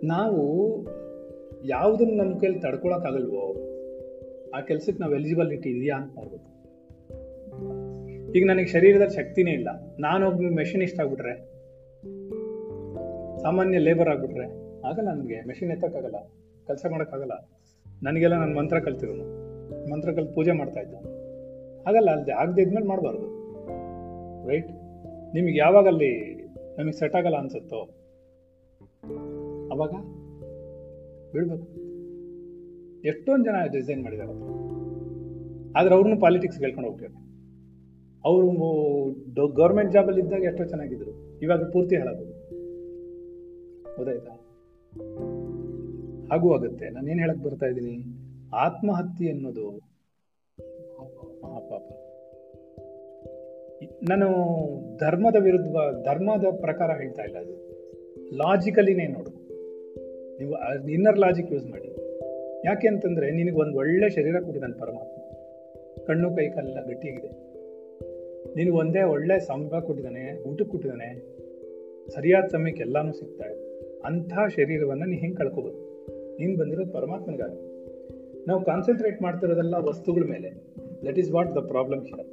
ನಾವು 0.07 0.75
ಯಾವುದನ್ನು 1.67 2.15
ನಮ್ಮ 2.15 2.39
ಕೈಯಲ್ಲಿ 2.39 2.61
ತಡ್ಕೊಳಕ್ 2.61 3.07
ಆಗಲ್ವೋ 3.07 3.68
ಆ 4.57 4.61
ಕೆಲಸಕ್ಕೆ 4.61 5.01
ನಾವು 5.03 5.15
ಎಲಿಜಿಬಿಲಿಟಿ 5.15 5.69
ಇದೆಯಾ 5.71 5.97
ಅಂತ 6.01 6.11
ನೋಡ್ಬೇಕು 6.19 6.47
ಈಗ 8.37 8.43
ನನಗೆ 8.47 8.67
ಶರೀರದಲ್ಲಿ 8.67 9.15
ಶಕ್ತಿನೇ 9.15 9.51
ಇಲ್ಲ. 9.51 9.69
ನಾನೊಬ್ಬ 9.99 10.51
ಮೆಷಿನಿಸ್ಟ್ 10.57 11.01
ಆಗ್ಬಿಟ್ರೆ, 11.01 11.35
ಸಾಮಾನ್ಯ 13.43 13.79
ಲೇಬರ್ 13.79 14.09
ಆಗ್ಬಿಟ್ರೆ, 14.09 14.47
ಆಗಲ್ಲ 14.89 15.09
ನನಗೆ. 15.09 15.39
ಮೆಷಿನ್ 15.49 15.71
ಎತ್ತಕ್ಕಾಗಲ್ಲ, 15.71 16.19
ಕೆಲಸ 16.67 16.87
ಮಾಡೋಕ್ಕಾಗಲ್ಲ. 16.91 17.37
ನನಗೆಲ್ಲ 18.03 18.37
ನಾನು 18.37 18.55
ಮಂತ್ರ 18.55 18.79
ಕಲ್ತಿರೋನು 18.79 19.27
ಮಂತ್ರ 19.93 20.13
ಕಲ್ತು 20.13 20.35
ಪೂಜೆ 20.35 20.53
ಮಾಡ್ತಾ 20.53 20.81
ಇದ್ದೆ. 20.81 20.99
ಆಗಲ್ಲ 21.89 22.09
ಅಲ್ಲದೆ 22.11 22.33
ಆಗದೆ 22.33 22.63
ಇದ್ಮೇಲೆ 22.63 22.87
ಮಾಡಬಾರ್ದು. 22.87 23.29
ರೈಟ್ 24.49 24.71
ನಿಮಗೆ 25.35 25.57
ಯಾವಾಗ 25.59 25.87
ಅಲ್ಲಿ 25.87 26.13
ನಮಗೆ 26.79 26.97
ಸೆಟ್ 26.99 27.17
ಆಗಲ್ಲ 27.17 27.37
ಅನ್ಸುತ್ತೋ, 27.37 27.81
ಅವಾಗ 29.75 29.93
ಬಿಡ್ಬೇಕು. 31.33 31.67
ಎಷ್ಟೊಂದು 33.05 33.45
ಜನ 33.45 33.55
ಡಿಸೈನ್ 33.67 34.03
ಮಾಡಿದ್ದಾರೆ. 34.03 34.33
ಆದ್ರೆ 35.79 35.95
ಅವ್ರನ್ನೂ 35.95 36.21
ಪಾಲಿಟಿಕ್ಸ್ 36.21 36.59
ಹೇಳ್ಕೊಂಡು 36.59 36.91
ಹೋಗ್ತಾರೆ 36.91 37.29
ಅವರು 38.25 39.53
ಗೌರ್ಮೆಂಟ್ 39.53 39.93
ಜಾಬಲ್ಲಿ 39.93 40.21
ಇದ್ದಾಗ 40.21 40.43
ಎಷ್ಟೋ 40.43 40.65
ಚೆನ್ನಾಗಿದ್ರು. 40.65 41.41
ಇವಾಗ 41.41 41.71
ಪೂರ್ತಿ 41.71 41.97
ಹೇಳೋದು 41.97 42.25
ಹೌದಾಯ್ತಾ 43.97 44.33
ಹಾಗೂ 46.31 46.55
ಆಗುತ್ತೆ. 46.55 46.91
ನಾನು 46.91 47.11
ಏನ್ 47.11 47.21
ಹೇಳಕ್ 47.21 47.39
ಬರ್ತಾ 47.39 47.67
ಇದ್ದೀನಿ? 47.67 48.05
ಆತ್ಮಹತ್ಯೆ 48.55 49.31
ಅನ್ನೋದು 49.31 49.71
ಮಹಾಪಾಪ 51.43 51.83
ನಾನು 54.11 54.27
ಧರ್ಮದ 54.97 55.37
ವಿರುದ್ಧ, 55.43 55.77
ಧರ್ಮದ 56.05 56.45
ಪ್ರಕಾರ 56.61 56.91
ಹೇಳ್ತಾ 56.91 57.23
ಇಲ್ಲ 57.23 57.39
ಅದು. 57.39 57.55
ಲಾಜಿಕಲಿನೇ 58.37 59.07
ನೋಡು. 59.07 59.31
ನೀವು 60.39 60.55
ಇನ್ನರ್ 60.91 61.19
ಲಾಜಿಕ್ 61.19 61.53
ಯೂಸ್ 61.53 61.67
ಮಾಡಿ. 61.67 62.08
ಯಾಕೆ 62.65 62.89
ಅಂತಂದ್ರೆ 62.89 63.31
ನಿನಗೆ 63.31 63.61
ಒಂದು 63.61 63.79
ಒಳ್ಳೆ 63.79 64.11
ಶರೀರ 64.11 64.41
ಕೊಟ್ಟಿದ್ದಾನೆ 64.41 64.79
ಪರಮಾತ್ಮ. 64.79 65.23
ಕಣ್ಣು, 66.07 66.37
ಕೈ, 66.37 66.49
ಕಾಲೆಲ್ಲ 66.49 66.87
ಗಟ್ಟಿಯಾಗಿದೆ. 66.87 67.29
ನಿನಗೆ 68.55 68.71
ಒಂದೇ 68.71 69.03
ಒಳ್ಳೆ 69.03 69.41
ಸಂಭ 69.41 69.79
ಕೊಟ್ಟಿದ್ದಾನೆ, 69.79 70.43
ಊಟಕ್ಕೆ 70.43 70.71
ಕೊಟ್ಟಿದ್ದಾನೆ. 70.71 71.39
ಸರಿಯಾದ 72.11 72.45
ಸಮಯಕ್ಕೆ 72.45 72.83
ಎಲ್ಲಾನು 72.83 73.13
ಸಿಗ್ತಾ 73.13 73.45
ಇದೆ. 73.45 73.81
ಅಂಥ 74.05 74.33
ಶರೀರವನ್ನು 74.57 75.07
ನೀ 75.07 75.17
ಹೆಂಗೆ 75.17 75.37
ಕಳ್ಕೋಬೋದು? 75.37 76.07
ನೀನು 76.39 76.59
ಬಂದಿರೋದು 76.59 76.93
ಪರಮಾತ್ಮನಿಗಾಗಿ 76.93 77.79
ನಾವು 78.47 78.65
ಕಾನ್ಸಂಟ್ರೇಟ್ 78.65 79.23
ಮಾಡ್ತಿರೋದೆಲ್ಲ 79.23 79.75
ವಸ್ತುಗಳ 79.79 80.23
ಮೇಲೆ. 80.31 80.51
That 81.07 81.19
is 81.19 81.33
what 81.33 81.55
the 81.55 81.59
problem 81.59 82.07
here 82.07 82.27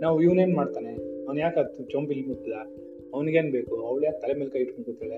ನಾವು 0.00 0.22
ಇವನೇನು 0.22 0.56
ಮಾಡ್ತಾನೆ? 0.56 0.92
ಅವ್ನು 1.26 1.40
ಯಾಕೆ 1.40 1.60
ಅದು 1.60 1.84
ಚೊಂಬಿಲ್ 1.84 2.26
ಮುಟ್ಟಿದ 2.26 2.52
ಅವನಿಗೇನು 3.14 3.50
ಬೇಕು? 3.50 3.86
ಅವಳು 3.86 4.04
ಯಾಕೆ 4.04 4.20
ತಲೆ 4.20 4.34
ಮೇಲೆ 4.34 4.50
ಕೈ 4.50 4.58
ಇಟ್ಕೊಂಡು 4.58 4.92
ಕೂತಾಳೆ? 4.92 5.16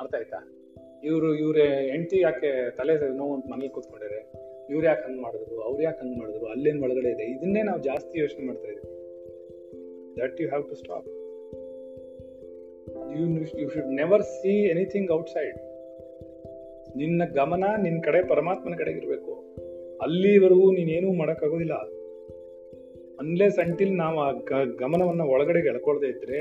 ಅರ್ಥ 0.00 0.14
ಆಯ್ತಾ? 0.14 0.55
ಇವರು 1.06 1.34
ಇವ್ರ 1.34 1.56
ಹೆಂಡತಿ 1.90 2.18
ಯಾಕೆ 2.20 2.70
ತಲೆ 2.70 3.14
ನೋವು 3.14 3.34
ಅಂತ 3.34 3.44
ಮನೇಲಿ 3.46 3.68
ಕೂತ್ಕೊಂಡಿದ್ದಾರೆ 3.68 4.20
ಇವ್ರು 4.70 4.86
ಯಾಕೆ 4.86 5.04
ಹಂಗ್ 5.08 5.22
ಮಾಡಿದ್ರು? 5.22 5.62
ಅವ್ರು 5.62 5.82
ಯಾಕೆ 5.82 6.00
ಹಂಗ್ 6.04 6.18
ಮಾಡಿದ್ರು? 6.18 6.46
ಅಲ್ಲೇನು 6.46 6.82
ಒಳಗಡೆ 6.82 7.08
ಇದೆ? 7.08 7.24
ಇದನ್ನೇ 7.24 7.62
ನಾವು 7.62 7.80
ಜಾಸ್ತಿ 7.82 8.20
ಯೋಚನೆ 8.20 8.46
ಮಾಡ್ತಾ 8.46 8.68
ಇದ್ದೀವಿ 8.68 8.96
that 10.16 10.40
you 10.40 10.48
have 10.48 10.68
to 10.68 10.74
stop 10.74 11.08
you 13.18 13.60
you 13.62 13.68
should 13.68 13.86
never 13.86 14.22
see 14.22 14.64
anything 14.66 15.10
outside 15.10 15.58
ನಿನ್ನ 16.96 17.22
ಗಮನ 17.34 17.64
ನಿನ್ನ 17.82 18.00
ಕಡೆ 18.00 18.28
ಪರಮಾತ್ಮನ 18.28 18.74
ಕಡೆಗೆ 18.74 18.98
ಇರಬೇಕು. 18.98 19.32
ಅಲ್ಲಿವರೆಗೂ 20.02 20.72
ನೀನೇನೂ 20.72 21.12
ಮಾಡೋಕ್ಕಾಗೋದಿಲ್ಲ. 21.12 21.74
ಅನ್ಲೆಸ್ 23.20 23.58
ಅಂಟಿಲ್ 23.58 23.96
ನಾವು 23.96 24.18
ಆ 24.18 24.32
ಗಮನವನ್ನ 24.80 25.20
ಒಳಗಡೆಗೆ 25.20 25.68
ಎಳ್ಕೊಳ್ದೇ 25.68 26.06
ಇದ್ರೆ, 26.06 26.40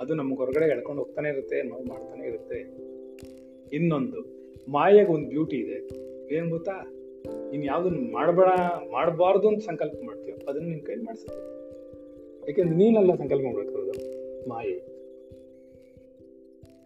ಅದು 0.00 0.14
ನಮ್ಗೆ 0.14 0.36
ಹೊರಗಡೆ 0.36 0.70
ಎಳ್ಕೊಂಡು 0.70 1.02
ಹೋಗ್ತಾನೆ 1.02 1.28
ಇರುತ್ತೆ, 1.28 1.62
ನಾವು 1.62 1.84
ಮಾಡ್ತಾನೆ 1.84 2.26
ಇರುತ್ತೆ. 2.26 2.93
ಇನ್ನೊಂದು. 3.72 4.20
ಮಾಯೆಗೆ 4.68 5.12
ಒಂದು 5.12 5.28
ಬ್ಯೂಟಿ 5.28 5.56
ಇದೆ. 5.56 5.78
ಏನ್ 6.36 6.50
ಗೊತ್ತಾ? 6.50 6.76
ನೀನು 7.50 7.64
ಯಾವುದನ್ನು 7.64 8.12
ಮಾಡಬೇಡ, 8.12 8.48
ಮಾಡಬಾರ್ದು 8.92 9.48
ಅಂತ 9.48 9.58
ಸಂಕಲ್ಪ 9.58 9.98
ಮಾಡ್ತೀಯೋ, 10.04 10.36
ಅದನ್ನ 10.48 10.66
ನಿನ್ 10.68 10.80
ಕೈ 10.80 10.94
ಮಾಡಿಸುತ್ತೆ 10.94 11.40
ಯಾಕೆಂದ್ರೆ 12.48 12.76
ನೀನೆಲ್ಲ 12.76 13.14
ಸಂಕಲ್ಪ 13.14 13.44
ಮಾಡ್ಬೇಕಾದ್ರು 13.44 14.48
ಮಾಯೆ. 14.48 14.74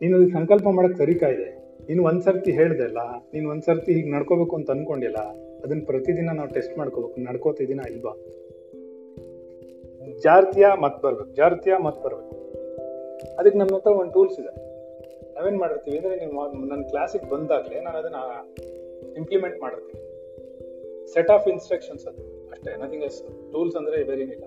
ನೀನು 0.01 0.17
ಅದಕ್ಕೆ 0.17 0.33
ಸಂಕಲ್ಪ 0.33 0.67
ಮಾಡಕ್ 0.69 0.99
ತರೀಕಾ 0.99 1.27
ಇದೆ 1.27 1.59
ನೀನು 1.89 2.05
ಒಂದ್ಸರ್ತಿ 2.05 2.51
ಹೇಳ್ದೆ 2.51 2.83
ಅಲ್ಲ, 2.83 2.99
ನೀನು 3.35 3.51
ಒಂದ್ಸರ್ತಿ 3.51 3.93
ಹೀಗೆ 3.93 4.11
ನಡ್ಕೋಬೇಕು 4.11 4.57
ಅಂತ 4.57 4.71
ಅನ್ಕೊಂಡಿಲ್ಲ 4.71 5.17
ಅದನ್ನ 5.65 5.81
ಪ್ರತಿದಿನ 5.87 6.31
ನಾವು 6.33 6.49
ಟೆಸ್ಟ್ 6.49 6.79
ಮಾಡ್ಕೋಬೇಕು 6.79 7.21
ನಡ್ಕೋತಿದ್ದೀನ 7.21 7.81
ಇಲ್ವಾ? 7.91 8.15
ಜಾರ್ತಿಯ 10.19 10.67
ಮತ್ 10.81 11.03
ಬರ್ಬೇಕು, 11.03 11.35
ಜಾರ್ತಿಯ 11.35 11.75
ಮತ್ 11.77 12.05
ಬರ್ಬೇಕು. 12.05 12.35
ಅದಕ್ಕೆ 13.39 13.59
ನಮ್ಮ 13.59 13.77
ಹತ್ರ 13.77 13.91
ಒಂದು 13.91 14.13
ಟೂಲ್ಸ್ 14.13 14.41
ಇದೆ. 14.41 14.68
ನಾವೇನ್ 15.39 15.59
ಮಾಡಿರ್ತೀವಿ 15.59 15.97
ಅಂದ್ರೆ 15.97 16.17
ನೀವು 16.17 16.67
ನನ್ನ 16.67 16.83
ಕ್ಲಾಸಿಗೆ 16.83 17.31
ಬಂದಾಗಲೇ 17.31 17.81
ನಾನು 17.81 17.99
ಅದನ್ನ 17.99 18.17
ಇಂಪ್ಲಿಮೆಂಟ್ 19.17 19.61
ಮಾಡಿರ್ತೀನಿ. 19.61 20.01
ಸೆಟ್ 21.13 21.31
ಆಫ್ 21.31 21.49
ಇನ್ಸ್ಟ್ರಕ್ಷನ್ಸ್ 21.49 22.07
ಅದು. 22.07 22.23
ಅಷ್ಟೇ 22.51 22.71
ನಥಿಂಗ್ 22.77 23.05
ಎಸ್ 23.05 23.23
ಟೂಲ್ಸ್ 23.53 23.77
ಅಂದ್ರೆ 23.77 24.05
ಬೇರೇನಿಲ್ಲ 24.05 24.45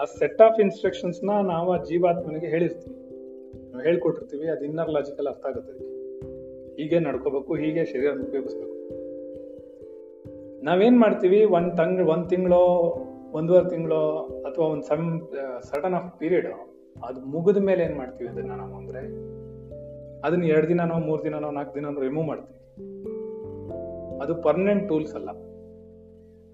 ಆ 0.00 0.04
ಸೆಟ್ 0.04 0.40
ಆಫ್ 0.42 0.60
ಇನ್ಸ್ಟ್ರಕ್ಷನ್ಸ್ನ 0.60 1.30
ನಾವು 1.30 1.72
ಆ 1.72 1.82
ಜೀವಾತ್ಮನಿಗೆ 1.82 2.46
ಹೇಳಿರ್ತೀವಿ. 2.46 2.96
ನಾವು 3.70 3.84
ಹೇಳ್ಕೊಟ್ಟಿರ್ತೀವಿ, 3.84 4.48
ಅದು 4.48 4.64
ಇನ್ನರ್ 4.64 4.90
ಲಾಜಿಕಲ್ 4.90 5.26
ಅರ್ಥ 5.26 5.46
ಆಗುತ್ತೆ 5.46 5.72
ಹೀಗೆ 6.74 6.98
ನಡ್ಕೋಬೇಕು, 6.98 7.54
ಹೀಗೆ 7.54 7.84
ಶರೀರ 7.84 8.10
ಉಪಯೋಗಿಸ್ಬೇಕು. 8.10 8.76
ನಾವೇನ್ 10.64 11.00
ಮಾಡ್ತೀವಿ, 11.00 11.44
ಒಂದು 11.44 11.76
ತಂಗ್, 11.76 12.00
ಒಂದ್ 12.00 12.28
ತಿಂಗಳು, 12.28 12.62
ಒಂದೂವರೆ 13.32 13.70
ತಿಂಗಳು, 13.70 14.02
ಅಥವಾ 14.42 14.66
ಒಂದು 14.66 14.82
ಸಮ್ 14.82 15.28
ಸಡನ್ 15.62 15.94
ಆಫ್ 15.94 16.18
ಪೀರಿಯಡ್ 16.18 16.46
ಅದು 17.04 17.20
ಮುಗಿದ 17.20 17.56
ಮೇಲೆ 17.56 17.84
ಏನ್ 17.84 17.96
ಮಾಡ್ತೀವಿ 17.96 18.30
ಅದನ್ನ 18.30 18.52
ನಾವು 18.52 18.74
ಅಂದ್ರೆ 18.74 19.00
ಅದನ್ನ 20.24 20.44
ಎರಡು 20.44 20.68
ದಿನನೋ, 20.68 20.98
ಮೂರ್ 20.98 21.24
ದಿನನೋ, 21.24 21.50
ನಾಲ್ಕು 21.50 21.74
ದಿನ 21.74 21.86
ರಿಮೂವ್ 22.00 22.26
ಮಾಡ್ತೀನಿ. 22.26 22.58
ಅದು 24.22 24.42
ಪರ್ಮನೆಂಟ್ 24.42 24.88
ಟೂಲ್ಸ್ 24.88 25.14
ಅಲ್ಲ. 25.14 25.30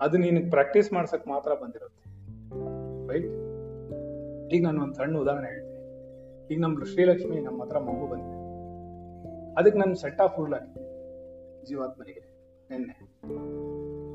ಅದು 0.00 0.18
ನೀನು 0.18 0.50
ಪ್ರಾಕ್ಟೀಸ್ 0.50 0.92
ಮಾಡ್ಸಕ್ 0.92 1.28
ಮಾತ್ರ 1.28 1.52
ಬಂದಿರುತ್ತೆ. 1.54 2.04
ರೈಟ್ 3.08 3.54
ಈಗ 4.54 4.64
ನಾನು 4.64 4.82
ಒಂದು 4.82 4.94
ಸಣ್ಣ 4.94 5.18
ಉದಾಹರಣೆ 5.18 5.48
ಹೇಳ್ತೀನಿ. 5.48 5.74
ಈಗ 6.54 6.60
ನಮ್ಮ 6.60 6.84
ಶ್ರೀಲಕ್ಷ್ಮಿ 6.84 7.40
ನಮ್ಮ 7.40 7.62
ಹತ್ರ 7.62 7.78
ಮಗು 7.78 8.10
ಬಂದಿದೆ. 8.10 8.44
ಅದಕ್ಕೆ 9.54 9.78
ನಾನು 9.78 9.94
ಸೆಟ್ 9.94 10.20
ಆಫ್ 10.20 10.38
ರೂಲ್ 10.38 10.52
ಹಾಕಿದ್ದೆ 10.52 10.84
ಜೀವಾತ್ಮನಿಗೆ 11.66 12.20
ನಿನ್ನೆ. 12.70 13.16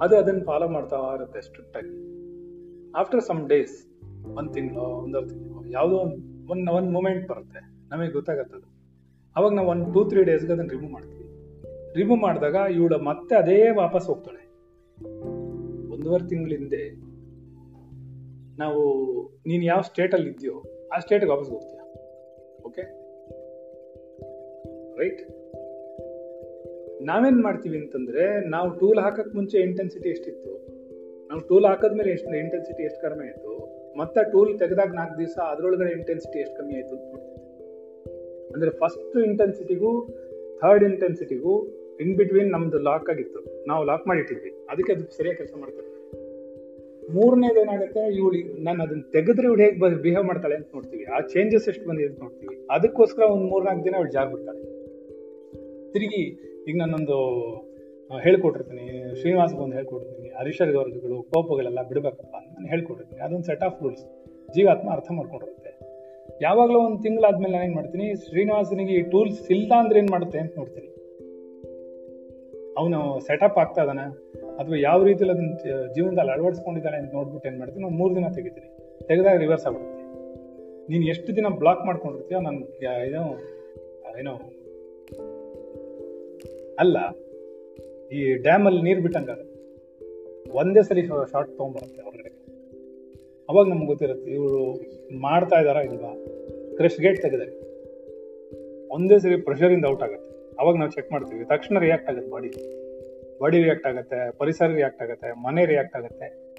ಅದು 0.01 0.17
ಅದನ್ನ 0.17 0.43
ಫಾಲೋ 0.45 0.67
ಮಾಡ್ತಾ 0.67 0.95
ಇರುತ್ತೆ 1.15 1.41
ಸ್ಟ್ರಿಕ್ಟ್ 1.41 1.77
ಆಗಿ. 1.77 2.09
ಆಫ್ಟರ್ 2.91 3.21
ಸಮ್ 3.21 3.49
ಡೇಸ್ 3.49 3.87
ಒಂದ್ 4.37 4.53
ತಿಂಗಳು 4.53 4.83
ಒಂದರ್ 4.83 5.29
ತಿಂಗಳು, 5.29 5.71
ಯಾವುದೋ 5.71 5.95
ಒಂದು 5.95 6.51
ಒನ್ 6.51 6.69
ಒಂದ್ 6.69 6.91
ಮೂಮೆಂಟ್ 6.91 7.29
ಬರುತ್ತೆ. 7.29 7.87
ನಮಗೆ 7.89 8.11
ಗೊತ್ತಾಗತ್ತದು 8.11 8.78
ಅವಾಗ 9.35 9.53
ನಾವು 9.53 9.67
ಒಂದು 9.67 9.93
ಟೂ 9.93 10.09
ತ್ರೀ 10.09 10.23
ಡೇಸ್ಗೆ 10.23 10.53
ಅದನ್ನು 10.53 10.71
ರಿಮೂವ್ 10.71 10.91
ಮಾಡ್ತೀವಿ. 10.91 11.25
ರಿಮೂವ್ 11.95 12.19
ಮಾಡಿದಾಗ 12.19 12.71
ಇವಳು 12.71 12.97
ಮತ್ತೆ 12.99 13.35
ಅದೇ 13.35 13.69
ವಾಪಸ್ 13.69 14.07
ಹೋಗ್ತಾಳೆ. 14.07 14.49
ಒಂದೂವರೆ 15.93 16.29
ತಿಂಗಳ 16.29 16.51
ಹಿಂದೆ 16.51 17.09
ನಾವು, 18.59 18.81
ನೀನು 19.47 19.63
ಯಾವ 19.63 19.81
ಸ್ಟೇಟಲ್ಲಿ 19.81 20.29
ಇದೆಯೋ 20.29 20.63
ಆ 20.95 20.99
ಸ್ಟೇಟ್ಗೆ 20.99 21.29
ವಾಪಸ್ 21.29 21.49
ಹೋಗ್ತೀಯ. 21.49 21.79
ಓಕೆ 22.65 22.81
ರೈಟ್ 24.99 25.21
ನಾವೇನು 27.01 27.41
ಮಾಡ್ತೀವಿ 27.43 27.77
ಅಂತಂದರೆ, 27.77 28.49
ನಾವು 28.49 28.69
ಟೂಲ್ 28.69 28.99
ಹಾಕೋಕ್ಕೆ 28.99 29.35
ಮುಂಚೆ 29.35 29.57
ಇಂಟೆನ್ಸಿಟಿ 29.57 30.09
ಎಷ್ಟಿತ್ತು? 30.09 30.53
ನಾವು 31.27 31.41
ಟೂಲ್ 31.41 31.65
ಹಾಕಿದ್ಮೇಲೆ 31.65 32.11
ಎಷ್ಟು 32.11 32.35
ಇಂಟೆನ್ಸಿಟಿ 32.35 32.83
ಎಷ್ಟು 32.83 33.01
ಕಡಿಮೆ 33.01 33.25
ಆಯಿತು? 33.25 33.53
ಮತ್ತೆ 33.97 34.31
ಟೂಲ್ 34.31 34.59
ತೆಗೆದಾಗ 34.59 34.91
ನಾಲ್ಕು 34.93 35.19
ದಿವಸ 35.19 35.37
ಅದರೊಳಗಡೆ 35.37 35.91
ಇಂಟೆನ್ಸಿಟಿ 35.91 36.39
ಎಷ್ಟು 36.39 36.57
ಕಮ್ಮಿ 36.57 36.75
ಆಯಿತು 36.75 36.95
ಅಂತ. 36.95 37.38
ಅಂದ್ರೆ 38.53 38.71
ಫಸ್ಟ್ 38.71 39.17
ಇಂಟೆನ್ಸಿಟಿಗೂ 39.29 39.91
ಥರ್ಡ್ 40.61 40.83
ಇಂಟೆನ್ಸಿಟಿಗೂ 40.83 41.53
ಇನ್ 42.03 42.13
ಬಿಟ್ವೀನ್ 42.17 42.49
ನಮ್ದು 42.51 42.79
ಲಾಕ್ 42.79 43.09
ಆಗಿತ್ತು. 43.09 43.39
ನಾವು 43.67 43.83
ಲಾಕ್ 43.89 44.07
ಮಾಡಿಟ್ಟಿದ್ವಿ. 44.07 44.51
ಅದಕ್ಕೆ 44.69 44.91
ಅದು 44.93 45.03
ಸರಿಯಾಗಿ 45.17 45.37
ಕೆಲಸ 45.37 45.53
ಮಾಡ್ತಾರೆ. 45.57 45.87
ಮೂರನೇದು 47.13 47.59
ಏನಾಗುತ್ತೆ, 47.61 48.01
ಇವಳು 48.17 48.63
ನಾನು 48.63 48.79
ಅದನ್ನ 48.83 49.01
ತೆಗೆದ್ರೆ 49.13 49.47
ಇವಳು 49.47 49.61
ಹೇಗೆ 49.61 50.01
ಬಿಹೇವ್ 50.01 50.25
ಮಾಡ್ತಾಳೆ 50.25 50.55
ಅಂತ 50.55 50.67
ನೋಡ್ತೀವಿ. 50.75 51.05
ಆ 51.05 51.19
ಚೇಂಜಸ್ 51.33 51.67
ಎಷ್ಟು 51.69 51.85
ಬಂದಿದೆ 51.89 52.09
ಅಂತ 52.09 52.19
ನೋಡ್ತೀವಿ. 52.25 52.55
ಅದಕ್ಕೋಸ್ಕರ 52.71 53.23
ಒಂದು 53.35 53.45
ಮೂರ್ನಾಲ್ಕು 53.45 53.85
ದಿನ 53.85 53.95
ಅವಳು 53.95 54.11
ಜಾಗ 54.17 54.27
ಬಿಡ್ತಾಳೆ 54.33 54.61
ತಿರುಗಿ 55.93 56.23
ಈಗ 56.67 56.75
ನಾನೊಂದು 56.77 57.17
ಹೇಳ್ಕೊಟ್ಟಿರ್ತೀನಿ. 58.25 58.85
ಶ್ರೀನಿವಾಸ್ 59.19 59.53
ಬಂದು 59.53 59.75
ಹೇಳ್ಕೊಡ್ತೀನಿ 59.75 60.29
ಗೌರ್ಜುಗಳು 60.77 61.17
ಕೋಪಗಳೆಲ್ಲ 61.31 61.81
ಬಿಡಬೇಕಪ್ಪ 61.89 62.35
ಅಂತ 62.35 62.49
ನಾನು 62.55 62.67
ಹೇಳ್ಕೊಟ್ಟಿರ್ತೀನಿ. 62.67 63.21
ಅದೊಂದು 63.25 63.47
ಸೆಟ್ 63.49 63.63
ಆಫ್ 63.63 63.83
ರೂಲ್ಸ್ 63.83 64.05
ಜೀವಾತ್ಮ 64.55 64.87
ಅರ್ಥ 64.89 65.09
ಮಾಡ್ಕೊಂಡಿರುತ್ತೆ 65.11 65.58
ಯಾವಾಗಲೂ 66.45 66.79
ಒಂದು 66.79 66.99
ತಿಂಗಳಾದ್ಮೇಲೆ 67.03 67.53
ನಾನು 67.53 67.65
ಏನು 67.67 67.75
ಮಾಡ್ತೀನಿ, 67.75 68.07
ಶ್ರೀನಿವಾಸನಿಗೆ 68.25 68.93
ಈ 68.99 69.03
ಟೂಲ್ಸ್ 69.13 69.51
ಇಲ್ಲ 69.55 69.71
ಅಂದ್ರೆ 69.81 69.99
ಏನು 70.01 70.11
ಮಾಡುತ್ತೆ 70.11 70.39
ಅಂತ 70.43 70.53
ನೋಡ್ತೀನಿ. 70.57 70.89
ಅವನು 72.79 72.99
ಸೆಟಪ್ 73.27 73.57
ಆಗ್ತಾ 73.63 73.83
ಇದಾನೆ, 73.83 74.05
ಅಥವಾ 74.59 74.77
ಯಾವ 74.87 74.99
ರೀತಿಯಲ್ಲಿ 75.09 75.33
ಅದನ್ನ 75.35 75.53
ಜೀವನದಲ್ಲಿ 75.95 76.31
ಅಳವಡಿಸ್ಕೊಂಡಿದ್ದಾನೆ 76.35 76.97
ಅಂತ 76.97 77.11
ನೋಡ್ಬಿಟ್ಟು 77.19 77.49
ಏನು 77.49 77.59
ಮಾಡ್ತೀನಿ 77.59 77.89
ಮೂರು 77.99 78.11
ದಿನ 78.15 78.27
ತೆಗಿತೀನಿ. 78.37 78.69
ತೆಗೆದಾಗ 79.09 79.35
ರಿವರ್ಸ್ 79.45 79.65
ಆಗ್ಬಿಡುತ್ತೆ. 79.67 80.05
ನೀನು 80.91 81.05
ಎಷ್ಟು 81.13 81.35
ದಿನ 81.35 81.47
ಬ್ಲಾಕ್ 81.61 81.83
ಮಾಡ್ಕೊಂಡಿರ್ತೀಯೋ, 81.87 82.41
ನಾನು 82.47 82.59
ಏನೋ 83.07 83.23
ಏನೋ, 84.21 84.33
ಅಲ್ಲ, 86.83 86.97
ಈ 88.17 88.19
ಡ್ಯಾಮಲ್ಲಿ 88.45 88.81
ನೀರು 88.87 89.01
ಬಿಟ್ಟಂಗಾಗ 89.05 89.41
ಒಂದೇ 90.59 90.81
ಸರಿ 90.89 91.01
ಶಾರ್ಟ್ 91.07 91.51
ತಗೊಂಡ್ಬರುತ್ತೆ 91.57 92.01
ಹೊರಗಡೆ 92.07 92.29
ಅವಾಗ 93.49 93.67
ನಮ್ಗೆ 93.67 93.85
ಗೊತ್ತಿರುತ್ತೆ 93.85 94.31
ಇವರು 94.31 94.79
ಮಾಡ್ತಾ 95.19 95.59
ಇದಾರಾ 95.59 95.81
ಇಲ್ವಾ? 95.81 96.15
ಕ್ರಶ್ 96.75 96.99
ಗೇಟ್ 96.99 97.21
ತೆಗೆದಾಗ 97.21 97.49
ಒಂದೇ 98.91 99.19
ಸರಿ 99.19 99.35
ಪ್ರೆಷರಿಂದ 99.35 99.85
ಔಟ್ 99.85 100.03
ಆಗುತ್ತೆ. 100.03 100.55
ಅವಾಗ 100.59 100.75
ನಾವು 100.75 100.91
ಚೆಕ್ 100.91 101.11
ಮಾಡ್ತೀವಿ. 101.11 101.45
ತಕ್ಷಣ 101.45 101.79
ರಿಯಾಕ್ಟ್ 101.79 102.09
ಆಗುತ್ತೆ 102.09 102.31
ಬಾಡಿ 102.31 102.49
ಬಾಡಿ 103.41 103.63
ರಿಯಾಕ್ಟ್ 103.63 103.87
ಆಗುತ್ತೆ, 103.87 104.31
ಪರಿಸರ 104.31 104.65
ರಿಯಾಕ್ಟ್ 104.65 105.01
ಆಗುತ್ತೆ, 105.01 105.41
ಮನೆ 105.41 105.65
ರಿಯಾಕ್ಟ್ 105.65 105.95
ಆಗುತ್ತೆ. 105.95 106.53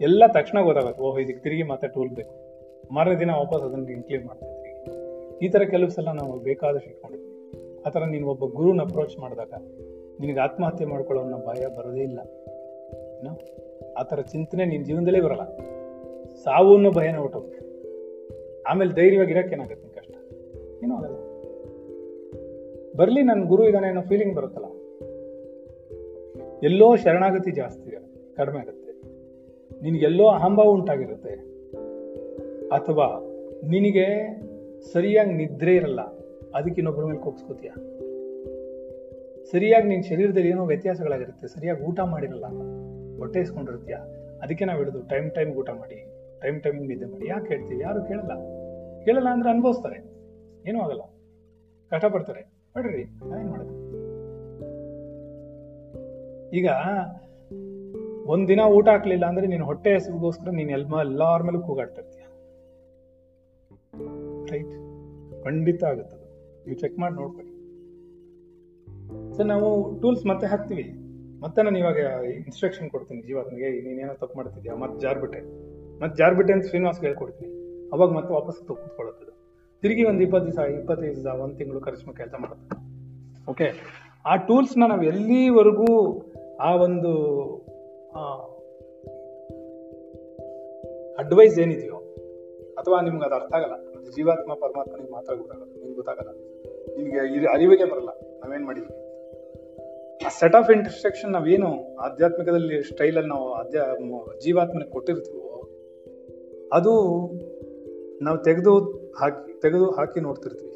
ಎಲ್ಲ 0.00 0.26
ತಕ್ಷಣ 0.26 0.60
ಗೊತ್ತಾಗುತ್ತೆ. 0.60 1.02
ಓಹ್, 1.02 1.20
ಇದಕ್ಕೆ 1.20 1.42
ತಿರುಗಿ 1.42 1.62
ಮತ್ತೆ 1.62 1.88
ಟೂಲ್ 1.88 2.10
ಬೇಕು. 2.10 2.50
ಮಾರನೇ 2.94 3.20
ದಿನ 3.20 3.30
ವಾಪಸ್ 3.30 3.62
ಅದನ್ನ 3.62 3.88
ಇನ್ಕ್ಲೂಡ್ 3.88 4.24
ಮಾಡ್ತೀವಿ 4.24 4.60
ಈ 5.46 5.48
ತರ 5.48 5.62
ಕೆಲವು 5.62 5.90
ಸಲ 5.90 6.04
ನಾವು 6.04 6.38
ಬೇಕಾದಷ್ಟು 6.38 6.90
ಇಟ್ಕೊಂಡಿದ್ವಿ. 6.90 7.30
ಆ 7.86 7.88
ಥರ 7.88 8.04
ನೀನು 8.04 8.26
ಒಬ್ಬ 8.26 8.44
ಗುರುನ 8.44 8.80
ಅಪ್ರೋಚ್ 8.80 9.18
ಮಾಡಿದಾಗ 9.18 9.52
ನಿನಗೆ 10.20 10.40
ಆತ್ಮಹತ್ಯೆ 10.40 10.86
ಮಾಡ್ಕೊಳ್ಳೋ 10.86 11.22
ಅನ್ನೋ 11.22 11.38
ಭಯ 11.38 11.66
ಬರೋದೇ 11.66 12.00
ಇಲ್ಲ. 12.00 12.18
ಆ 13.98 14.02
ಥರ 14.02 14.20
ಚಿಂತನೆ 14.20 14.64
ನಿನ್ನ 14.64 14.84
ಜೀವನದಲ್ಲೇ 14.84 15.20
ಬರಲ್ಲ. 15.20 15.69
ಸಾವು 16.44 16.74
ಅನ್ನೋ 16.74 16.90
ಭಯನ 16.90 17.16
ಹೊಟ್ಟೋಗುತ್ತೆ 17.16 17.60
ಆಮೇಲೆ 18.62 18.94
ಧೈರ್ಯವಾಗಿ 18.94 19.30
ಇರೋಕ್ಕೇನಾಗುತ್ತೆ 19.30 19.88
ಕಷ್ಟ? 19.88 20.10
ಏನೂ 20.84 20.94
ಆಗಲ್ಲ. 20.94 21.16
ಬರ್ಲಿ 22.96 23.22
ನನ್ನ 23.22 23.44
ಗುರು 23.44 23.66
ಇದ್ದಾನೆ 23.66 23.86
ಅನ್ನೋ 23.86 24.02
ಫೀಲಿಂಗ್ 24.02 24.34
ಬರುತ್ತಲ್ಲ. 24.34 24.66
ಎಲ್ಲೋ 26.62 26.96
ಶರಣಾಗತಿ 26.96 27.50
ಜಾಸ್ತಿ 27.50 27.90
ಕಡಿಮೆ 28.36 28.58
ಆಗುತ್ತೆ. 28.58 28.92
ನಿನಗೆಲ್ಲೋ 29.82 30.26
ಅಹಂಭಾವ 30.26 30.66
ಉಂಟಾಗಿರುತ್ತೆ. 30.66 31.30
ಅಥವಾ 32.68 33.06
ನಿನಗೆ 33.68 34.06
ಸರಿಯಾಗಿ 34.92 35.32
ನಿದ್ರೆ 35.32 35.76
ಇರಲ್ಲ, 35.76 36.00
ಅದಕ್ಕೆ 36.54 36.78
ಇನ್ನೊಬ್ಬರ 36.78 37.04
ಮೇಲೆ 37.04 37.18
ಕೋಪಿಸ್ಕೋತೀಯ? 37.18 37.70
ಸರಿಯಾಗಿ 39.50 39.88
ನಿನ್ನ 39.88 40.02
ಶರೀರದಲ್ಲಿ 40.08 40.48
ಏನೋ 40.48 40.66
ವ್ಯತ್ಯಾಸಗಳಾಗಿರುತ್ತೆ, 40.66 41.48
ಸರಿಯಾಗಿ 41.48 41.82
ಊಟ 41.82 42.00
ಮಾಡಿರಲ್ಲ 42.00 42.46
ಹೊಟ್ಟೆ 43.18 43.40
ಇಸ್ಕೊಂಡಿರ್ತೀಯ? 43.40 43.96
ಅದಕ್ಕೆ 44.42 44.64
ನಾವು 44.64 44.78
ಹೇಳುದು, 44.78 45.08
ಟೈಮ್ 45.08 45.30
ಟೈಮ್ 45.30 45.50
ಊಟ 45.50 45.70
ಮಾಡಿ. 45.70 46.19
ಟೈಮ್ 46.42 46.62
ಟೈಮ್ 46.62 46.86
ನಿದ್ದೆ 46.86 47.06
ಮಾಡಿ 47.06 47.28
ಯಾಕೆ 47.28 47.54
ಹೇಳ್ತೀವಿ 47.54 47.80
ಯಾರು 47.82 48.04
ಕೇಳಲ್ಲ. 48.08 48.32
ಕೇಳಲ್ಲ 49.04 49.28
ಅಂದ್ರೆ 49.28 49.50
ಅನುಭವಿಸ್ತಾರೆ. 49.50 50.10
ಏನೂ 50.68 50.80
ಆಗಲ್ಲ. 50.80 51.02
ಕಷ್ಟಪಡ್ತಾರೆ 51.90 52.40
ನೋಡ್ರಿ 52.76 53.04
ನಾವೇನ್ 53.04 53.50
ಮಾಡೋದು? 53.50 53.90
ಈಗ 56.50 56.68
ಒಂದಿನ 58.26 58.60
ಊಟ 58.60 58.88
ಹಾಕ್ಲಿಲ್ಲ 58.88 59.26
ಅಂದ್ರೆ 59.26 59.46
ನೀನು 59.46 59.64
ಹೊಟ್ಟೆ 59.64 59.92
ಹೆಸರಿಗೋಸ್ಕರ 59.92 60.50
ನೀನು 60.50 60.70
ಎಲ್ಮ 60.70 60.98
ಎಲ್ಲಾರ 61.00 61.42
ಮೇಲೂ 61.42 61.60
ಕೂಗಾಡ್ತಾ 61.60 62.00
ಇರ್ತೀಯ? 62.00 62.22
ರೈಟ್ 64.52 64.72
ಖಂಡಿತ 65.44 65.84
ಆಗುತ್ತೆ 65.84 66.16
ಅದು. 66.16 66.24
ನೀವು 66.66 66.78
ಚೆಕ್ 66.78 66.98
ಮಾಡಿ 66.98 67.14
ನೋಡ್ಕೊಳ್ಳಿ. 67.14 67.50
ಸರ್, 69.36 69.46
ನಾವು 69.46 70.00
ಟೂಲ್ಸ್ 70.00 70.26
ಮತ್ತೆ 70.26 70.46
ಹಾಕ್ತೀವಿ. 70.46 70.94
ಮತ್ತೆ 71.40 71.62
ನಾನು 71.62 71.78
ಇವಾಗ 71.78 71.96
ಇನ್ಸ್ಟ್ರಕ್ಷನ್ 72.24 72.90
ಕೊಡ್ತೀನಿ. 72.90 73.22
ಜೀವಾತ್ಮಗೆ 73.22 73.80
ನೀನೇನೋ 73.80 74.14
ತಪ್ಪು 74.14 74.36
ಮಾಡ್ತಿದ್ಯಾ? 74.36 74.74
ಮತ್ತೆ 74.74 75.00
ಜಾರ್ಬಿಟ್ಟೆ 75.00 75.69
ಮತ್ತೆ 76.00 76.16
ಜಾರ್ಬಿಟನ್ 76.16 76.56
ಅಂತ 76.56 76.66
ಶ್ರೀನಿವಾಸ್ 76.68 77.00
ಹೇಳ್ಕೊಡ್ತೀನಿ 77.00 77.50
ಅವಾಗ 77.92 78.10
ಮತ್ತೆ 78.10 78.34
ವಾಪಸ್ 78.34 78.58
ಕೂತ್ಕೊಳ್ಳುತ್ತದೆ 78.68 79.32
ತಿರುಗಿ 79.82 80.04
ಒಂದು 80.04 80.22
ಇಪ್ಪತ್ತು 80.22 80.46
ದಿವಸ, 80.46 80.70
ಇಪ್ಪತ್ತೈದು 80.70 81.14
ದಿವಸ, 81.16 81.40
ಒಂದು 81.40 81.56
ತಿಂಗಳು 81.56 81.80
ಕರೆಸ್ಮ 81.80 82.12
ಕೆಲಸ 82.12 82.34
ಮಾಡುತ್ತೆ. 82.38 82.76
ಓಕೆ 83.50 83.66
ಆ 84.30 84.36
ಟೂಲ್ಸ್ನ 84.36 84.86
ನಾವು 84.86 85.02
ಎಲ್ಲಿವರೆಗೂ 85.02 85.90
ಆ 86.60 86.74
ಒಂದು 86.76 87.12
ಅಡ್ವೈಸ್ 91.18 91.58
ಏನಿದೆಯೋ, 91.58 91.98
ಅಥವಾ 92.78 93.00
ನಿಮ್ಗೆ 93.00 93.24
ಅದು 93.24 93.34
ಅರ್ಥ 93.34 93.52
ಆಗಲ್ಲ 93.54 93.76
ಜೀವಾತ್ಮ, 94.16 94.54
ಪರಮಾತ್ಮನಿಗೆ 94.54 95.12
ಮಾತ್ರ 95.12 95.34
ಗೊತ್ತಾಗಲ್ಲ, 95.34 95.72
ನಿಮ್ಗೆ 95.80 95.96
ಗೊತ್ತಾಗಲ್ಲ. 95.96 96.30
ನಿಮ್ಗೆ 96.96 97.38
ಇದು 97.38 97.48
ಅರಿವಿಗೆ 97.48 97.84
ಬರಲ್ಲ, 97.84 98.12
ನಾವೇನ್ 98.42 98.64
ಮಾಡಿದ್ವಿ. 98.64 98.96
ಆ 100.26 100.28
ಸೆಟ್ 100.28 100.54
ಆಫ್ 100.54 100.70
ಇನ್ಸ್ಟ್ರಕ್ಷನ್ 100.70 101.32
ನಾವೇನು 101.32 101.70
ಆಧ್ಯಾತ್ಮಿಕದಲ್ಲಿ 101.96 102.82
ಸ್ಟೈಲಲ್ಲಿ 102.82 103.28
ನಾವು 103.28 103.52
ಅಧ್ಯ 103.52 103.80
ಜೀವಾತ್ಮನಿಗೆ 104.44 104.90
ಕೊಟ್ಟಿರ್ತೀವೋ 104.90 105.59
ಅದು 106.76 106.92
ನಾವು 108.26 108.38
ತೆಗೆದು 108.46 108.72
ಹಾಕಿ 109.20 109.52
ತೆಗೆದು 109.62 109.86
ಹಾಕಿ 109.98 110.18
ನೋಡ್ತಿರ್ತೀವಿ. 110.26 110.74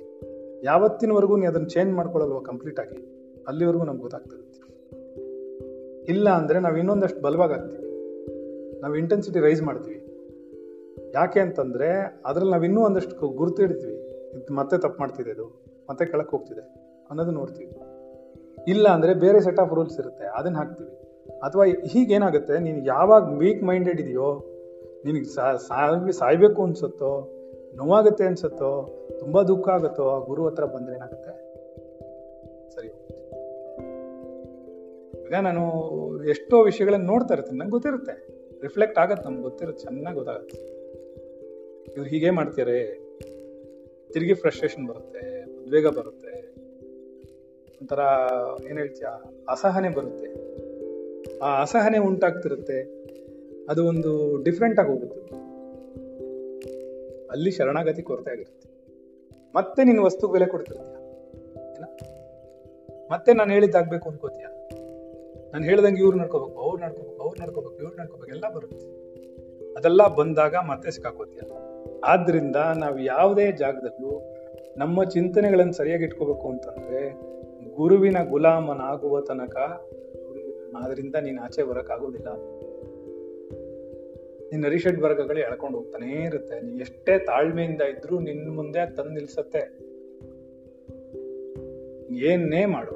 ಯಾವತ್ತಿನವರೆಗೂ 0.69 1.35
ನೀವು 1.41 1.51
ಅದನ್ನು 1.53 1.69
ಚೇಂಜ್ 1.75 1.93
ಮಾಡ್ಕೊಳ್ಳಲ್ವ 1.99 2.41
ಕಂಪ್ಲೀಟ್ 2.51 2.79
ಆಗಿ? 2.83 2.99
ಅಲ್ಲಿವರೆಗೂ 3.49 3.85
ನಮ್ಗೆ 3.89 4.03
ಗೊತ್ತಾಗ್ತಿರುತ್ತೆ. 4.07 4.61
ಇಲ್ಲ 6.13 6.27
ಅಂದರೆ 6.41 6.59
ನಾವು 6.65 6.77
ಇನ್ನೊಂದಷ್ಟು 6.83 7.21
ಬಲವಾಗ್ತೀವಿ 7.27 7.91
ನಾವು 8.83 8.95
ಇಂಟೆನ್ಸಿಟಿ 9.03 9.39
ರೈಸ್ 9.47 9.63
ಮಾಡ್ತೀವಿ. 9.69 10.01
ಯಾಕೆ 11.19 11.41
ಅಂತಂದರೆ 11.45 11.89
ಅದ್ರಲ್ಲಿ 12.29 12.53
ನಾವು 12.55 12.65
ಇನ್ನೂ 12.69 12.81
ಒಂದಷ್ಟು 12.89 13.29
ಗುರುತು 13.41 13.61
ಇಡ್ತೀವಿ 13.67 13.97
ಇದು 14.37 14.55
ಮತ್ತೆ 14.59 14.77
ತಪ್ಪು 14.85 14.99
ಮಾಡ್ತಿದೆ 15.03 15.31
ಇದು, 15.37 15.47
ಮತ್ತೆ 15.89 16.05
ಕೆಳಕ್ಕೆ 16.13 16.33
ಹೋಗ್ತಿದೆ 16.37 16.65
ಅನ್ನೋದು 17.11 17.33
ನೋಡ್ತೀವಿ. 17.41 17.71
ಇಲ್ಲ 18.73 18.87
ಅಂದರೆ 18.97 19.13
ಬೇರೆ 19.25 19.39
ಸೆಟ್ 19.47 19.61
ಆಫ್ 19.63 19.73
ರೂಲ್ಸ್ 19.79 19.99
ಇರುತ್ತೆ, 20.03 20.27
ಅದನ್ನು 20.39 20.59
ಹಾಕ್ತೀವಿ. 20.61 20.93
ಅಥವಾ 21.47 21.65
ಹೀಗೇನಾಗುತ್ತೆ, 21.93 22.55
ನೀನು 22.67 22.81
ಯಾವಾಗ 22.95 23.23
ವೀಕ್ 23.43 23.63
ಮೈಂಡೆಡ್ 23.71 24.01
ಇದೆಯೋ 24.05 24.29
ನಿನಗೆ 25.05 26.13
ಸಾಯ್ಬೇಕು 26.13 26.65
ಅನ್ಸುತ್ತೋ, 26.65 27.31
ನೋವಾಗುತ್ತೆ 27.77 28.25
ಅನ್ಸುತ್ತೋ, 28.25 29.01
ತುಂಬಾ 29.21 29.43
ದುಃಖ 29.43 29.69
ಆಗುತ್ತೋ, 29.69 30.09
ಆ 30.09 30.19
ಗುರು 30.19 30.47
ಹತ್ರ 30.47 30.65
ಬಂದ್ರೆ 30.65 30.95
ಏನಾಗುತ್ತೆ? 30.95 31.55
ಸರಿ. 32.71 32.89
ಈಗ 35.27 35.35
ನಾನು 35.35 35.61
ಎಷ್ಟೋ 36.25 36.63
ವಿಷಯಗಳನ್ನ 36.63 37.07
ನೋಡ್ತಾ 37.07 37.35
ಇರ್ತೀನಿ. 37.35 37.59
ನಂಗೆ 37.59 37.71
ಗೊತ್ತಿರುತ್ತೆ. 37.71 38.35
ರಿಫ್ಲೆಕ್ಟ್ 38.63 38.99
ಆಗತ್ತೆ 38.99 39.25
ನಮ್ಗೆ 39.25 39.43
ಗೊತ್ತಿರುತ್ತೆ. 39.43 39.83
ಚೆನ್ನಾಗಿ 39.83 40.17
ಗೊತ್ತಾಗುತ್ತೆ. 40.17 40.57
ಇವ್ರು 41.93 42.03
ಹೀಗೆ 42.03 42.31
ಮಾಡ್ತೀರಿ. 42.31 43.01
ತಿರುಗಿ 44.13 44.35
ಫ್ರಸ್ಟ್ರೇಷನ್ 44.35 44.89
ಬರುತ್ತೆ. 44.89 45.45
ಉದ್ವೇಗ 45.63 45.87
ಬರುತ್ತೆ. 45.87 46.55
ಒಂಥರ, 47.81 47.99
ಏನ್ 48.69 48.79
ಹೇಳ್ತೀಯ? 48.79 49.07
ಅಸಹನೆ 49.49 49.89
ಬರುತ್ತೆ. 49.89 50.55
ಆ 51.39 51.61
ಅಸಹನೆ 51.61 51.99
ಉಂಟಾಗ್ತಿರುತ್ತೆ. 51.99 53.04
ಅದು 53.69 53.87
ಒಂದು 53.87 54.43
ಡಿಫ್ರೆಂಟ್ 54.43 54.81
ಆಗಿ 54.81 54.89
ಹೋಗುತ್ತೆ. 54.89 55.21
ಅಲ್ಲಿ 57.31 57.51
ಶರಣಾಗತಿ 57.51 58.03
ಕೊರತೆ 58.03 58.31
ಆಗಿರುತ್ತೆ 58.31 58.69
ಮತ್ತೆ 59.55 59.85
ನೀನು 59.85 60.05
ವಸ್ತು 60.05 60.29
ಬೆಲೆ 60.29 60.47
ಕೊಡ್ತಿರ್ತೀಯ? 60.47 61.01
ಮತ್ತೆ 63.13 63.33
ನಾನು 63.33 63.53
ಹೇಳಿದ್ದಾಗಬೇಕು 63.53 64.09
ಅನ್ಕೋತೀಯ? 64.09 64.47
ನಾನು 65.53 65.65
ಹೇಳ್ದಂಗೆ 65.65 66.01
ಇವ್ರು 66.03 66.19
ನಡ್ಕೋಬೇಕು, 66.19 66.61
ಅವ್ರು 66.61 66.83
ನಡ್ಕೋಬೇಕು 66.83 67.23
ಅವ್ರು 67.23 67.43
ನಡ್ಕೋಬೇಕು, 67.43 67.83
ಇವ್ರು 67.83 67.97
ನಡ್ಕೋಬೇಕು, 67.97 68.31
ಎಲ್ಲ 68.31 68.55
ಬರುತ್ತೆ. 68.55 68.87
ಅದೆಲ್ಲ 69.75 70.07
ಬಂದಾಗ 70.07 70.55
ಮತ್ತೆ 70.55 70.91
ಸಿಕ್ಕಾಕೋತೀಯ? 70.91 71.41
ಆದ್ರಿಂದ 72.05 72.57
ನಾವು 72.57 72.99
ಯಾವುದೇ 72.99 73.53
ಜಾಗದಲ್ಲೂ 73.53 74.35
ನಮ್ಮ 74.77 75.05
ಚಿಂತನೆಗಳನ್ನು 75.05 75.73
ಸರಿಯಾಗಿ 75.73 76.05
ಇಟ್ಕೋಬೇಕು 76.05 76.49
ಅಂತಂದ್ರೆ 76.49 77.03
ಗುರುವಿನ 77.75 78.17
ಗುಲಾಮನಾಗುವ 78.29 79.21
ತನಕ 79.21 79.57
ಅದರಿಂದ 80.85 81.15
ನೀನು 81.15 81.43
ಆಚೆ 81.43 81.63
ಬರೋಕ್ಕಾಗೋದಿಲ್ಲ 81.63 82.29
ನಿನ್ನ 84.55 84.67
ಅರಿಷಡ್ 84.67 85.01
ವರ್ಗಗಳು 85.01 85.39
ಎಳ್ಕೊಂಡು 85.39 85.77
ಹೋಗ್ತಾನೆ 85.77 86.13
ಇರುತ್ತೆ. 86.13 86.61
ನೀ 86.61 86.81
ಎಷ್ಟೇ 86.81 87.19
ತಾಳ್ಮೆಯಿಂದ 87.19 87.81
ಇದ್ರೂ 87.81 88.21
ನಿನ್ನ 88.21 88.55
ಮುಂದೆ 88.55 88.95
ತಂದು 88.95 89.11
ನಿಲ್ಸತ್ತೆ. 89.11 89.79
ಏನೇ 92.15 92.65
ಮಾಡು. 92.65 92.91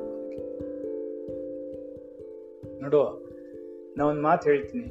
ನೋಡು, 2.83 3.29
ನಾ 3.97 4.05
ಒಂದ್ 4.05 4.23
ಮಾತು 4.23 4.51
ಹೇಳ್ತೀನಿ. 4.51 4.87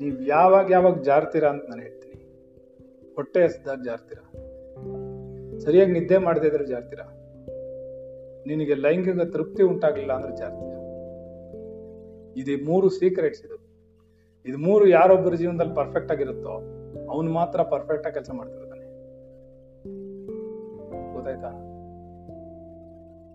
ನೀವ್ 0.00 0.28
ಯಾವಾಗ 0.28 0.70
ಯಾವಾಗ 0.70 1.02
ಜಾರ್ತೀರಾ 1.02 1.50
ಅಂತ 1.50 1.62
ನಾನು 1.68 1.82
ಹೇಳ್ತೀನಿ. 1.82 2.24
ಹೊಟ್ಟೆ 3.14 3.42
ಹಸ್ದಾಗ 3.42 3.78
ಜಾರ್ತೀರಾ? 3.84 4.32
ಸರಿಯಾಗಿ 5.58 5.92
ನಿದ್ದೆ 5.92 6.18
ಮಾಡದೇ 6.18 6.46
ಇದ್ರೆ 6.48 6.66
ಜಾರ್ತೀರಾ? 6.66 7.04
ನಿನಗೆ 8.46 8.74
ಲೈಂಗಿಕ 8.74 9.32
ತೃಪ್ತಿ 9.32 9.62
ಉಂಟಾಗಲಿಲ್ಲ 9.62 10.12
ಅಂದ್ರೆ 10.12 10.36
ಜಾರ್ತೀರಾ? 10.36 10.80
ಇದೇ 12.36 12.56
ಮೂರು 12.56 12.88
ಸೀಕ್ರೆಟ್ಸ್ 12.88 13.46
ಇದು. 13.46 13.59
ಇದು 14.46 14.58
ಮೂರು 14.58 14.88
ಯಾರೊಬ್ಬರ 14.88 15.34
ಜೀವನದಲ್ಲಿ 15.34 15.74
ಪರ್ಫೆಕ್ಟ್ 15.74 16.12
ಆಗಿರುತ್ತೋ, 16.12 16.50
ಅವನು 17.10 17.32
ಮಾತ್ರ 17.32 17.62
ಪರ್ಫೆಕ್ಟ್ 17.62 18.06
ಆಗಿ 18.06 18.14
ಕೆಲಸ 18.14 18.30
ಮಾಡ್ತಿರ್ತಾನೆ. 18.30 18.84
ಗೊತ್ತಾಯ್ತಾ? 21.12 21.50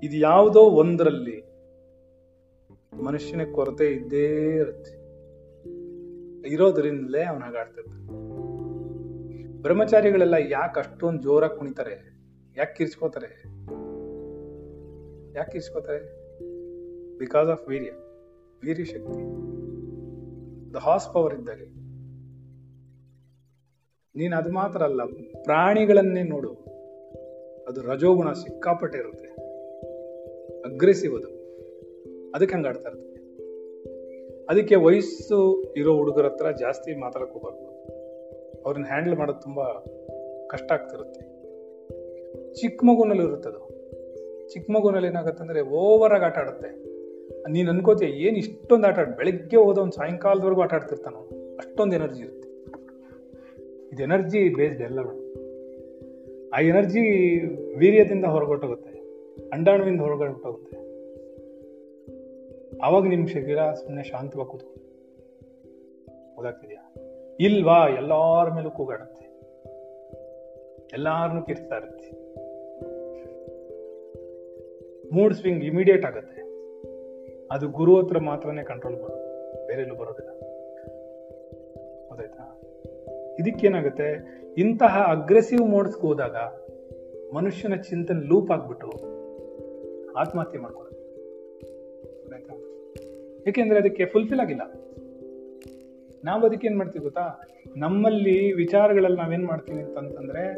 ಇದು 0.03 0.17
ಯಾವುದೋ 0.17 0.59
ಒಂದರಲ್ಲಿ 0.59 1.45
ಮನುಷ್ಯನ 3.03 3.51
ಕೊರತೆ 3.51 3.87
ಇದ್ದೇ 3.87 4.55
ಇರುತ್ತೆ. 4.55 5.05
ಇರೋದ್ರಿಂದಲೇ 6.53 7.23
ಅವನ 7.23 7.43
ಹಾಗಾಡ್ತಿರ್ತಾನೆ 7.43 8.05
ಬ್ರಹ್ಮಚಾರಿಗಳೆಲ್ಲ 9.61 10.33
ಯಾಕೆ 10.33 10.79
ಅಷ್ಟೊಂದು 10.79 11.21
ಜೋರಾಗಿ 11.21 11.57
ಕುಣಿತಾರೆ? 11.57 12.17
ಯಾಕೆ 12.57 12.73
ಕಿರ್ಸ್ಕೋತಾರೆ 12.77 13.43
ಯಾಕೆ 15.35 15.51
ಕಿರ್ಚ್ಕೋತಾರೆ? 15.51 15.99
ಬಿಕಾಸ್ 17.17 17.49
ಆಫ್ 17.49 17.69
ವೀರ್ಯ. 17.69 17.91
ವೀರ್ಯ 18.63 18.83
ಶಕ್ತಿ 18.83 19.54
ದ 20.75 20.77
ಹಾರ್ಸ್ 20.77 21.13
ಪವರ್ 21.13 21.33
ಇದ್ದಾಗ 21.33 21.59
ನೀನು 24.17 24.37
ಅದು 24.37 24.51
ಮಾತ್ರ 24.51 24.81
ಅಲ್ಲ, 24.81 25.05
ಪ್ರಾಣಿಗಳನ್ನೇ 25.43 26.23
ನೋಡು. 26.23 26.51
ಅದು 27.67 27.81
ರಜೋಗುಣ 27.81 28.33
ಸಿಕ್ಕಾಪಟ್ಟೆ 28.33 28.97
ಇರುತ್ತೆ. 28.97 29.27
ಅಗ್ರೆಸಿವ್ 30.61 31.15
ಅದು. 31.17 31.29
ಅದಕ್ಕೆ 32.35 32.55
ಹಂಗಾಡ್ತಾ 32.55 32.89
ಇರ್ತದೆ 32.89 33.15
ಅದಕ್ಕೆ 34.49 34.75
ವಯಸ್ಸು 34.75 35.63
ಇರೋ 35.77 35.95
ಹುಡುಗರ 35.95 36.25
ಹತ್ರ 36.25 36.51
ಜಾಸ್ತಿ 36.51 36.95
ಮಾತಾಡಕ್ಕೆ 36.95 37.39
ಅವ್ರನ್ನ 38.65 38.85
ಹ್ಯಾಂಡಲ್ 38.85 39.15
ಮಾಡೋದು 39.15 39.39
ತುಂಬ 39.39 39.63
ಕಷ್ಟ 40.47 40.71
ಆಗ್ತಿರುತ್ತೆ. 40.71 41.21
ಚಿಕ್ಕ 42.53 42.83
ಮಗುನಲ್ಲಿ 42.83 43.23
ಇರುತ್ತೆ 43.23 43.49
ಅದು 43.49 43.61
ಚಿಕ್ಕ 44.53 44.71
ಮಗುನಲ್ಲಿ 44.71 45.07
ಏನಾಗುತ್ತೆ 45.07 45.43
ಅಂದರೆ 45.43 45.61
ಓವರಾಗಿ 45.61 46.25
ಆಟ 46.25 46.37
ಆಡುತ್ತೆ. 46.37 46.94
ನೀನ್ 47.51 47.69
ಅನ್ಕೋತೀಯ, 47.69 48.07
ಏನು 48.07 48.37
ಇಷ್ಟೊಂದು 48.37 48.87
ಆಟ 48.87 48.99
ಆಡ್, 48.99 49.17
ಬೆಳಿಗ್ಗೆ 49.17 49.57
ಒಂದು 49.57 49.91
ಸಾಯಂಕಾಲದವರೆಗೂ 49.91 50.61
ಆಟ 50.61 50.73
ಆಡ್ತಿರ್ತಾನ, 50.73 51.15
ಅಷ್ಟೊಂದು 51.57 51.95
ಎನರ್ಜಿ 51.95 52.21
ಇರುತ್ತೆ. 52.23 52.49
ಇದು 53.93 54.03
ಎನರ್ಜಿ 54.03 54.49
ಬೇಸ್ಡ್ 54.49 54.81
ಎಲ್ಲ 54.81 54.99
ಆ 56.53 56.59
ಎನರ್ಜಿ 56.59 57.01
ವೀರ್ಯದಿಂದ 57.77 58.25
ಹೊರಗೊಟ್ಟೋಗುತ್ತೆ, 58.25 58.93
ಅಂಡಾಣುವಿಂದ 59.53 60.01
ಹೊರಗೊಟ್ಟೋಗುತ್ತೆ. 60.01 60.75
ಅವಾಗ 62.83 63.07
ನಿಮ್ಮ 63.07 63.27
ಶರೀರ 63.27 63.59
ಸುಮ್ಮನೆ 63.73 64.03
ಶಾಂತವಾಗಿ 64.03 64.49
ಕೂತ್ಕೊ 64.49 64.71
ಗೊತ್ತಾಗ್ತಿದ್ಯಾ 66.35 66.81
ಇಲ್ವಾ? 67.39 67.87
ಎಲ್ಲಾರ 67.87 68.49
ಮೇಲೂ 68.49 68.71
ಕೂಗಾಡುತ್ತೆ. 68.71 69.25
ಎಲ್ಲಾರನ್ನೂ 70.93 71.41
ಕಿರ್ತಾ 71.41 71.75
ಇರುತ್ತೆ. 71.75 72.09
ಮೂಡ್ 75.13 75.33
ಸ್ವಿಂಗ್ 75.33 75.63
ಇಮಿಡಿಯೇಟ್ 75.63 76.05
ಆಗುತ್ತೆ. 76.05 76.44
ಅದು 77.51 77.67
ಗುರು 77.67 78.01
ಹತ್ರ 78.01 78.19
ಮಾತ್ರನೇ 78.19 78.63
ಕಂಟ್ರೋಲ್ 78.63 78.95
ಬರೋದು 78.95 79.67
ಬೇರೆ 79.67 79.81
ಎಲ್ಲೂ 79.81 79.95
ಬರೋದಿಲ್ಲ. 79.95 80.31
ಗೊತ್ತಾಯ್ತಾ? 82.07 82.61
ಇದಕ್ಕೇನಾಗುತ್ತೆ? 83.39 84.39
ಇಂತಹ 84.57 85.07
ಅಗ್ರೆಸಿವ್ 85.09 85.69
ಮೋಡ್ಸ್ಗೆ 85.69 86.01
ಹೋದಾಗ 86.01 86.35
ಮನುಷ್ಯನ 87.35 87.75
ಚಿಂತನೆ 87.75 88.27
ಲೂಪ್ 88.27 88.51
ಆಗ್ಬಿಟ್ಟು 88.51 88.87
ಆತ್ಮಹತ್ಯೆ 90.13 90.59
ಮಾಡ್ಕೊಳ್ಳೋದು. 90.61 90.97
ಗೊತ್ತಾಯ್ತಾ? 92.21 92.53
ಏಕೆಂದ್ರೆ 93.47 93.79
ಅದಕ್ಕೆ 93.79 94.05
ಫುಲ್ಫಿಲ್ 94.05 94.39
ಆಗಿಲ್ಲ. 94.39 94.61
ನಾವು 96.23 96.45
ಅದಕ್ಕೆ 96.45 96.67
ಏನ್ 96.67 96.77
ಮಾಡ್ತೀವಿ 96.77 97.03
ಗೊತ್ತಾ? 97.03 97.41
ನಮ್ಮಲ್ಲಿ 97.77 98.53
ವಿಚಾರಗಳಲ್ಲಿ 98.53 99.17
ನಾವೇನ್ 99.17 99.45
ಮಾಡ್ತೀವಿ 99.45 99.81
ಅಂತಂತಂದ್ರೆ 99.81 100.53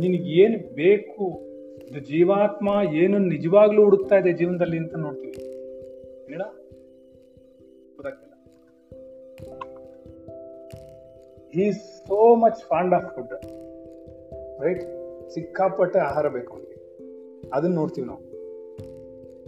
ನಿನಗೆ 0.00 0.30
ಏನು 0.30 0.74
ಬೇಕು 0.74 1.52
ಜೀವಾತ್ಮ 2.00 2.68
ಏನು 2.92 3.18
ನಿಜವಾಗ್ಲೂ 3.18 3.84
ಹುಡುಕ್ತಾ 3.84 4.16
ಇದೆ 4.16 4.32
ಜೀವನದಲ್ಲಿ 4.32 4.78
ಅಂತ 4.78 4.94
ನೋಡ್ತೀವಿ. 4.96 5.51
ಹೇಳ 6.32 6.42
ಗೊತ್ತಾಗ್ತಿಲ್ಲ. 7.96 8.34
ಈ 11.50 11.70
so 11.70 12.34
much 12.34 12.60
fond 12.62 12.94
of 12.94 13.14
food 13.14 13.32
right 14.62 14.82
ಸಿಕ್ಕಾಪಟ್ಟೆ 15.30 15.98
ಆಹಾರ 15.98 16.28
ಬೇಕು 16.28 16.52
ಅವನಿಗೆ. 16.52 16.76
ಅದನ್ನ 17.50 17.74
ನೋಡ್ತೀವಿ 17.74 18.06
ನಾವು. 18.06 18.22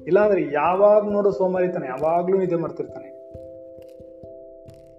ಇಲ್ಲಾಂದ್ರೆ 0.04 0.52
ಯಾವಾಗ 0.52 1.10
ನೋಡೋ 1.12 1.30
ಸೋಮಾರಿತಾನೆ 1.30 1.86
ಯಾವಾಗ್ಲೂ 1.86 2.42
ಇದೆ 2.42 2.54
ಮಾಡ್ತಿರ್ತಾನೆ. 2.54 3.08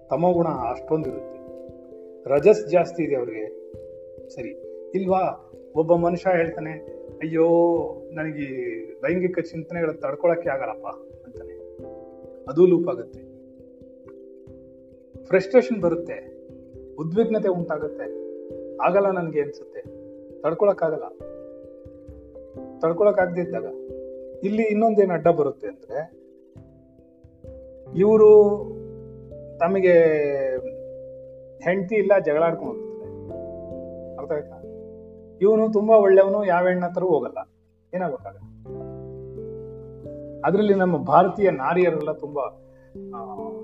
ತಮೋಗುಣ 0.08 0.48
ಅಷ್ಟೊಂದು 0.48 1.08
ಇರುತ್ತೆ 1.10 1.38
ರಜಸ್ 2.28 2.68
ಜಾಸ್ತಿ 2.68 3.02
ಇದೆ 3.02 3.16
ಅವ್ರಿಗೆ. 3.16 3.46
ಸರಿ, 4.28 4.50
ಇಲ್ವಾ? 4.94 5.52
ಒಬ್ಬ 5.76 5.94
ಮನುಷ್ಯ 5.94 6.30
ಹೇಳ್ತಾನೆ, 6.30 6.72
ಅಯ್ಯೋ, 7.18 7.46
ನನಗೆ 8.12 8.46
ಲೈಂಗಿಕ 8.94 9.38
ಚಿಂತನೆಗಳ 9.38 9.90
ತಡ್ಕೊಳಕ್ಕೆ 9.90 10.48
ಆಗಲ್ಲಪ್ಪ. 10.48 10.86
ಅದು 12.48 12.66
ಲೂಪ್ 12.66 12.88
ಆಗುತ್ತೆ. 12.88 13.20
ಫ್ರಸ್ಟ್ರೇಷನ್ 15.24 15.80
ಬರುತ್ತೆ. 15.80 16.36
ಉದ್ವಿಗ್ನತೆ 16.98 17.48
ಉಂಟಾಗುತ್ತೆ. 17.48 18.26
ಆಗಲ್ಲ 18.76 19.10
ನನಗೆ 19.10 19.40
ಅನ್ಸುತ್ತೆ. 19.40 19.82
ತಡ್ಕೊಳಕ್ಕಾಗಲ್ಲ. 20.42 21.08
ತಡ್ಕೊಳಕ್ 22.78 23.38
ಇದ್ದಾಗ 23.38 23.64
ಇಲ್ಲಿ 24.44 24.62
ಇನ್ನೊಂದೇನು 24.62 25.12
ಅಡ್ಡ 25.12 25.28
ಬರುತ್ತೆ 25.28 25.66
ಅಂದ್ರೆ 25.66 26.26
ಇವರು 27.96 28.62
ತಮಗೆ 29.60 29.92
ಹೆಂಡತಿ 31.64 31.94
ಇಲ್ಲ, 31.94 32.12
ಜಗಳ 32.18 32.42
ಆಡ್ಕೊಂಡು 32.42 32.72
ಹೋಗ್ತಾರೆ. 32.72 33.12
ಅರ್ಥ 34.16 34.32
ಆಯ್ತಾ? 34.32 34.62
ಇವನು 35.40 35.72
ತುಂಬಾ 35.72 35.96
ಒಳ್ಳೆಯವನು, 35.96 36.44
ಯಾವ 36.44 36.68
ಹೆಣ್ಣ 36.68 36.84
ಹತ್ರ 36.86 37.02
ಹೋಗಲ್ಲ. 37.02 37.38
ಏನಾಗಬೇಕಾಗ 37.94 38.36
ಅದರಲ್ಲಿ 40.44 40.74
ನಮ್ಮ 40.74 40.96
ಭಾರತೀಯ 40.96 41.50
ನಾರಿಯರೆಲ್ಲ 41.50 42.12
ತುಂಬಾ 42.12 42.62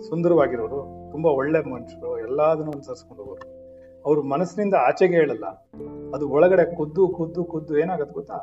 ಸುಂದರವಾಗಿರೋರು, 0.08 1.10
ತುಂಬಾ 1.12 1.30
ಒಳ್ಳೆ 1.30 1.70
ಮನುಷ್ಯರು, 1.70 2.18
ಎಲ್ಲದನ್ನು 2.18 2.70
ಅನುಸರಿಸ್ಕೊಂಡು 2.72 3.22
ಹೋಗೋರು. 3.22 3.62
ಅವ್ರ 4.04 4.20
ಮನಸ್ಸಿನಿಂದ 4.20 4.74
ಆಚೆಗೆ 4.74 5.14
ಹೇಳಲ್ಲ. 5.14 5.46
ಅದು 6.14 6.28
ಒಳಗಡೆ 6.28 6.76
ಕುದ್ದು 6.76 7.08
ಕುದ್ದು 7.08 7.44
ಕುದ್ದು 7.44 7.78
ಏನಾಗತ್ತೆ 7.78 8.14
ಗೊತ್ತಾ? 8.14 8.34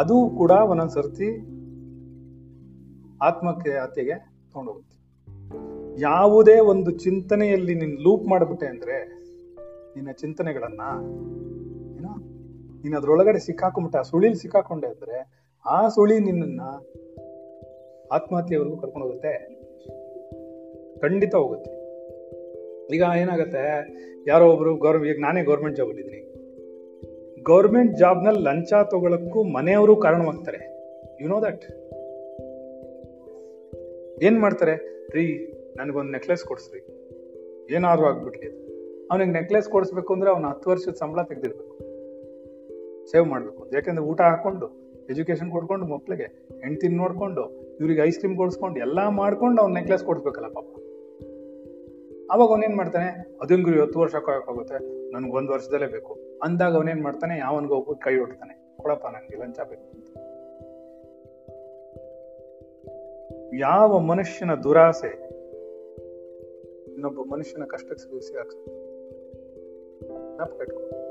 ಅದು 0.00 0.30
ಕೂಡ 0.38 0.50
ಒಂದೊಂದ್ಸರ್ತಿ 0.50 1.38
ಆತ್ಮಕ್ಕೆ 3.22 3.70
ಹತ್ಯೆಗೆ 3.70 4.34
ತಗೊಂಡೋಗುತ್ತೆ. 4.50 5.04
ಯಾವುದೇ 6.00 6.60
ಒಂದು 6.60 6.90
ಚಿಂತನೆಯಲ್ಲಿ 6.90 7.74
ನೀನು 7.74 8.02
ಲೂಪ್ 8.02 8.26
ಮಾಡಿಬಿಟ್ಟೆ 8.26 8.66
ಅಂದ್ರೆ, 8.66 9.04
ನಿನ್ನ 9.96 10.10
ಚಿಂತನೆಗಳನ್ನ, 10.10 10.80
ಏನೋ, 11.96 12.16
ನೀನ್ 12.82 12.94
ಅದ್ರೊಳಗಡೆ 12.94 13.38
ಸಿಕ್ಕಾಕೊಂಡ್ಬಿಟ್ಟ 13.38 14.06
ಸುಳಿಲ್ 14.06 14.34
ಸಿಕ್ಕಾಕೊಂಡೆ 14.34 14.86
ಅಂದ್ರೆ 14.86 15.43
ಆ 15.66 15.88
ಸುಳಿ 15.88 16.18
ನಿನ್ನನ್ನ 16.18 16.60
ಆತ್ಮಹತ್ಯೆವರೆಗೂ 18.12 18.76
ಕರ್ಕೊಂಡು 18.76 19.06
ಹೋಗುತ್ತೆ. 19.06 19.48
ಖಂಡಿತ 21.00 21.34
ಹೋಗುತ್ತೆ. 21.34 21.70
ಈಗ 22.94 23.02
ಏನಾಗುತ್ತೆ? 23.16 23.86
ಯಾರೋ 24.26 24.52
ಒಬ್ರು 24.52 24.76
ಗೌರ್ 24.76 25.04
ಈಗ 25.04 25.16
ನಾನೇ 25.20 25.42
ಗೌರ್ಮೆಂಟ್ 25.42 25.76
ಜಾಬ್ 25.76 25.90
ಇದ್ದೀನಿ 25.90 26.34
ಗೌರ್ಮೆಂಟ್ 27.42 27.98
ಜಾಬ್ನಲ್ಲಿ 27.98 28.42
ಲಂಚ 28.42 28.72
ತಗೊಳಕ್ಕೂ 28.90 29.42
ಮನೆಯವರು 29.42 29.96
ಕಾರಣವಾಗ್ತಾರೆ. 29.96 30.76
ಯು 31.22 31.28
ನೋ 31.28 31.42
ದಟ್ 31.42 31.64
ಏನ್ 34.22 34.40
ಮಾಡ್ತಾರೆ? 34.40 35.06
ರೀ, 35.10 35.52
ನನಗೊಂದು 35.76 36.12
ನೆಕ್ಲೆಸ್ 36.12 36.44
ಕೊಡಿಸ್ರಿ. 36.44 36.80
ಏನಾದ್ರು 37.74 38.06
ಆಗ್ಬಿಟ್ಲಿ 38.06 38.48
ಅವನಿಗೆ 39.10 39.30
ನೆಕ್ಲೆಸ್ 39.30 39.68
ಕೊಡಿಸ್ಬೇಕು 39.68 40.14
ಅಂದ್ರೆ 40.14 40.30
ಅವ್ನ 40.30 40.46
ಹತ್ತು 40.46 40.70
ವರ್ಷದ 40.70 40.94
ಸಂಬಳ 40.94 41.22
ತೆಗೆದಿರ್ಬೇಕು. 41.22 41.78
ಸೇವ್ 43.10 43.26
ಮಾಡಬೇಕು. 43.26 43.66
ಯಾಕಂದ್ರೆ 43.74 44.06
ಊಟ 44.06 44.20
ಹಾಕೊಂಡು 44.20 44.83
ಎಜುಕೇಶನ್ 45.10 45.50
ಕೊಡ್ಕೊಂಡು 45.50 45.86
ಮಕ್ಳಿಗೆ 45.86 46.22
ಹೆಂಡ್ತಿನ 46.60 46.96
ನೋಡ್ಕೊಂಡು 46.96 47.52
ಇವ್ರಿಗೆ 47.80 48.00
ಐಸ್ 48.00 48.18
ಕ್ರೀಮ್ 48.18 48.36
ಕೊಡಿಸ್ಕೊಂಡು 48.36 48.80
ಎಲ್ಲ 48.80 49.08
ಮಾಡ್ಕೊಂಡು 49.08 49.62
ಅವ್ನ 49.62 49.74
ನೆಕ್ಲೆಸ್ 49.74 50.04
ಕೊಡ್ಬೇಕಲ್ಲ 50.04 50.46
ಪಾಪ. 50.46 50.64
ಅವಾಗ 52.30 52.48
ಅವನೇನ್ 52.48 52.76
ಮಾಡ್ತಾನೆ? 52.76 53.38
ಅದಂಗ್ರಿ 53.40 53.80
ಹತ್ತು 53.80 54.00
ವರ್ಷ 54.00 54.14
ಹೋಗುತ್ತೆ 54.46 55.10
ನನ್ಗೆ 55.12 55.32
ಒಂದು 55.32 55.52
ವರ್ಷದಲ್ಲೇ 55.52 55.86
ಬೇಕು. 55.86 56.18
ಅಂದಾಗ 56.42 56.74
ಅವನೇನ್ 56.74 57.02
ಮಾಡ್ತಾನೆ? 57.02 57.38
ಯಾವನ್ಗೆ 57.38 57.72
ಹೋಗ್ಬಿಟ್ಟು 57.72 58.04
ಕೈ 58.04 58.16
ಹೊಡ್ತಾನೆ 58.16 58.76
ಕೊಡಪ್ಪ 58.82 59.06
ನನಗೆ 59.06 59.36
ಲಂಚ 59.36 59.58
ಬೇಕು. 59.60 59.94
ಯಾವ 63.58 63.98
ಮನುಷ್ಯನ 63.98 64.54
ದುರಾಸೆ 64.54 65.34
ಇನ್ನೊಬ್ಬ 66.92 67.20
ಮನುಷ್ಯನ 67.20 67.64
ಕಷ್ಟಕ್ಕೆ 67.64 68.02
ಸಿಗಿಸಿ 68.02 68.38
ಆಗ್ತದೆ 68.38 68.84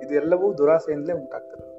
ಇದೆಲ್ಲವೂ 0.05 0.57
ದುರಾಸೆಯಿಂದಲೇ 0.57 1.13
ಉಂಟಾಗ್ತದೆ. 1.13 1.72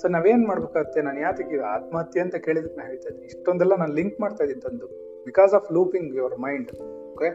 ಸೊ 0.00 0.08
ನಾವೇನ್ 0.08 0.46
ಮಾಡ್ಬೇಕಾಗತ್ತೆ? 0.46 1.00
ನಾನು 1.02 1.20
ಯಾತಕ್ಕೆ 1.20 1.56
ಆತ್ಮಹತ್ಯೆ 1.74 2.22
ಅಂತ 2.22 2.36
ಕೇಳಿದ್ರೆ 2.46 2.74
ನಾ 2.76 2.84
ಹೇಳ್ತಾ 2.86 3.08
ಇದ್ದೀನಿ. 3.08 3.26
ಇಷ್ಟೊಂದೆಲ್ಲ 3.26 3.74
ನಾನು 3.74 3.94
ಲಿಂಕ್ 3.94 4.20
ಮಾಡ್ತಾ 4.20 4.44
ಇದ್ದೀನಿ 4.44 4.60
ತಂದು. 4.60 4.86
Because 5.24 5.54
of 5.54 5.72
looping 5.72 6.14
your 6.16 6.38
mind 6.38 6.70
okay 7.12 7.30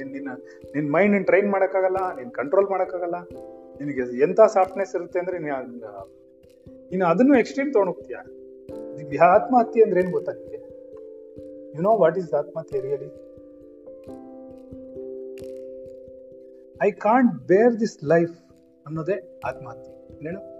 ಏನ್ 0.00 0.10
ನಿನ್ನ, 0.12 0.30
ನಿನ್ 0.74 0.92
ಮೈಂಡ್ 0.92 1.12
ನಿನ್ 1.12 1.26
ಟ್ರೈನ್ 1.26 1.48
ಮಾಡೋಕ್ಕಾಗಲ್ಲ, 1.50 2.00
ನೀನು 2.18 2.30
ಕಂಟ್ರೋಲ್ 2.30 2.68
ಮಾಡೋಕ್ಕಾಗಲ್ಲ. 2.70 3.18
ನಿನಗೆ 3.80 4.02
ಎಂತ 4.22 4.40
ಸಾಫ್ಟ್ನೆಸ್ 4.40 4.94
ಇರುತ್ತೆ 4.94 5.18
ಅಂದ್ರೆ 5.18 5.38
ನೀನ್, 5.38 5.82
ನೀನು 6.90 7.06
ಅದನ್ನು 7.06 7.34
ಎಕ್ಸ್ಟ್ರೀಮ್ 7.38 7.72
ತಗೊಂಡೋಗ್ತೀಯ 7.72 9.18
ಆತ್ಮಹತ್ಯೆ 9.18 9.82
ಅಂದ್ರೆ 9.84 10.00
ಏನು 10.00 10.10
ಗೊತ್ತಾ 10.10 10.32
ನಿಮಗೆ 10.32 10.60
ಯು 11.76 11.82
ನೋ 11.82 11.96
ವಾಟ್ 11.98 12.18
ಈಸ್ 12.18 12.32
ಆತ್ಮಹತ್ಯೆ 12.34 12.80
really 12.80 13.10
I 16.82 16.90
can't 16.90 17.32
bear 17.48 17.80
this 17.80 17.96
life 18.04 18.36
ಅನ್ನೋದೇ 18.86 19.40
ಆತ್ಮಹತ್ಯೆ. 19.46 19.92
ಹೇಳು? 20.18 20.51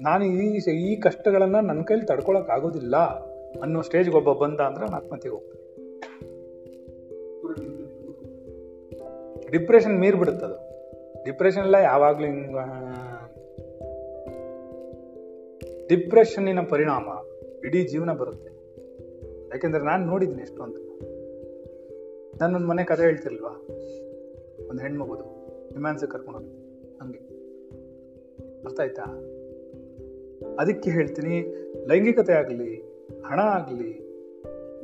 ನಾನು 0.00 0.24
ಈ 0.24 0.58
ಈ 0.70 0.96
ಕಷ್ಟಗಳನ್ನು 0.96 1.60
ನನ್ನ 1.60 1.82
ಕೈಲಿ 1.82 2.06
ತಡ್ಕೊಳಕ್ 2.06 2.50
ಆಗೋದಿಲ್ಲ 2.50 2.96
ಅನ್ನೋ 3.62 3.82
ಸ್ಟೇಜ್ಗೆ 3.82 4.16
ಒಬ್ಬ 4.16 4.32
ಬಂದ 4.32 4.60
ಅಂದ್ರೆ 4.60 4.84
ನಾನು 4.84 4.96
ಆತ್ಮಹತ್ಯೆಗೆ 4.96 5.36
ಹೋಗ್ತೀನಿ. 5.36 5.66
ಡಿಪ್ರೆಷನ್ 9.50 9.98
ಮೀರ್ಬಿಡುತ್ತದು. 9.98 10.66
ಡಿಪ್ರೆಷನ್ 11.24 11.62
ಎಲ್ಲ 11.62 11.74
ಯಾವಾಗಲೂ 11.74 12.26
ಹಿಂಗ 12.26 12.56
ಡಿಪ್ರೆಷನ್ನಿನ 15.88 16.60
ಪರಿಣಾಮ 16.60 17.08
ಇಡೀ 17.64 17.84
ಜೀವನ 17.84 18.12
ಬರುತ್ತೆ. 18.12 18.50
ಯಾಕೆಂದ್ರೆ 19.48 19.84
ನಾನು 19.84 20.06
ನೋಡಿದ್ದೀನಿ 20.06 20.42
ಎಷ್ಟೊಂದು 20.42 20.74
ನನ್ನೊಂದು 20.74 22.40
ನಾನೊಂದು 22.40 22.66
ಮನೆ 22.66 22.84
ಕಥೆ 22.84 23.02
ಹೇಳ್ತಿರಲ್ವಾ? 23.02 23.50
ಒಂದು 24.70 24.82
ಹೆಣ್ಮಗುದು. 24.82 25.22
ಹಿಮಾನ್ಸಕ್ಕೆ 25.68 26.12
ಕರ್ಕೊಂಡು 26.12 26.38
ಹೋಗಿದ್ದೆ. 26.38 26.98
ಹಂಗೆ. 26.98 27.18
ಅರ್ಥ 28.62 28.80
ಆಯ್ತಾ? 28.80 29.02
ಅದಕ್ಕೆ 30.60 30.90
ಹೇಳ್ತೀನಿ, 30.90 31.54
ಲೈಂಗಿಕತೆ 31.88 32.32
ಆಗಲಿ, 32.32 32.76
ಹಣ 33.26 33.40
ಆಗಲಿ, 33.40 33.92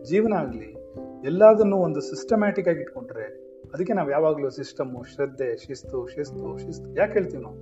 ಜೀವನ 0.05 0.33
ಆಗಲಿ, 0.33 0.77
ಎಲ್ಲದನ್ನು 1.25 1.77
ಒಂದು 1.77 2.01
ಸಿಸ್ಟಮ್ಯಾಟಿಕ್ 2.01 2.68
ಆಗಿ 2.68 2.81
ಇಟ್ಕೊಂಡ್ರೆ 2.81 3.43
ಅದಕ್ಕೆ 3.75 3.93
ನಾವು 3.93 4.11
ಯಾವಾಗಲೂ 4.11 4.51
ಸಿಸ್ಟಮು 4.51 5.03
ಶ್ರದ್ಧೆ, 5.03 5.57
ಶಿಸ್ತು 5.57 6.07
ಶಿಸ್ತು 6.07 6.59
ಶಿಸ್ತು. 6.59 6.95
ಯಾಕೆ 6.95 7.12
ಹೇಳ್ತೀವಿ 7.12 7.43
ನಾವು? 7.43 7.57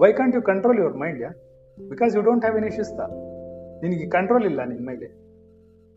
Why 0.00 0.12
can't 0.12 0.36
you 0.36 0.42
control 0.42 0.78
your 0.78 0.96
mind 0.96 1.20
yeah 1.20 1.28
because 1.88 2.16
you 2.16 2.22
don't 2.22 2.44
have 2.44 2.64
any 2.64 2.70
ಶಿಸ್ತ. 2.70 3.00
ನಿನಗೆ 3.82 4.08
ಕಂಟ್ರೋಲ್ 4.08 4.44
ಇಲ್ಲ 4.44 4.64
ನಿನ್ನ 4.64 4.86
ಮೇಲೆ. 4.86 5.06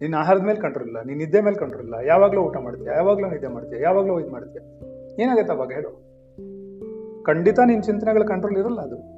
ನಿನ್ನ 0.02 0.16
ಆಹಾರದ 0.16 0.42
ಮೇಲೆ 0.42 0.60
ಕಂಟ್ರೋಲ್ 0.60 0.88
ಇಲ್ಲ, 0.88 1.02
ನಿನ್ನ 1.04 1.22
ನಿದ್ದೆ 1.22 1.42
ಮೇಲೆ 1.42 1.56
ಕಂಟ್ರೋಲ್ 1.56 1.84
ಇಲ್ಲ. 1.84 1.96
ಯಾವಾಗಲೂ 2.08 2.42
ಊಟ 2.42 2.58
ಮಾಡ್ತೀಯ? 2.58 2.88
ಯಾವಾಗಲೂ 2.96 3.30
ನಿದ್ದೆ 3.30 3.48
ಮಾಡ್ತೀಯ? 3.48 3.82
ಯಾವಾಗಲೂ 3.82 4.20
ಇದು 4.20 4.30
ಮಾಡ್ತೀಯ? 4.30 4.62
ಏನಾಗುತ್ತೆ 5.24 5.54
ಅವಾಗ? 5.54 5.72
ಹೇಳು. 5.72 6.06
ಖಂಡಿತ 7.24 7.60
ನಿನ್ನ 7.66 7.82
ಚಿಂತನೆಗಳ 7.82 8.24
ಕಂಟ್ರೋಲ್ 8.24 8.58
ಇರಲ್ಲ 8.58 8.82
ಅದು. 8.82 9.15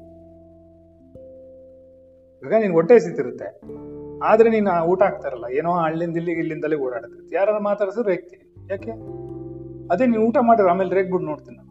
ಈಗ 2.47 2.53
ನೀನು 2.61 2.73
ಹೊಟ್ಟೆ 2.73 2.99
ಸಿತ್ತಿರುತ್ತೆ 2.99 3.61
ಆದ್ರೆ 4.23 4.49
ನೀನು 4.49 4.83
ಊಟ 4.83 5.01
ಆಗ್ತಾರಲ್ಲ 5.03 5.45
ಏನೋ 5.51 5.71
ಹಳ್ಳಿಂದ 5.71 6.17
ಇಲ್ಲಿಗೆ 6.17 6.39
ಇಲ್ಲಿಂದಲೇ 6.39 6.75
ಓಡಾಡ್ತಿರ್ತಿ 6.75 7.35
ಯಾರು 7.35 7.63
ಮಾತಾಡಿಸಿದ್ರೆ 7.63 8.09
ರೇಗ್ತೀನಿ 8.09 8.67
ಯಾಕೆ? 8.69 8.91
ಅದೇ 9.93 10.05
ನೀನು 10.05 10.23
ಊಟ 10.23 10.37
ಮಾಡಿದ್ರೆ 10.41 10.71
ಆಮೇಲೆ 10.71 10.95
ರೇಗ್ಬಿಟ್ಟು 10.95 11.27
ನೋಡ್ತೀನಿ 11.27 11.57
ನಾನು. 11.57 11.67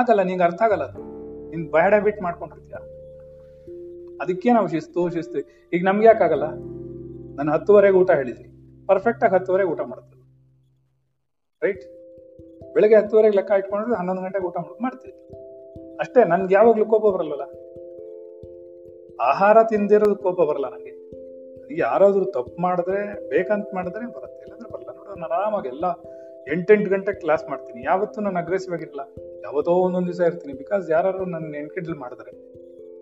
ಆಗಲ್ಲ, 0.00 0.22
ನಿಂಗೆ 0.22 0.42
ಅರ್ಥ 0.42 0.62
ಆಗಲ್ಲ 0.62 0.84
ಅದು. 0.84 0.98
ನೀನು 1.50 1.70
ಬ್ಯಾಡ್ 1.70 1.88
ಹ್ಯಾಬಿಟ್ 1.88 2.22
ಮಾಡ್ಕೊಂಡಿರ್ತೀಯ. 2.22 2.76
ಅದಕ್ಕೆ 4.20 4.52
ನಾವು 4.52 4.68
ಶಿಸ್ತು 4.68 5.10
ಶಿಸ್ತು. 5.10 5.38
ಈಗ 5.72 5.84
ನಮ್ಗೆ 5.84 6.06
ಯಾಕಾಗಲ್ಲ 6.06 6.44
ನಾನು 7.36 7.52
ಹತ್ತುವರೆಗೆ 7.52 7.96
ಊಟ 7.96 8.10
ಹೇಳಿದ್ದೀನಿ. 8.10 8.54
ಪರ್ಫೆಕ್ಟ್ 8.86 9.24
ಆಗಿ 9.24 9.34
ಹತ್ತುವರೆಗೆ 9.34 9.70
ಊಟ 9.70 9.80
ಮಾಡ್ತೀವಿ 9.80 10.24
ರೈಟ್ 11.62 11.84
ಬೆಳಗ್ಗೆ 12.74 12.96
ಹತ್ತುವರೆಗೆ 12.96 13.36
ಲೆಕ್ಕ 13.36 13.50
ಇಟ್ಕೊಂಡ್ರೆ 13.58 13.96
ಹನ್ನೊಂದು 13.96 14.22
ಗಂಟೆಗೆ 14.22 14.46
ಊಟ 14.46 14.56
ಮಾಡ್- 14.56 14.82
ಮಾಡ್ತೀವಿ 14.82 15.14
ಅಷ್ಟೇ, 15.96 16.24
ನನ್ಗೆ 16.24 16.54
ಯಾವಾಗಲೂ 16.54 16.84
ಕೋಪ 16.84 17.02
ಬರಲ್ಲ 17.14 17.63
ಆಹಾರ 19.20 19.56
ತಿಂದಿರೋದು 19.68 20.16
ಕೋಪ 20.16 20.40
ಬರಲ್ಲ 20.40 20.70
ನನಗೆ. 20.70 20.94
ಯಾರಾದರೂ 21.78 22.24
ತಪ್ಪು 22.24 22.62
ಮಾಡಿದ್ರೆ, 22.62 23.28
ಬೇಕಂತ 23.28 23.68
ಮಾಡಿದ್ರೆ 23.74 24.06
ಬರುತ್ತೆ. 24.06 24.40
ಇಲ್ಲಾಂದ್ರೆ 24.40 24.72
ಬರಲ್ಲ. 24.72 24.88
ನೋಡು, 24.96 25.20
ನಾನು 25.20 25.34
ಆರಾಮಾಗಿ 25.34 25.68
ಎಲ್ಲ 25.68 25.84
ಎಂಟೆಂಟು 26.52 26.90
ಗಂಟೆ 26.90 27.12
ಕ್ಲಾಸ್ 27.12 27.48
ಮಾಡ್ತೀನಿ. 27.48 27.84
ಯಾವತ್ತೂ 27.84 28.20
ನಾನು 28.20 28.38
ಅಗ್ರೆಸಿವ್ 28.38 28.74
ಆಗಿರಲ್ಲ. 28.74 29.00
ಯಾವತ್ತೋ 29.44 29.72
ಒಂದೊಂದು 29.72 30.06
ದಿವಸ 30.06 30.20
ಇರ್ತೀನಿ. 30.20 30.52
ಬಿಕಾಸ್ 30.52 30.90
ಯಾರು 30.90 31.24
ನನ್ನ 31.24 31.54
ಎನ್ಕೆಂಡಲ್ 31.54 31.94
ಮಾಡಿದ್ರೆ 31.94 32.30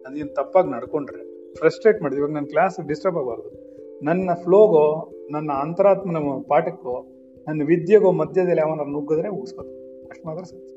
ಅದೇನು 0.02 0.34
ತಪ್ಪಾಗಿ 0.34 0.68
ನಡ್ಕೊಂಡ್ರೆ 0.70 1.54
ಫ್ರಸ್ಟ್ರೇಟ್ 1.54 2.02
ಮಾಡಿದ್ವಿ 2.02 2.24
ಇವಾಗ 2.24 2.34
ನನ್ನ 2.34 2.46
ಕ್ಲಾಸ್ 2.46 2.88
ಡಿಸ್ಟರ್ಬ್ 2.88 3.16
ಆಗಬಾರ್ದು. 3.16 3.72
ನನ್ನ 4.04 4.30
ಫ್ಲೋಗೋ 4.42 5.12
ನನ್ನ 5.30 5.52
ಅಂತರಾತ್ಮನ 5.52 6.42
ಪಾಠಕ್ಕೋ, 6.48 7.06
ನನ್ನ 7.48 7.62
ವಿದ್ಯೆಗೋ 7.64 8.12
ಮಧ್ಯದಲ್ಲಿ 8.12 8.60
ಅವನ 8.60 8.78
ನುಗ್ಗಿದ್ರೆ 8.78 9.28
ಉಗಿಸ್ಬೋದು. 9.28 9.68
ಅಷ್ಟು 10.08 10.28
ಮಾತ್ರ 10.28 10.44
ಸತ್ಯ. 10.44 10.74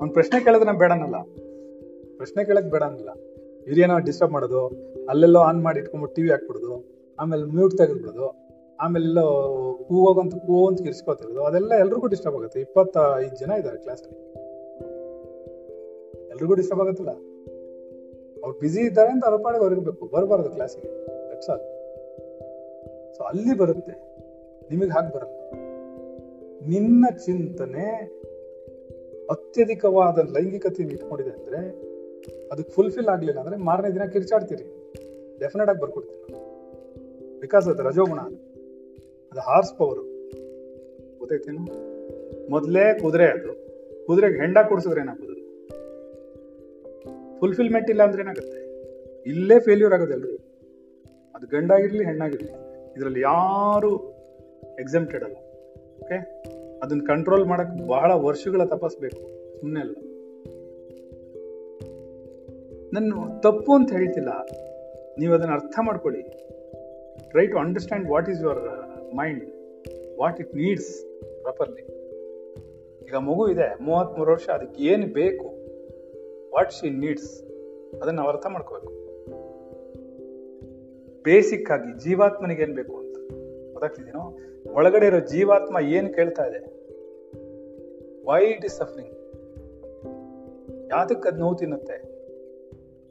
ಅವ್ನು 0.00 0.12
ಪ್ರಶ್ನೆ 0.12 0.44
ಕೇಳಿದ್ರೆ 0.44 0.66
ನಾನು 0.66 0.78
ಬೇಡನಲ್ಲ. 0.78 1.16
ಪ್ರಶ್ನೆ 2.16 2.44
ಕೇಳಕ್ಕೆ 2.44 2.70
ಬೇಡ 2.70 2.82
ಇವ್ರೇನೋ 3.66 3.98
ಡಿಸ್ಟರ್ಬ್ 3.98 4.32
ಮಾಡೋದು, 4.32 4.62
ಅಲ್ಲೆಲ್ಲೋ 5.08 5.40
ಆನ್ 5.40 5.62
ಮಾಡಿ 5.62 5.78
ಇಟ್ಕೊಂಡ್ಬಿಟ್ಟು 5.78 6.16
ಟಿವಿ 6.16 6.30
ಹಾಕ್ಬಿಡೋದು, 6.30 6.74
ಆಮೇಲೆ 7.18 7.44
ಮ್ಯೂಟ್ 7.44 7.78
ತೆಗೆದ್ಬಿಡೋದು 7.78 8.46
ಆಮೇಲೆ 8.80 9.04
ಎಲ್ಲೋ 9.04 9.26
ಕೂಗೋಗಂತ 9.88 10.34
ಕೂ 10.34 10.68
ಅಂತ 10.68 10.82
ಕಿರ್ಸ್ಕೊತಿರೋದು 10.82 11.44
ಅದೆಲ್ಲ 11.44 11.72
ಎಲ್ರಿಗೂ 11.74 12.06
ಡಿಸ್ಟರ್ಬ್ 12.06 12.36
ಆಗುತ್ತೆ. 12.36 12.60
ಇಪ್ಪತ್ತ 12.60 12.96
ಐದು 13.18 13.36
ಜನ 13.36 13.50
ಇದ್ದಾರೆ 13.50 13.78
ಕ್ಲಾಸಲ್ಲಿ 13.78 14.18
ಎಲ್ರಿಗೂ 16.30 16.54
ಡಿಸ್ಟರ್ಬ್ 16.54 16.80
ಆಗುತ್ತಲ್ಲ? 16.80 17.10
ಅವ್ರು 18.44 18.58
ಬಿಸಿ 18.58 18.80
ಇದ್ದಾರೆ 18.80 19.10
ಅಂತ 19.10 19.24
ಅವ್ರ 19.24 19.36
ಪಾಡಿಗೆ 19.42 19.62
ಅವ್ರಿಗೆ 19.62 19.82
ಬೇಕು. 19.82 20.06
ಬರಬಾರ್ದು 20.06 20.50
ಕ್ಲಾಸಿಗೆ 20.50 20.90
ದಟ್ಸ್ 21.30 21.50
ಆಲ್ 21.50 21.64
ಸೊ 23.16 23.22
ಅಲ್ಲಿ 23.22 23.56
ಬರುತ್ತೆ. 23.56 23.92
ನಿಮಗೆ 24.70 24.90
ಹಾಗೆ 24.90 25.14
ಬರಲ್ಲ. 25.14 25.32
ನಿನ್ನ 26.68 27.04
ಚಿಂತನೆ 27.24 27.86
ಅತ್ಯಧಿಕವಾದ 29.30 30.18
ಲೈಂಗಿಕತೆಯನ್ನು 30.18 30.94
ಇಟ್ಕೊಂಡಿದೆ 30.94 31.30
ಅಂದ್ರೆ 31.30 31.85
ಅದಕ್ಕೆ 32.52 32.72
ಫುಲ್ಫಿಲ್ 32.72 33.08
ಆಗ್ಲಿಲ್ಲ 33.08 33.40
ಅಂದ್ರೆ 33.40 33.56
ಮಾರನೇ 33.56 33.90
ದಿನ 33.94 34.04
ಕಿರ್ಚಾಡ್ತೀರಿ. 34.04 34.64
ಡೆಫಿನೆಟ್ 35.40 35.70
ಆಗಿ 35.70 35.80
ಬರ್ಕೊಡ್ತೀನಿ 35.80 36.16
ಬಿಕಾಸ್ 37.40 37.68
ಅದು 37.68 37.82
ರಜೋಗುಣ 37.82 38.18
ಅದು. 38.18 38.36
ಅದು 39.32 39.40
ಹಾರ್ಸ್ 39.40 39.78
ಪವರ್ 39.78 39.98
ಗೊತ್ತೈತೇನು 41.18 41.62
ಮೊದಲೇ 42.50 42.98
ಕುದುರೆ 42.98 43.24
ಅದು. 43.24 43.66
ಕುದುರೆಗೆ 44.06 44.36
ಹೆಂಡ 44.36 44.58
ಕೊಡ್ಸಿದ್ರೆ 44.68 45.00
ಏನಾಗ್ಬೋದು? 45.00 45.36
ಫುಲ್ಫಿಲ್ಮೆಂಟ್ 47.40 47.90
ಇಲ್ಲ 47.90 48.02
ಅಂದ್ರೆ 48.02 48.22
ಏನಾಗುತ್ತೆ? 48.22 48.60
ಇಲ್ಲೇ 49.30 49.60
ಫೇಲ್ಯೂರ್ 49.60 49.94
ಆಗೋದಲ್ರಿ 49.94 50.36
ಅದು 51.34 51.46
ಗಂಡಾಗಿರ್ಲಿ, 51.46 52.04
ಹೆಣ್ಣಾಗಿರ್ಲಿ, 52.04 52.50
ಇದರಲ್ಲಿ 52.96 53.20
ಯಾರು 53.20 53.92
ಎಕ್ಸೆಂಪ್ಟೆಡ್ 54.80 55.24
ಅಲ್ಲ. 55.24 55.36
ಓಕೆ 55.98 56.16
ಅದನ್ನ 56.82 57.00
ಕಂಟ್ರೋಲ್ 57.06 57.46
ಮಾಡಕ್ 57.46 57.86
ಬಹಳ 57.86 58.12
ವರ್ಷಗಳ 58.12 58.64
ತಪಸ್ಬೇಕು 58.64 59.20
ಸುಮ್ಮನೆ 59.60 59.80
ಅಲ್ಲ. 59.80 59.96
ನಾನು 62.96 63.40
ತಪ್ಪು 63.40 63.72
ಅಂತ 63.72 63.92
ಹೇಳ್ತಿಲ್ಲ. 63.92 64.28
ನೀವು 65.18 65.34
ಅದನ್ನು 65.34 65.54
ಅರ್ಥ 65.54 65.78
ಮಾಡ್ಕೊಳ್ಳಿ. 65.82 66.22
Try 67.30 67.46
to 67.46 67.58
understand 67.58 68.08
what 68.08 68.28
is 68.30 68.42
your 68.42 68.58
mind 69.16 69.44
what 70.20 70.40
it 70.40 70.54
needs 70.54 71.04
properly 71.42 71.82
ಈಗ 73.04 73.14
ಮಗು 73.14 73.48
ಇದೆ 73.48 73.82
ಮೂವತ್ತ್ಮೂರು 73.82 74.32
ವರ್ಷ, 74.32 74.48
ಅದಕ್ಕೆ 74.48 74.82
ಏನು 74.82 75.06
ಬೇಕು? 75.06 75.44
ವಾಟ್ 76.54 76.72
ಶಿ 76.72 76.90
ನೀಡ್ಸ್ 76.90 77.42
ಅದನ್ನು 78.02 78.12
ನಾವು 78.12 78.28
ಅರ್ಥ 78.28 78.46
ಮಾಡ್ಕೋಬೇಕು. 78.46 78.92
ಬೇಸಿಕ್ 81.22 81.70
ಆಗಿ 81.70 82.04
ಜೀವಾತ್ಮನಿಗೆ 82.04 82.62
ಏನು 82.62 82.74
ಬೇಕು 82.74 82.96
ಅಂತ 82.96 83.16
ಗೊತ್ತಾಗ್ತಿದ್ದೀನೋ 83.72 84.38
ಒಳಗಡೆ 84.72 85.06
ಇರೋ 85.06 85.20
ಜೀವಾತ್ಮ 85.20 85.78
ಏನು 85.78 86.12
ಕೇಳ್ತಾ 86.12 86.44
ಇದೆ? 86.44 86.60
ವೈ 88.26 88.44
ಇಟ್ 88.44 88.64
ಇಸ್ 88.64 88.74
ಸಫರಿಂಗ್ 88.74 89.12
ಯಾತಕ್ಕೆ 90.90 91.28
ಅದು 91.28 91.38
ನೋವು 91.38 91.54
ತಿನ್ನುತ್ತೆ? 91.54 92.15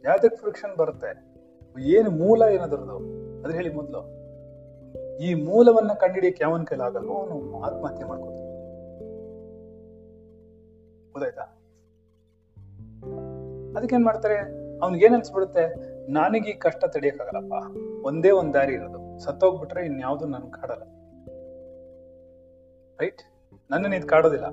ಯಾತಕ್ಕೆ 0.06 0.36
ಫ್ರಿಕ್ಷನ್ 0.36 0.78
ಬರುತ್ತೆ? 0.78 1.36
ಏನು 1.80 2.10
ಮೂಲ 2.10 2.42
ಏನದ್ರದ್ದು? 2.42 2.98
ಅದ್ರ 3.40 3.56
ಹೇಳಿ 3.56 3.74
ಮೊದಲು. 3.74 4.26
ಈ 5.18 5.34
ಮೂಲವನ್ನ 5.34 5.94
ಕಂಡಿಡಿಯಕ್ಕೆ 5.94 6.44
ಯಾವನ್ 6.44 6.66
ಕೈಲಾಗಲ್ವೋ 6.66 7.14
ಅವನು 7.14 7.62
ಆತ್ಮಹತ್ಯೆ 7.62 8.08
ಮಾಡ್ಕೊತಾನೆ. 8.08 8.46
ಗೊತ್ತಾಯ್ತಾ? 11.12 11.42
ಅದಕ್ಕೇನ್ 13.78 14.06
ಮಾಡ್ತಾರೆ? 14.06 14.38
ಅವ್ನಿಗೆ 14.80 15.06
ಏನ್ 15.06 15.14
ಅನ್ಸ್ಬಿಡುತ್ತೆ? 15.14 15.96
ನನಗೆ 16.12 16.50
ಈ 16.50 16.54
ಕಷ್ಟ 16.54 16.86
ತಡಿಯಕ್ಕಾಗಲ್ಲಪ್ಪ. 16.86 17.78
ಒಂದೇ 18.06 18.32
ಒಂದ್ 18.32 18.54
ದಾರಿ 18.54 18.74
ಇರೋದು. 18.74 19.20
ಸತ್ತೋಗ್ಬಿಟ್ರೆ 19.20 19.86
ಇನ್ಯಾವುದು 19.86 20.26
ನನ್ 20.26 20.52
ಕಾಡಲ್ಲ. 20.52 20.84
ರೈಟ್ 23.00 23.22
ನನ್ನನ್ನು 23.72 23.96
ಇದು 23.96 24.08
ಕಾಡೋದಿಲ್ಲ. 24.08 24.46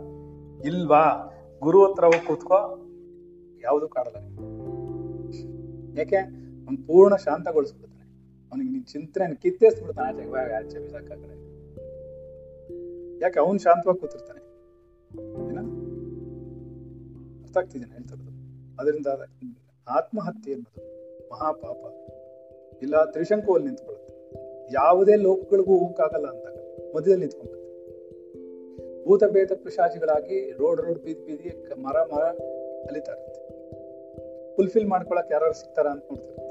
ಇಲ್ವಾ? 0.64 1.34
ಗುರು 1.60 1.90
ಹತ್ರ 1.90 2.04
ಹೋಗಿ 2.04 2.26
ಕೂತ್ಕೋ. 2.26 2.78
ಯಾವುದು 3.64 3.88
ಕಾಡಲ್ಲ 3.88 4.16
ಯಾಕೆ 5.96 6.16
ಅವ್ನು 6.16 6.86
ಪೂರ್ಣ 6.86 7.16
ಶಾಂತಗೊಳಿಸ್ಬಿಡ್ತಾನೆ. 7.16 8.02
ಅವನಿಗೆ 8.50 8.70
ನಿನ್ 8.70 8.84
ಚಿಂತನೆ 8.84 9.34
ಕಿತ್ತೇಸ್ಬಿಡ್ತಾನೆ 9.34 10.08
ಆಚೆ 10.08 10.54
ಆಚೆ 10.54 10.78
ಬಿಸಾಕಾಗ್ರೆ 10.78 11.52
ಯಾಕೆ? 13.20 13.40
ಅವನು 13.40 13.58
ಶಾಂತವಾಗಿ 13.58 14.00
ಕೂತಿರ್ತಾನೆ. 14.00 14.42
ಅರ್ಥ 17.42 17.56
ಆಗ್ತಿದ್ದೇನೆ 17.56 17.92
ಹೇಳ್ತಿರೋದು 17.92 18.32
ಅದರಿಂದ 18.80 19.06
ಆತ್ಮಹತ್ಯೆ 19.88 20.54
ಅನ್ನೋದು 20.54 20.82
ಮಹಾಪಾಪ. 21.32 21.82
ಇಲ್ಲ, 22.82 23.04
ತ್ರಿಶಂಕುವಲ್ಲಿ 23.04 23.66
ನಿಂತ್ಕೊಳ್ಳುತ್ತೆ. 23.66 24.12
ಯಾವುದೇ 24.74 25.16
ಲೋಕಗಳಿಗೂ 25.16 25.78
ಹೋಗಕ್ಕಾಗಲ್ಲ 25.78 26.26
ಅಂದಾಗ 26.26 26.56
ಮಧ್ಯದಲ್ಲಿ 26.96 27.20
ನಿಂತ್ಕೊಂಡ್ಬಿಡುತ್ತೆ. 27.20 27.62
ಭೂತ 29.04 29.24
ಭೇದ 29.24 29.50
ಪಿಶಾಚಿಗಳಾಗಿ 29.64 30.52
ರೋಡ್ 30.52 30.80
ರೋಡ್ 30.80 31.02
ಬೀದಿ 31.02 31.24
ಬೀದಿ 31.26 31.82
ಮರ 31.82 31.96
ಮರ 32.14 32.24
ಅಲಿತಾ 32.88 33.12
ಇರುತ್ತೆ 33.12 33.31
ಫುಲ್ಫಿಲ್ 34.56 34.86
ಮಾಡ್ಕೊಳಕ್ 34.86 35.32
ಯಾರು 35.32 35.52
ಸಿಗ್ತಾರ 35.60 35.86
ಅಂತ 35.86 36.04
ನೋಡ್ತಿರ್ತೀವಿ. 36.10 36.48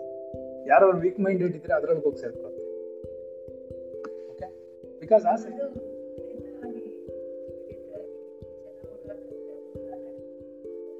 ಯಾರು 0.70 0.86
ವೀಕ್ 1.00 1.20
ಮೈಂಡೆಡ್ 1.20 1.56
ಇದ್ರೆ 1.56 1.74
ಅದ್ರಲ್ಲಿ 1.74 2.04
ಹೋಗಿ 2.04 2.20
ಸೇರ್ಕೊಳ್ತೀವಿ 2.22 2.68
ಓಕೆ 4.32 4.48
ಬಿಕಾಸ್ 5.00 5.26
ಆಸೆ 5.26 5.50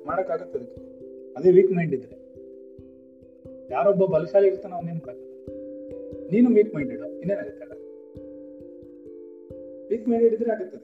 ಮಾಡಕ್ಕಾಗತ್ತೆ 0.08 0.58
ಅದಕ್ಕೆ. 0.60 0.82
ಅದೇ 1.38 1.52
ವೀಕ್ 1.52 1.72
ಮೈಂಡ್ 1.72 1.94
ಇದ್ರೆ. 1.96 2.18
ಯಾರೊಬ್ಬ 3.72 4.06
ಬಲಶಾಲಿ 4.06 4.48
ಇರ್ತಾನ 4.48 4.74
ಅವ್ನ 4.74 4.90
ಮಾಡಕ್ಕ 4.90 5.18
ನೀನು 6.32 6.50
ವೀಕ್ 6.56 6.76
ಮೈಂಡೆಡ್ 6.76 7.04
ಇನ್ನೇನಾಗುತ್ತೆ 7.22 7.60
ವೀಕ್ 9.90 10.08
ಮೈಂಡೆಡ್ 10.10 10.34
ಇದ್ರೆ 10.34 10.52
ಆಗುತ್ತೆ. 10.52 10.78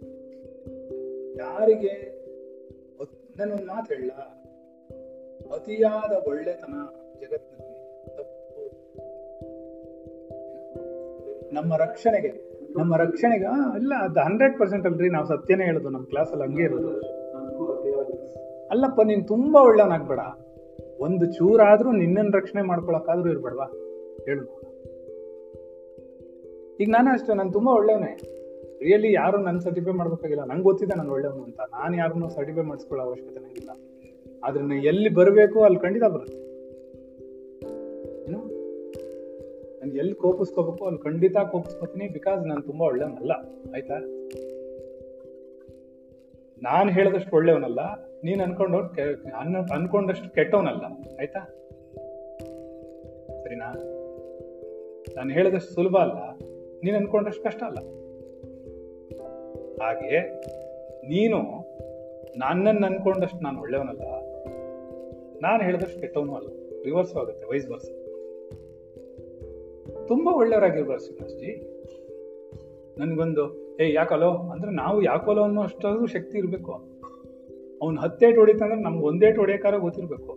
ಯಾರಿಗೆ 1.38 1.94
ನಾನು 3.40 3.52
ಒಂದು 3.56 3.68
ಮಾತು 3.68 3.94
ಹೇಳ 3.94 4.12
ಅತಿಯಾದ 5.54 6.28
ಒಳ್ಳೆತನ 6.28 6.74
ಜಗತ್ತಿನಲ್ಲಿ 7.20 8.08
ತಪ್ಪು. 8.18 8.62
ನಮ್ಮ 11.56 11.76
ರಕ್ಷಣೆಗೆ 11.76 12.48
ನಮ್ಮ 12.78 12.96
ರಕ್ಷಣೆಗೆ 12.96 13.78
ಇಲ್ಲ 13.78 13.94
ಅದು 13.96 14.20
ಹಂಡ್ರೆಡ್ 14.20 14.60
ಪರ್ಸೆಂಟ್ 14.60 14.86
ಅಲ್ರಿ, 14.86 15.10
ನಾವು 15.10 15.26
ಸತ್ಯನೇ 15.26 15.64
ಹೇಳುದು 15.64 15.90
ನಮ್ಮ 15.90 16.06
ಕ್ಲಾಸಲ್ಲಿ 16.06 16.44
ಹಂಗೆ 16.44 16.64
ಇರೋದು. 16.64 16.90
ಅಲ್ಲಪ್ಪ, 18.68 19.02
ನೀನು 19.02 19.24
ತುಂಬಾ 19.28 19.62
ಒಳ್ಳೆವನಾಗ್ಬೇಡ. 19.62 20.20
ಒಂದು 21.00 21.26
ಚೂರಾದ್ರೂ 21.26 21.92
ನಿನ್ನನ್ನು 21.92 22.38
ರಕ್ಷಣೆ 22.38 22.62
ಮಾಡ್ಕೊಳಕ್ಕಾದ್ರೂ 22.62 23.30
ಇರ್ಬೇಡವಾ? 23.30 23.66
ಹೇಳು. 24.26 24.46
ಈಗ 26.80 26.90
ನಾನು 26.90 27.10
ಅಷ್ಟೇ, 27.10 27.34
ನಾನು 27.34 27.52
ತುಂಬಾ 27.52 27.74
ಒಳ್ಳೆಯವನೇ 27.74 28.20
ರಿಯಲಿ 28.82 29.14
ಯಾರು 29.14 29.38
ನನ್ನ 29.38 29.58
ಸರ್ಟಿಫೈ 29.58 29.92
ಮಾಡ್ಬೇಕಾಗಿಲ್ಲ. 29.92 30.44
ನಂಗೆ 30.44 30.64
ಗೊತ್ತಿದೆ 30.64 30.98
ನಾನು 30.98 31.12
ಒಳ್ಳೆಯವನು 31.12 31.44
ಅಂತ. 31.44 31.60
ನಾನು 31.72 31.98
ಯಾರನ್ನೂ 31.98 32.30
ಸರ್ಟಿಫೈ 32.30 32.62
ಮಾಡಿಸ್ಕೊಳ್ಳೋ 32.62 33.06
ಅವಶ್ಯಕತೆ 33.06 33.40
ನನಗಿಲ್ಲ 33.40 33.70
ಆದ್ರೆ 34.44 34.62
ನಾನು 34.64 34.84
ಎಲ್ಲಿ 34.84 35.10
ಬರಬೇಕು 35.10 35.64
ಅಲ್ಲಿ 35.64 35.80
ಖಂಡಿತ 35.80 36.04
ಬರುತ್ತೆ. 36.04 36.38
ಏನು? 38.28 38.40
ನಾನು 39.80 39.94
ಎಲ್ಲಿ 39.94 40.14
ಕೋಪಿಸ್ಕೋಬೇಕು 40.14 40.86
ಅಲ್ಲಿ 40.86 41.02
ಖಂಡಿತ 41.02 41.38
ಕೋಪಿಸ್ಕೋತೀನಿ 41.52 42.08
ಬಿಕಾಸ್ 42.08 42.48
ನಾನು 42.48 42.62
ತುಂಬಾ 42.62 42.86
ಒಳ್ಳೆಯವನಲ್ಲ 42.86 43.32
ಆಯ್ತಾ? 43.74 43.98
ನಾನು 46.62 46.90
ಹೇಳಿದಷ್ಟು 46.90 47.36
ಒಳ್ಳೆಯವನಲ್ಲ, 47.36 47.80
ನೀನ್ 48.24 48.42
ಅನ್ಕೊಂಡು 48.42 48.78
ಅನ್ಕೊಂಡಷ್ಟು 49.74 50.30
ಕೆಟ್ಟವನಲ್ಲ, 50.30 50.86
ಆಯ್ತಾ? 51.20 51.42
ಸರಿನಾ? 53.44 53.74
ನಾನು 55.16 55.30
ಹೇಳಿದಷ್ಟು 55.30 55.74
ಸುಲಭ 55.74 55.98
ಅಲ್ಲ, 55.98 56.20
ನೀನ್ 56.84 56.96
ಅನ್ಕೊಂಡಷ್ಟು 56.96 57.44
ಕಷ್ಟ 57.44 57.64
ಅಲ್ಲ. 57.64 57.80
ಹಾಗೆ 59.84 60.20
ನೀನು 61.08 61.40
ನನ್ನನ್ನು 62.38 62.86
ಅನ್ಕೊಂಡಷ್ಟು 62.86 63.38
ನಾನು 63.38 63.62
ಒಳ್ಳೆಯವನಲ್ಲ 63.62 64.04
ನಾನು 65.42 65.64
ಹೇಳಿದಷ್ಟು 65.64 66.02
ಕೆಟ್ಟವನು 66.02 66.36
ಅಲ್ಲ. 66.36 66.48
ರಿವರ್ಸ್ 66.84 67.16
ಆಗುತ್ತೆ 67.16 67.46
ವೈಸ್ 67.46 67.70
ವರ್ಸ್ 67.70 67.90
ತುಂಬಾ 70.08 70.36
ಒಳ್ಳೆಯವರಾಗಿರ್ಬಾರ್ದು 70.36 71.06
ಶ್ರೀನಿವಾಸ್ಜಿ 71.06 71.78
ನನ್ಗೊಂದು 73.00 73.78
ಏ 73.78 73.94
ಯಾಕಲೋ? 73.94 74.32
ಅಂದ್ರೆ 74.32 74.72
ನಾವು 74.72 75.04
ಯಾಕಲೋ 75.04 75.42
ಅನ್ನೋ 75.42 75.62
ಅಷ್ಟಾದ್ರೂ 75.62 76.06
ಶಕ್ತಿ 76.06 76.38
ಇರಬೇಕು. 76.38 76.72
ಅವ್ನು 77.82 78.02
ಹತ್ತೇಟ್ 78.02 78.38
ಹೊಡಿತಂದ್ರೆ 78.38 78.82
ನಮ್ಗೆ 78.82 79.04
ಒಂದೇಟ್ 79.04 79.38
ಹೊಡಿಯಕಾರ 79.38 79.78
ಗೊತ್ತಿರ್ಬೇಕು. 79.78 80.32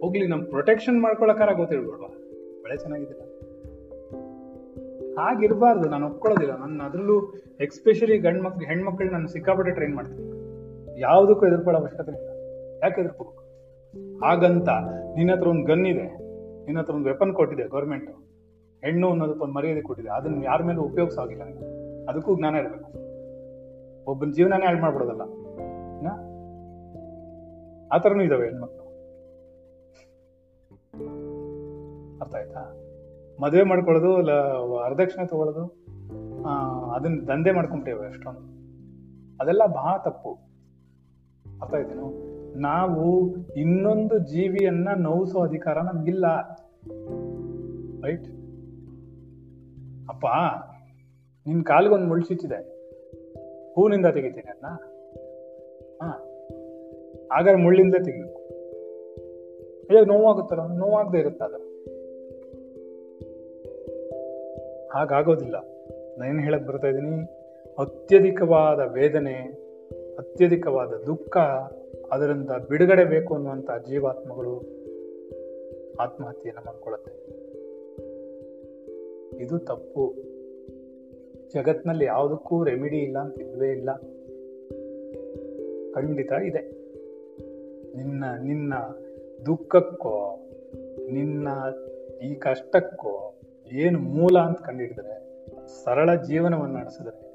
ಹೋಗ್ಲಿ, 0.00 0.26
ನಮ್ 0.26 0.44
ಪ್ರೊಟೆಕ್ಷನ್ 0.44 1.00
ಮಾಡ್ಕೊಳಕಾರ 1.00 1.52
ಗೊತ್ತಿರ್ಬೇಡ್ವಾ 1.52 2.06
ಒಳ್ಳೆ 2.62 2.76
ಚೆನ್ನಾಗಿದ್ದೀರ 2.76 3.16
ಹಾಗಿರ್ಬಾರ್ದು, 5.18 5.88
ನಾನು 5.88 6.06
ಒಪ್ಕೊಳ್ಳೋದಿಲ್ಲ. 6.06 6.56
ನನ್ನ 6.56 6.82
ಅದ್ರಲ್ಲೂ 6.82 7.32
ಎಕ್ಸ್ಪೆಷಲಿ 7.60 8.18
ಗಂಡ್ 8.18 8.42
ಮಕ್ಳು 8.42 8.66
ಹೆಣ್ಮಕ್ಳು 8.66 9.10
ನಾನು 9.10 9.28
ಸಿಕ್ಕಾಪಟ್ಟೆ 9.28 9.72
ಟ್ರೈನ್ 9.72 9.94
ಮಾಡ್ತೀನಿ. 9.94 11.00
ಯಾವುದಕ್ಕೂ 11.00 11.46
ಎದುರ್ಕೊಳ್ಳೋ 11.46 11.80
ಅವಶ್ಯಕತೆ 11.80 12.12
ಇಲ್ಲ. 12.12 12.30
ಯಾಕೆ 12.82 13.00
ಎದುರ್ಕೋಬೇಕು? 13.00 13.39
ಹಾಗಂತ 14.24 14.68
ನಿನ್ನ 15.16 15.32
ಹತ್ರ 15.32 15.48
ಒಂದು 15.48 15.64
ಗನ್ 15.66 15.86
ಇದೆ. 15.86 16.06
ನಿನ್ನ 16.64 16.78
ಹತ್ರ 16.80 16.94
ಒಂದು 16.94 17.08
ವೆಪನ್ 17.08 17.32
ಕೊಟ್ಟಿದೆ 17.34 17.64
ಗೌರ್ಮೆಂಟು 17.68 18.12
ಹೆಣ್ಣು 18.84 19.10
ಅನ್ನೋದಕ್ಕೆ 19.10 19.42
ಒಂದು 19.44 19.54
ಮರ್ಯಾದೆ 19.54 19.82
ಕೊಟ್ಟಿದೆ. 19.82 20.08
ಅದನ್ನ 20.08 20.44
ಯಾರ 20.44 20.62
ಮೇಲೂ 20.62 20.82
ಉಪಯೋಗಿಸೋಗಿಲ್ಲ 20.82 21.44
ಅದಕ್ಕೂ 22.08 22.36
ಜ್ಞಾನ 22.38 22.54
ಇರಬೇಕು. 22.54 22.90
ಒಬ್ಬನ 24.10 24.30
ಜೀವನನೇ 24.36 24.66
ಹಾಳು 24.66 24.80
ಮಾಡ್ಬಿಡೋದಲ್ಲ? 24.80 25.24
ಆ 27.92 27.96
ಥರನೂ 27.98 28.22
ಇದಾವೆ 28.22 28.44
ಹೆಣ್ಮಕ್ಳು. 28.48 28.84
ಅರ್ಥ 32.20 32.34
ಆಯ್ತಾ? 32.34 32.62
ಮದುವೆ 33.42 33.62
ಮಾಡ್ಕೊಳ್ಳೋದು 33.62 34.10
ಇಲ್ಲ, 34.18 34.32
ವರದಕ್ಷಿಣೆ 34.72 35.26
ತಗೊಳ್ಳೋದು? 35.26 35.64
ಅದನ್ನ 36.94 37.16
ದಂಧೆ 37.28 37.52
ಮಾಡ್ಕೊಂಬಿಟ್ಟೇವೆ 37.52 38.06
ಅಷ್ಟೊಂದು 38.08 38.44
ಅದೆಲ್ಲ 39.40 39.62
ಬಹಳ 39.66 39.96
ತಪ್ಪು. 40.04 40.32
ಅರ್ಥ 41.62 41.74
ಆಯ್ತೇನು? 41.74 42.06
ನಾವು 42.56 43.36
ಇನ್ನೊಂದು 43.56 44.18
ಜೀವಿಯನ್ನ 44.18 44.88
ನೋವಿಸೋ 44.96 45.38
ಅಧಿಕಾರ 45.38 45.78
ನಮ್ಗಿಲ್ಲ. 45.78 46.26
ರೈಟ್ 48.04 48.28
ಅಪ್ಪ, 50.08 50.26
ನಿನ್ 51.46 51.64
ಕಾಲ್ಗೊಂದು 51.64 52.06
ಮುಳ್ಸಿಟ್ಟಿದೆ 52.06 52.80
ಹೂನಿಂದ 53.74 54.06
ತೆಗಿತೀನಿ 54.06 54.50
ಅದನ್ನ 54.50 54.66
ಹಾಗಾದ್ರೆ 57.32 57.62
ಮುಳ್ಳಿಂದ 57.62 57.94
ತೆಗಿಬೇಕು. 57.94 58.40
ಹೇಗೆ 59.88 60.04
ನೋವಾಗುತ್ತಲ್ಲ, 60.04 60.62
ನೋವಾಗದೆ 60.66 61.18
ಇರುತ್ತ 61.18 61.42
ಅದು? 61.42 61.70
ಹಾಗಾಗೋದಿಲ್ಲ. 64.88 65.56
ನಾನು 66.18 66.40
ಹೇಳಕ್ 66.40 66.66
ಬರ್ತಾ 66.66 66.88
ಇದ್ದೀನಿ? 66.88 67.16
ಅತ್ಯಧಿಕವಾದ 67.78 68.80
ವೇದನೆ, 68.80 69.36
ಅತ್ಯಧಿಕವಾದ 70.18 70.88
ದುಃಖ 70.88 71.36
ಅದರಿಂದ 72.12 72.50
ಬಿಡುಗಡೆ 72.68 73.04
ಬೇಕು 73.04 73.34
ಅನ್ನುವಂಥ 73.34 73.70
ಜೀವಾತ್ಮಗಳು 73.88 74.56
ಆತ್ಮಹತ್ಯೆಯನ್ನು 76.00 76.64
ಮಾಡ್ಕೊಳ್ಳುತ್ತೆ. 76.64 77.40
ಇದು 79.44 79.58
ತಪ್ಪು. 79.58 80.14
ಜಗತ್ನಲ್ಲಿ 81.54 82.04
ಯಾವುದಕ್ಕೂ 82.04 82.64
ರೆಮಿಡಿ 82.64 82.98
ಇಲ್ಲ 82.98 83.18
ಅಂತ 83.18 83.40
ಇಲ್ಲವೇ 83.40 83.70
ಇಲ್ಲ. 83.70 83.92
ಖಂಡಿತ 85.92 86.32
ಇದೆ. 86.32 86.80
ನಿನ್ನ 87.96 88.24
ನಿನ್ನ 88.42 88.74
ದುಃಖಕ್ಕೋ, 89.46 90.48
ನಿನ್ನ 91.10 91.48
ಈ 92.22 92.34
ಕಷ್ಟಕ್ಕೋ 92.34 93.34
ಏನು 93.72 93.98
ಮೂಲ 93.98 94.38
ಅಂತ 94.38 94.58
ಕಂಡಿಡಿದ್ರೆ 94.58 95.30
ಸರಳ 95.84 96.14
ಜೀವನವನ್ನು 96.14 96.78
ನಡೆಸಿದ್ರೆ 96.78 97.30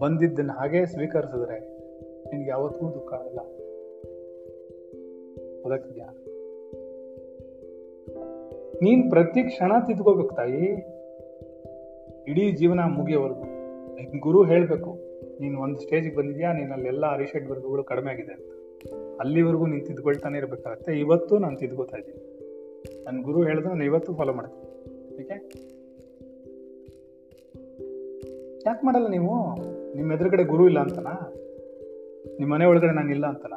ಬಂದಿದ್ದನ್ನು 0.00 0.52
ಹಾಗೆ 0.52 0.86
ಸ್ವೀಕರಿಸಿದ್ರೆ 0.86 1.60
ನಿನಗೆ 2.30 2.48
ಯಾವತ್ತೂ 2.48 2.86
ದುಃಖ 2.86 3.12
ಆಗಲ್ಲ 3.12 3.57
ಅದಕ್ಕಿದ್ಯಾ 5.64 6.08
ನೀನ್ 8.82 9.10
ಪ್ರತಿ 9.10 9.42
ಕ್ಷಣ 9.42 9.72
ತಿದ್ಕೋಬೇಕು 9.86 10.34
ತಾಯಿ. 10.34 10.66
ಇಡೀ 12.28 12.52
ಜೀವನ 12.52 12.80
ಮುಗಿಯೋವರೆಗೂ. 12.80 13.44
ಗುರು 14.20 14.44
ಹೇಳ್ಬೇಕು, 14.44 14.90
ನೀನು 15.40 15.60
ಒಂದು 15.60 15.80
ಸ್ಟೇಜಿಗೆ 15.80 16.16
ಬಂದಿದ್ಯಾ 16.16 16.52
ನೀನಲ್ಲೆಲ್ಲ 16.52 17.06
ಅರಿಷಡ್ 17.06 17.50
ವರ್ಗಗಳು 17.50 17.84
ಕಡಿಮೆ 17.84 18.10
ಆಗಿದೆ 18.10 18.32
ಅಂತ. 18.32 18.50
ಅಲ್ಲಿವರೆಗೂ 19.20 19.66
ನೀನು 19.66 19.84
ತಿದ್ಕೊಳ್ತಾನೆ 19.86 20.38
ಇರ್ಬೇಕಾಗತ್ತೆ. 20.38 20.92
ಇವತ್ತು 20.98 21.38
ನಾನು 21.38 21.56
ತಿದ್ಕೋತಾ 21.56 21.96
ಇದ್ದೀನಿ. 21.96 22.22
ನನ್ನ 23.04 23.22
ಗುರು 23.22 23.42
ಹೇಳಿದ್ರೆ 23.42 23.68
ನಾನು 23.68 23.84
ಇವತ್ತು 23.84 24.14
ಫಾಲೋ 24.14 24.32
ಮಾಡ್ತೀನಿ. 24.32 24.66
ಓಕೆ? 25.22 25.36
ಯಾಕೆ 28.66 28.86
ಮಾಡಲ್ಲ 28.86 29.08
ನೀವು? 29.08 29.34
ನಿಮ್ಮ 29.96 30.12
ಎದುರುಗಡೆ 30.12 30.44
ಗುರು 30.44 30.66
ಇಲ್ಲ 30.66 30.78
ಅಂತನಾ? 30.78 31.14
ನಿಮ್ಮ 32.38 32.54
ಮನೆ 32.54 32.64
ಒಳಗಡೆ 32.64 32.94
ನಾನು 32.94 33.10
ಇಲ್ಲ 33.10 33.26
ಅಂತನ? 33.26 33.54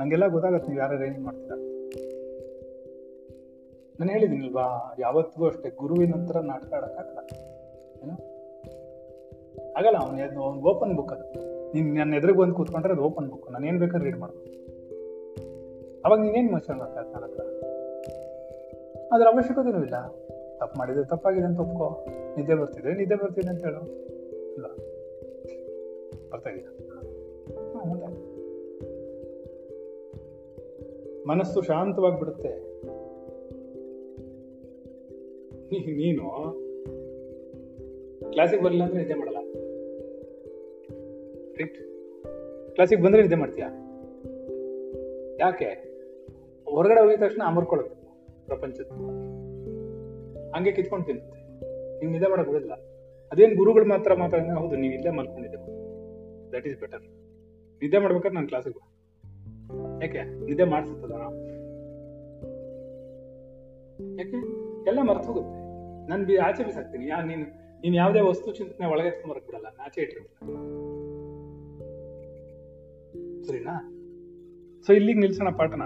ನಂಗೆಲ್ಲ 0.00 0.28
ಗೊತ್ತಾಗತ್ತೆ 0.28 0.68
ನೀವು 0.68 0.80
ಯಾರು 0.80 0.96
ಅರೇಂಜ್ 0.96 1.18
ಮಾಡ್ತೀರಾ. 1.18 1.56
ನಾನು 4.00 4.10
ಹೇಳಿದ್ದೀನಿಲ್ವಾ 4.10 4.96
ಯಾವತ್ತಿಗೂ 4.98 5.46
ಅಷ್ಟೇ, 5.46 5.70
ಗುರುವಿನ 5.70 6.14
ನಂತರ 6.14 6.40
ನಾಟಕ 6.40 6.72
ಆಡೋಕ್ಕಾಗಲ್ಲ. 6.72 7.18
ಏನು? 8.02 8.34
ಆಗಲ್ಲ, 9.78 9.96
ಅವನ 9.96 10.20
ಅವ್ನು 10.42 10.62
ಓಪನ್ 10.62 10.96
ಬುಕ್ 10.96 11.12
ಅದು. 11.12 11.54
ನೀನು 11.72 11.94
ನನ್ನ 11.94 12.14
ಎದುರಿಗೆ 12.14 12.38
ಬಂದು 12.38 12.54
ಕೂತ್ಕೊಂಡ್ರೆ 12.54 12.92
ಅದು 12.92 13.02
ಓಪನ್ 13.02 13.30
ಬುಕ್ 13.30 13.52
ನಾನು 13.52 13.66
ಏನು 13.66 13.78
ಬೇಕಾದ್ರೆ 13.78 14.04
ರೀಡ್ 14.04 14.18
ಮಾಡ್ಬೋದು. 14.18 14.54
ಅವಾಗ 16.04 16.18
ನೀನೇನ್ 16.18 16.52
ಮಾಡ್ತಾ 16.52 16.72
ನನ್ನ 16.72 17.24
ಹತ್ರ? 17.24 17.40
ಅದ್ರ 19.12 19.26
ಅವಶ್ಯಕತೆನೂ 19.26 19.84
ಇಲ್ಲ. 19.84 20.08
ತಪ್ಪು 20.60 20.78
ಮಾಡಿದ್ರೆ 20.78 21.04
ತಪ್ಪಾಗಿದೆ 21.04 21.44
ಅಂತ 21.44 21.60
ಒಪ್ಕೋ. 21.60 22.06
ನಿದ್ದೆ 22.36 22.54
ಬರ್ತಿದೆ 22.54 22.94
ನಿದ್ದೆ 22.94 23.14
ಬರ್ತಿದೆ 23.14 23.48
ಅಂತ 23.48 23.64
ಹೇಳು. 23.64 23.80
ಇಲ್ಲ. 24.52 24.66
ಬರ್ತಾ 26.32 26.50
ಇದೆಯಾ. 26.50 28.33
ಮನಸ್ಸು 31.28 31.62
ಶಾಂತವಾಗಿಬಿಡುತ್ತೆ. 31.62 32.52
ನೀನು 35.96 36.24
ಕ್ಲಾಸಿಗೆ 38.30 38.62
ಬರಲಿಲ್ಲ 38.62 38.84
ಅಂದ್ರೆ 38.84 38.98
ನಿದ್ದೆ 38.98 39.14
ಮಾಡಲ್ಲ. 39.14 39.40
ರೈಟ್ 41.58 41.78
ಕ್ಲಾಸಿಗೆ 42.74 43.02
ಬಂದ್ರೆ 43.02 43.22
ನಿದ್ದೆ 43.22 43.36
ಮಾಡ್ತೀಯಾ? 43.36 43.68
ಯಾಕೆ? 45.40 45.70
ಹೊರಗಡೆ 46.68 47.00
ಹೋಗಿದ 47.00 47.20
ತಕ್ಷಣ 47.20 47.42
ಅಮರ್ಕೊಳ್ಳುತ್ತೆ 47.46 47.96
ಪ್ರಪಂಚದ. 48.46 48.86
ಹಂಗೆ 50.54 50.72
ಕಿತ್ಕೊಂಡು 50.72 51.06
ತಿನ್ನುತ್ತೆ. 51.06 51.38
ನೀವು 51.98 52.12
ನಿದ್ದೆ 52.12 52.30
ಮಾಡಕ್ 52.30 52.48
ಬಿಡಲ್ಲ 52.48 52.72
ಅದೇನ್ 53.32 53.56
ಗುರುಗಳು 53.56 53.84
ಮಾತ್ರ 53.84 54.14
ಮಾತಾಡಿದ್ರೆ 54.14 54.52
ಹೌದು, 54.52 54.76
ನೀವು 54.76 54.94
ಇಲ್ಲೇ 54.94 55.10
ಮಲ್ಕೊಂಡಿದ್ದೆ 55.10 55.58
ದಟ್ 56.52 56.66
ಈಸ್ 56.66 56.80
ಬೆಟರ್ 56.80 57.02
ನಿದ್ದೆ 57.82 57.98
ಮಾಡ್ಬೇಕಾದ್ರೆ 57.98 58.34
ನಾನು 58.34 58.48
ಕ್ಲಾಸಿಗೆ 58.48 58.93
ಯಾಕೆ? 60.02 60.44
ನಿದ್ದೆ 60.44 60.64
ಮಾಡಿಸುತ್ತದ? 60.64 61.10
ಯಾಕೆ? 64.18 64.36
ಎಲ್ಲ 64.86 65.02
ಮರ್ತು 65.02 65.28
ಹೋಗುತ್ತೆ. 65.28 65.64
ನಾನು 66.08 66.24
ಬಿ 66.24 66.36
ಆಚೆ 66.36 66.64
ಬಿಸಾಕ್ತೀನಿ. 66.64 67.06
ಯಾ, 67.06 67.22
ನೀನು, 67.22 67.42
ನೀನ್ 67.80 67.94
ಯಾವುದೇ 67.94 68.20
ವಸ್ತು 68.20 68.52
ಚಿಂತನೆ 68.52 68.86
ಒಳಗೆ 68.86 69.08
ಎತ್ಕೊಂಡ್ 69.08 69.46
ಬಿಡಲ್ಲ. 69.46 69.66
ಆಚೆ 69.80 70.00
ಇಟ್ಟಿರ್ತೀನಿ. 70.00 70.54
ಸರಿನಾ? 73.44 73.90
ಸೊ 74.86 74.92
ಇಲ್ಲಿಗೆ 74.92 75.18
ನಿಲ್ಸೋಣ 75.18 75.48
ಪಾಠನ. 75.50 75.82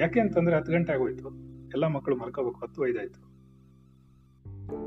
ಯಾಕೆ 0.00 0.20
ಅಂತಂದ್ರೆ 0.20 0.56
ಹತ್ತು 0.56 0.72
ಗಂಟೆ 0.72 0.92
ಆಗೋಯ್ತು. 0.92 1.28
ಎಲ್ಲ 1.66 1.86
ಮಕ್ಕಳು 1.86 2.16
ಮರ್ಕೋಬೇಕು 2.16 2.66
ಹತ್ತು 2.66 2.88
ಐದಾಯ್ತು 2.88 3.36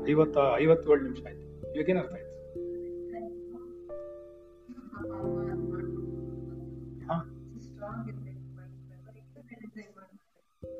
ಐವತ್ತ, 0.08 0.38
ಐವತ್ತೇಳು 0.58 1.02
ನಿಮಿಷ 1.02 1.20
ಆಯ್ತು. 1.26 1.74
ಇವಾಗೇನರ್ಥ 1.74 2.12
ಆಯ್ತು? 2.12 2.30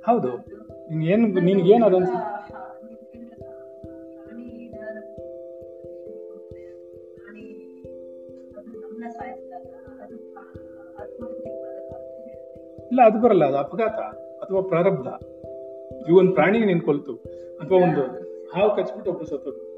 ಹೌದು. 0.06 0.46
ಏನು 0.92 1.04
ಏನ್ 1.04 1.44
ನಿನ್ಗೆ 1.44 1.74
ಏನು 1.74 1.86
ಅದನ್ಸ 1.86 2.08
ಪ್ರಾಣಿ 2.08 2.26
ಪ್ರಾಣಿ 7.16 7.44
ಅದು 10.04 10.16
ಇಲ್ಲ 12.90 13.00
ಅದು 13.04 13.20
ಬರಲ್ಲ. 13.20 13.44
ಅದು 13.44 13.56
ಅಪಘಾತ 13.56 13.98
ಅಥವಾ 14.44 14.60
ಪ್ರಾರಬ್ಧ. 14.60 15.06
ಈ 16.08 16.12
ಒಂದು 16.12 16.32
ಪ್ರಾಣಿ 16.32 16.64
ನಿನ್ 16.64 16.80
ಕೊಲ್ತು 16.80 17.24
ಅಥವಾ 17.60 17.78
ಒಂದು 17.78 18.30
ಹಾವು 18.54 18.76
ಕಚ್ಬಿಟ್ಟು 18.76 19.10
ಒಬ್ರು 19.10 19.26
ಸತ್ತು 19.26 19.70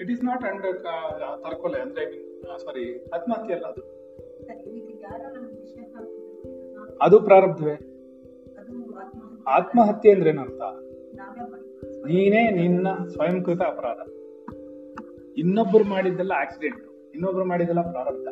ಇಟ್ 0.00 0.10
ಈಸ್ 0.10 0.24
ನಾಟ್ 0.24 0.44
ಅಂಡರ್ 0.44 0.84
ತರ್ಕೊಲೆ. 1.44 1.80
ಅಂದ್ರೆ 1.80 2.28
ಸಾರಿ 2.64 3.06
ಆತ್ಮಹತ್ಯೆ 3.14 3.56
ಅಲ್ಲ 3.56 3.66
ಅದು. 3.66 3.98
ಅದು 7.00 7.20
ಪ್ರಾರಬ್ಧವೇ? 7.20 7.87
ಆತ್ಮಹತ್ಯೆ 9.48 10.12
ಅಂದ್ರೆ 10.12 10.30
ಏನರ್ಥ 10.30 10.60
ನೀನೇ 12.06 12.50
ನಿನ್ನ 12.50 12.86
ಸ್ವಯಂಕೃತ 13.08 13.60
ಅಪರಾಧ. 13.60 13.98
ಇನ್ನೊಬ್ರು 15.38 15.84
ಮಾಡಿದ್ದೆಲ್ಲ 15.84 16.32
ಆಕ್ಸಿಡೆಂಟ್ 16.36 17.10
ಇನ್ನೊಬ್ರು 17.14 17.44
ಮಾಡಿದ್ದೆಲ್ಲ 17.44 17.90
ಪ್ರಾರಬ್ಧ. 17.90 18.28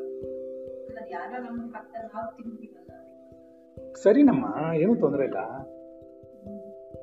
ಸರಿನಮ್ಮ 3.94 4.72
ಏನು 4.74 4.96
ತೊಂದರೆ 4.96 5.24
ಇಲ್ಲ. 5.24 5.36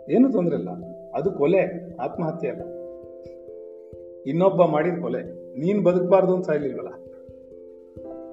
ಏನು 0.10 0.32
ತೊಂದರೆ 0.32 0.56
ಇಲ್ಲ. 0.56 0.70
ಅದು 1.14 1.32
ಕೊಲೆ 1.32 1.96
ಆತ್ಮಹತ್ಯೆ 1.96 2.52
ಅಲ್ಲ. 2.52 2.62
ಇನ್ನೊಬ್ಬ 4.26 4.66
ಮಾಡಿದ 4.66 5.02
ಕೊಲೆ. 5.02 5.24
ನೀನ್ 5.60 5.84
ಬದುಕಬಾರ್ದು 5.84 6.36
ಅಂತ 6.36 6.46
ಸಾಯ್ಲಿಲ್ವಲ್ಲ? 6.46 6.90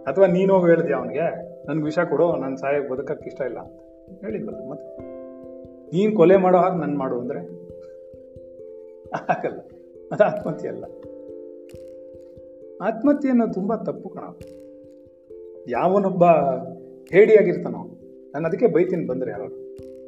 ಅಥವಾ 0.02 0.26
ನೀನು 0.26 0.54
ಹೋಗಿ 0.54 0.70
ಹೇಳಿದ್ಯಾ 0.70 0.98
ಅವನಿಗೆ? 0.98 1.50
ನನ್ಗೆ 1.66 1.84
ವಿಷ 1.84 1.98
ಕೊಡು 1.98 2.36
ನಾನು 2.36 2.56
ಸಾಯಕ್ 2.56 2.90
ಬದುಕಕ್ಕೆ 2.90 3.26
ಇಷ್ಟ 3.26 3.40
ಇಲ್ಲ 3.40 3.58
ಅಂತ. 3.58 3.80
ಹೇಳಿದ್ವಲ್ಲ 4.24 4.70
ಮತ್ತೆ? 4.70 5.09
ನೀನ್ 5.92 6.16
ಕೊಲೆ 6.16 6.36
ಮಾಡೋ 6.36 6.58
ಹಾಗೆ 6.58 6.76
ನಾನು 6.76 6.98
ಮಾಡು 6.98 7.20
ಅಂದರೆ? 7.20 7.38
ಆಗಲ್ಲ 9.28 9.58
ಅದು 10.12 10.24
ಆತ್ಮಹತ್ಯೆ 10.24 10.70
ಅಲ್ಲ. 10.70 10.84
ಆತ್ಮಹತ್ಯೆಯನ್ನು 12.82 13.52
ತುಂಬ 13.52 13.74
ತಪ್ಪು 13.74 14.08
ಕಣ. 14.08 14.22
ಯಾವನೊಬ್ಬ 15.68 16.24
ಹೇಡಿಯಾಗಿರ್ತಾನೋ 17.10 17.78
ನಾನು 18.34 18.46
ಅದಕ್ಕೆ 18.46 18.66
ಬೈತೀನಿ 18.66 19.06
ಬಂದರೆ 19.06 19.30
ಯಾರು? 19.30 19.48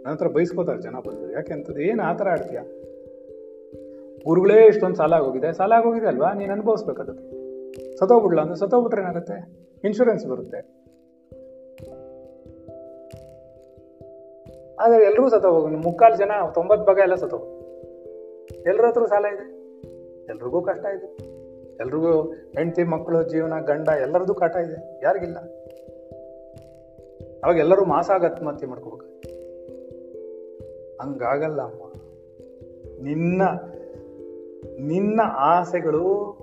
ನನ್ನ 0.02 0.12
ಹತ್ರ 0.12 0.28
ಬೈಸ್ಕೋತಾರೆ 0.28 0.82
ಜನ 0.82 0.94
ಬಂದರೆ. 1.06 1.32
ಯಾಕೆ 1.32 1.52
ಅಂತದ್ದು 1.52 1.80
ಏನು 1.80 2.02
ಆ 2.02 2.12
ಥರ 2.14 2.28
ಆಡ್ತೀಯ? 2.28 2.58
ಗುರುಗಳೇ 4.24 4.66
ಇಷ್ಟೊಂದು 4.66 4.96
ಸಾಲ 4.96 5.12
ಆಗೋಗಿದೆ. 5.12 5.52
ಸಾಲ 5.52 5.72
ಆಗೋಗಿದೆ 5.72 6.06
ಅಲ್ವಾ? 6.06 6.32
ನೀನು 6.32 6.52
ಅನುಭವಿಸ್ಬೇಕು 6.52 7.02
ಅದಕ್ಕೆ. 7.02 7.42
ಅಂದ್ರೆ 8.40 8.56
ಸತ್ತೋಗ್ಬಿಟ್ರೆ 8.56 9.00
ಏನಾಗುತ್ತೆ? 9.00 9.68
ಇನ್ಶೂರೆನ್ಸ್ 9.84 10.26
ಬರುತ್ತೆ. 10.26 10.81
ಆದ್ರೆ 14.80 15.04
ಎಲ್ಲರೂ 15.04 15.28
ಸತ್ತೋಗೋಗಿ 15.28 15.76
ಮುಕ್ಕಾಲು 15.76 16.16
ಜನ 16.16 16.30
ತೊಂಬತ್ತು 16.54 16.86
ಭಾಗ 16.86 16.98
ಎಲ್ಲ 16.98 17.14
ಸತ್ತೋಗ 17.14 17.62
ಎಲ್ಲರ 18.66 18.86
ಹತ್ರ 18.86 19.06
ಸಾಲ 19.06 19.24
ಇದೆ. 19.24 19.62
ಎಲ್ರಿಗೂ 20.32 20.62
ಕಷ್ಟ 20.62 20.84
ಇದೆ. 20.84 21.06
ಎಲ್ರಿಗೂ 21.76 22.22
ಹೆಂಡತಿ 22.30 22.82
ಮಕ್ಕಳು 22.82 23.22
ಜೀವನ, 23.22 23.60
ಗಂಡ 23.60 23.88
ಎಲ್ಲರದು 23.88 24.34
ಕಾಟ 24.34 24.56
ಇದೆ. 24.56 25.00
ಯಾರಿಗಿಲ್ಲ. 25.04 25.36
ಅವಾಗ 27.44 27.56
ಎಲ್ಲರೂ 27.56 27.84
ಮಾಸ 27.84 28.10
ಆಗ 28.10 28.24
ಆತ್ಮಹತ್ಯೆ 28.24 28.68
ಮಾಡ್ಕೋಬೇಕು. 28.68 29.06
ಹಂಗಾಗಲ್ಲ 31.02 31.62
ಅಮ್ಮ. 31.62 31.92
ನಿನ್ನ 33.02 33.42
ನಿನ್ನ 34.80 35.20
ಆಸೆಗಳು, 35.24 36.38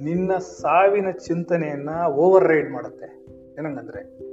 ನಿನ್ನ 0.00 0.36
ಸಾವಿನ 0.36 1.10
ಚಿಂತನೆಯನ್ನ 1.10 1.88
ಓವರ್ 2.06 2.48
ರೈಡ್ 2.48 2.70
ಮಾಡುತ್ತೆ. 2.70 3.26
ಏನಂಗಂದ್ರೆ 3.58 4.25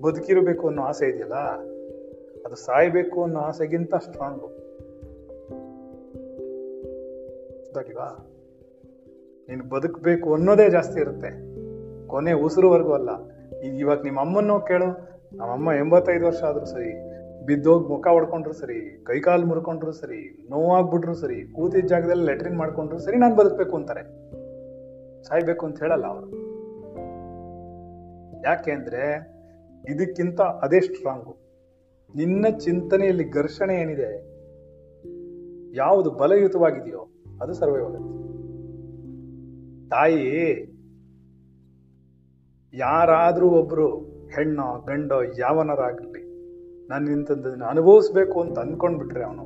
ಬದುಕಿರಬೇಕು 0.00 0.66
ಅನ್ನೋ 0.66 0.82
ಆಸೆ 0.82 1.06
ಇದೆಯಲ್ಲ? 1.06 1.34
ಅದು 2.46 2.54
ಸಾಯ್ಬೇಕು 2.54 3.22
ಅನ್ನೋ 3.22 3.40
ಆಸೆಗಿಂತ 3.40 3.94
ಸ್ಟ್ರಾಂಗು 3.94 4.46
ಗೊತ್ತಾಗಿಲ್ವಾ? 7.60 8.26
ನೀನು 9.48 9.68
ಬದುಕಬೇಕು 9.68 10.34
ಅನ್ನೋದೇ 10.34 10.70
ಜಾಸ್ತಿ 10.70 11.00
ಇರುತ್ತೆ. 11.00 11.50
ಕೊನೆ 12.06 12.32
ಉಸಿರುವರೆಗೂ 12.32 12.92
ಅಲ್ಲ. 12.92 13.10
ಇವಾಗ 13.62 14.02
ನಿಮ್ಮ 14.02 14.20
ಅಮ್ಮನ್ನೋ 14.20 14.60
ಕೇಳು. 14.60 15.10
ನಮ್ಮಮ್ಮ 15.36 15.72
ಎಂಬತ್ತೈದು 15.72 16.26
ವರ್ಷ 16.26 16.42
ಆದ್ರೂ 16.42 16.66
ಸರಿ, 16.66 17.10
ಬಿದ್ದೋಗಿ 17.46 17.88
ಮುಖ 17.88 18.06
ಹೊಡ್ಕೊಂಡ್ರು 18.06 18.54
ಸರಿ, 18.54 19.04
ಕೈಕಾಲು 19.04 19.46
ಮುರ್ಕೊಂಡ್ರು 19.46 19.92
ಸರಿ, 19.92 20.46
ನೋವಾಗ್ಬಿಟ್ರು 20.50 21.14
ಸರಿ 21.14 21.52
ಕೂತಿದ್ದ 21.52 21.86
ಜಾಗದಲ್ಲಿ 21.86 22.24
ಲೆಟ್ರಿನ್ 22.24 22.56
ಮಾಡ್ಕೊಂಡ್ರು 22.56 22.98
ಸರಿ, 22.98 23.16
ನಾನು 23.16 23.36
ಬದುಕಬೇಕು 23.36 23.76
ಅಂತಾರೆ. 23.76 24.02
ಸಾಯ್ಬೇಕು 25.24 25.66
ಅಂತ 25.66 25.82
ಹೇಳಲ್ಲ 25.82 26.06
ಅವರು. 26.06 26.26
ಯಾಕೆಂದ್ರೆ 28.44 29.39
ಇದಕ್ಕಿಂತ 29.88 30.40
ಅದೇ 30.40 30.80
ಸ್ಟ್ರಾಂಗು 30.80 31.36
ನಿನ್ನ 32.16 32.46
ಚಿಂತನೆಯಲ್ಲಿ 32.58 33.30
ಘರ್ಷಣೆ 33.30 33.74
ಏನಿದೆ? 33.74 34.30
ಯಾವುದು 35.76 36.10
ಬಲಯುತವಾಗಿದೆಯೋ 36.10 37.08
ಅದು 37.42 37.52
ಸರ್ವೈವ್ 37.52 37.84
ಆಗುತ್ತೆ 37.84 38.20
ತಾಯಿ 39.90 40.24
ಯಾರಾದರೂ 42.74 43.50
ಒಬ್ರು 43.50 43.98
ಹೆಣ್ಣೋ, 44.28 44.80
ಗಂಡೋ, 44.80 45.22
ಯಾವನರಾಗಲಿ 45.22 46.22
ನಾನು 46.88 47.10
ಇಂಥದ್ದನ್ನ 47.10 47.64
ಅನುಭವಿಸ್ಬೇಕು 47.64 48.40
ಅಂತ 48.40 48.58
ಅನ್ಕೊಂಡ್ಬಿಟ್ರೆ 48.58 49.24
ಅವನು, 49.24 49.42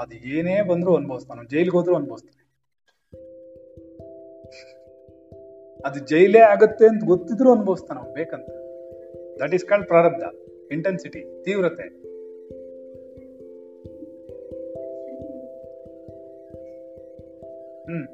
ಅದು 0.00 0.14
ಏನೇ 0.14 0.62
ಬಂದ್ರು 0.62 0.96
ಅನುಭವಿಸ್ತಾನು. 0.96 1.44
ಜೈಲಿಗೆ 1.44 1.70
ಹೋದ್ರು 1.70 1.96
ಅನುಭವಿಸ್ತಾನೆ. 1.96 2.42
ಅದು 5.86 5.98
ಜೈಲೇ 6.06 6.38
ಆಗತ್ತೆ 6.38 6.86
ಅಂತ 6.86 7.04
ಗೊತ್ತಿದ್ರು 7.04 7.52
ಅನುಭವಿಸ್ತಾನ 7.52 7.98
ಬೇಕಂತ. 8.14 8.65
ದಟ್ 9.40 9.54
ಇಸ್ 9.54 9.64
ಕಾಲ್ಡ್ 9.64 9.86
ಪ್ರಾರಬ್ಧ 9.86 10.22
ಇಂಟೆನ್ಸಿಟಿ 10.72 11.42
ತೀವ್ರತೆ. 11.44 11.82
ಹ್ಮ್. 17.84 18.06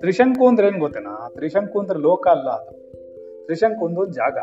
ತ್ರಿಶಂಕು 0.00 0.46
ಅಂದ್ರೆ 0.46 0.66
ಏನ್ 0.66 0.78
ಗೊತ್ತೇನಾ? 0.78 1.30
ತ್ರಿಶಂಕು 1.34 1.80
ಅಂದ್ರೆ 1.80 1.98
ಲೋಕ 1.98 2.28
ಅಲ್ಲ 2.28 2.48
ಅದು. 2.48 2.82
ತ್ರಿಶಂಕು 3.44 3.84
ಒಂದು 3.84 4.06
ಜಾಗ. 4.06 4.38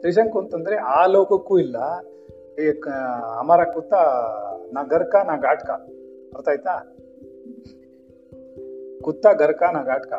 ತ್ರಿಶಂಕು 0.00 0.38
ಅಂತಂದ್ರೆ 0.38 0.76
ಆ 0.76 1.06
ಲೋಕಕ್ಕೂ 1.06 1.58
ಇಲ್ಲ, 1.58 1.76
ಈ 2.62 2.68
ಅಮರ 3.38 3.64
ಕೂತ 3.64 3.92
ನಾ 4.72 4.82
ಗರ್ಕ, 4.82 5.14
ನಾ 5.26 5.36
ಘಾಟ್ಕ. 5.36 5.70
ಅರ್ಥ 6.34 6.48
ಆಯ್ತಾ? 6.48 6.96
ಕುತ್ತ 9.02 9.26
ಗರ್ಕ, 9.38 9.62
ನಾ 9.72 9.82
ಘಾಟ್ಕ. 9.82 10.12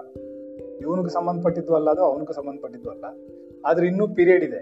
ಇವನಿಗೆ 0.82 1.10
ಸಂಬಂಧಪಟ್ಟಿದ್ದು 1.10 1.76
ಅಲ್ಲ 1.76 1.90
ಅದು, 1.90 2.02
ಅವನಿಗೆ 2.02 2.34
ಸಂಬಂಧಪಟ್ಟಿದ್ದು 2.34 2.90
ಅಲ್ಲ. 2.90 3.06
ಆದ್ರೆ 3.66 3.88
ಇನ್ನೂ 3.88 4.08
ಪೀರಿಯಡ್ 4.08 4.44
ಇದೆ. 4.44 4.62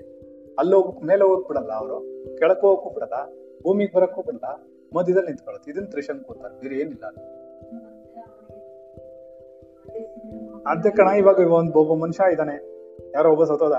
ಅಲ್ಲಿ 0.59 0.75
ಹೋಗ್ 0.75 1.03
ಮೇಲೆ 1.03 1.23
ಹೋಗಕ್ 1.23 1.47
ಬಿಡಲ್ಲ 1.47 1.71
ಅವರು, 1.71 1.97
ಕೆಳಕ್ 2.37 2.61
ಹೋಗಕ್ಕೂ 2.61 2.89
ಬಿಡಲ್ಲ, 2.89 3.17
ಭೂಮಿಗೆ 3.63 3.95
ಬರಕ್ಕೂ 3.95 4.21
ಬಿಡಲ್ಲ, 4.21 4.47
ಮಧ್ಯದಲ್ಲಿ 4.95 5.27
ನಿಂತ್ಕೊಳ್ಳುತ್ತೆ. 5.27 5.71
ಇದನ್ನ 5.71 5.85
ತ್ರಿಶನ್ 5.85 6.19
ಅಂತಾರೆ 6.29 6.59
ಬೇರೆ 6.59 6.75
ಏನಿಲ್ಲ. 6.75 7.05
ಅದೇ 10.67 10.89
ಕಣ, 10.89 11.07
ಇವಾಗ 11.07 11.51
ಒಂದ್ 11.51 11.73
ಒಬ್ಬ 11.73 11.93
ಮನುಷ್ಯ 11.93 12.31
ಇದ್ದಾನೆ. 12.31 12.55
ಯಾರೋ 13.15 13.31
ಒಬ್ಬ 13.31 13.43
ಸತ್ತೋದ 13.43 13.73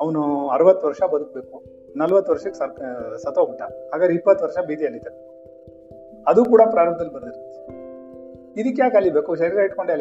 ಅವನು 0.00 0.48
ಅರವತ್ತು 0.48 0.86
ವರ್ಷ 0.86 1.02
ಬದುಕಬೇಕು. 1.02 1.64
ನಲ್ವತ್ತು 1.96 2.32
ವರ್ಷಕ್ಕೆ 2.32 2.58
ಸರ್ 2.58 3.18
ಸತ್ತೋಗ್ಬಿಟ್ಟ 3.18 3.62
ಹಾಗಾದ್ರೆ 3.62 4.14
ಇಪ್ಪತ್ತು 4.14 4.44
ವರ್ಷ 4.44 4.58
ಬೀದಿಯಲ್ಲಿದ್ದಾನೆ 4.66 5.18
ಅದು 6.26 6.44
ಕೂಡ 6.44 6.60
ಪ್ರಾರಂಭದಲ್ಲಿ 6.70 7.12
ಬರ್ದಿರುತ್ತೆ 7.12 8.60
ಇದಕ್ಕೆ 8.60 8.82
ಯಾಕೆ 8.82 8.96
ಅಲಿಬೇಕು? 8.96 9.34
ಶರೀರ 9.34 9.58
ಇಟ್ಕೊಂಡೆ 9.58 9.92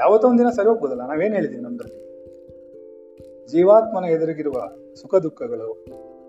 ಯಾವತ್ತೋ 0.00 0.26
ಒಂದಿನ 0.28 0.50
ಸರಿ 0.56 0.68
ಹೋಗ್ಬೋದಲ್ಲ? 0.68 1.04
ನಾವೇನು 1.10 1.34
ಹೇಳಿದೀವಿ 1.38 1.62
ನಮ್ದ್ರಲ್ಲಿ? 1.62 2.00
ಜೀವಾತ್ಮನ 3.52 4.06
ಎದುರಿಗಿರುವ 4.14 4.56
ಸುಖ 5.00 5.14
ದುಃಖಗಳು 5.26 5.68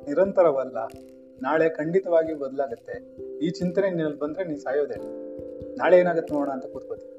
ನಿರಂತರವಲ್ಲ. 0.07 0.78
ನಾಳೆ 1.41 1.65
ಖಂಡಿತವಾಗಿ 1.70 2.34
ಬದಲಾಗುತ್ತೆ. 2.43 2.95
ಈ 3.45 3.49
ಚಿಂತನೆ 3.59 3.88
ನಿನ್ನಲ್ಲಿ 3.89 4.20
ಬಂದ್ರೆ 4.20 4.43
ನೀನ್ 4.43 4.59
ಸಾಯೋದೇ 4.59 4.97
ನಾಳೆ 5.82 5.97
ಏನಾಗುತ್ತೆ 5.99 6.34
ನೋಡೋಣ 6.34 6.51
ಅಂತ 6.57 6.65
ಕೂತ್ಕೋತೀವಿ 6.74 7.15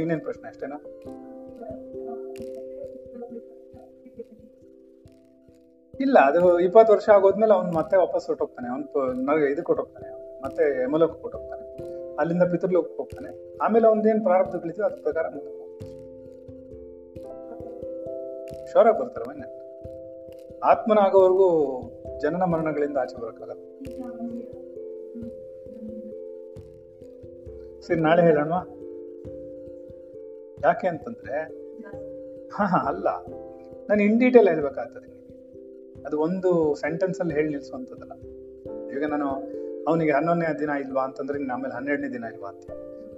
ಇನ್ನೇನು 0.00 0.22
ಪ್ರಶ್ನೆ 0.26 0.46
ಅಷ್ಟೇನಾ? 0.48 0.76
ಇಲ್ಲ, 6.00 6.18
ಅದು 6.28 6.40
ಇಪ್ಪತ್ತು 6.66 6.90
ವರ್ಷ 6.92 7.08
ಆಗೋದ್ಮೇಲೆ 7.14 7.54
ಅವ್ನು 7.54 7.72
ಮತ್ತೆ 7.78 7.96
ವಾಪಸ್ 7.96 8.26
ಹೊಟ್ಟೋಗ್ತಾನೆ 8.26 8.68
ಅವ್ನು 8.68 9.46
ಇದಕ್ಕೆ 9.46 9.72
ಹೊರಟೋಗ್ತಾನೆ 9.72 10.08
ಮತ್ತೆ 10.44 10.64
ಯಮಲೋಕ 10.82 11.12
ಹೊರಟೋಗ್ತಾನೆ 11.24 11.59
ಅಲ್ಲಿಂದ 12.20 12.42
ಪಿತೃಲೋಕಕ್ಕೆ 12.42 12.96
ಹೋಗ್ತಾನೆ. 12.96 13.58
ಆಮೇಲೆ 13.58 13.86
ಅವನದೇನು 13.86 14.22
ಪ್ರಾರಬ್ಧ 14.22 14.56
ಬೆಳಿತೀವಿ 14.56 14.86
ಅದ್ರ 14.86 15.00
ಪ್ರಕಾರ. 15.02 15.28
ಶೋರಾಗಿ 18.72 18.98
ಬರ್ತಾರೆ 18.98 19.24
ಮೊನ್ನೆ. 19.24 19.60
ಆತ್ಮನಾಗೋವರೆಗೂ 20.58 21.80
ಜನನ 22.20 22.42
ಮರಣಗಳಿಂದ 22.42 22.96
ಆಚೆ 22.96 23.20
ಬರೋಕ್ಕಾಗಲ್ಲ. 23.20 23.60
ಸರಿ, 27.80 28.00
ನಾಳೆ 28.00 28.22
ಹೇಳೋಣ 28.22 28.52
ಯಾಕೆ 30.64 30.88
ಅಂತಂದ್ರೆ, 30.88 31.42
ಹಾ 32.52 32.88
ಅಲ್ಲ. 32.88 33.08
ನಾನು 33.90 34.02
ಇನ್ 34.02 34.20
ಡೀಟೇಲ್ 34.20 34.48
ಹೇಳ್ಬೇಕಾಗ್ತದೆ 34.48 35.10
ಅದು 36.06 36.20
ಒಂದು 36.20 36.74
ಸೆಂಟೆನ್ಸ್ 36.74 37.20
ಅಲ್ಲಿ 37.20 37.34
ಹೇಳಿ 37.34 37.48
ನಿಲ್ಸುವಂಥದ್ದಲ್ಲ. 37.48 38.12
ಈಗ 38.96 39.04
ನಾನು 39.04 39.59
ಅವನಿಗೆ 39.88 40.12
ಹನ್ನೊಂದನೇ 40.12 40.58
ದಿನ 40.58 40.68
ಇಲ್ವಾ 40.68 41.04
ಅಂತಂದ್ರೆ 41.04 41.38
ನೀನು 41.38 41.54
ಆಮೇಲೆ 41.54 41.74
ಹನ್ನೆರಡನೇ 41.74 42.08
ದಿನ 42.08 42.24
ಇಲ್ವಾ 42.24 42.48
ಅಂತ್ಯ. 42.48 42.74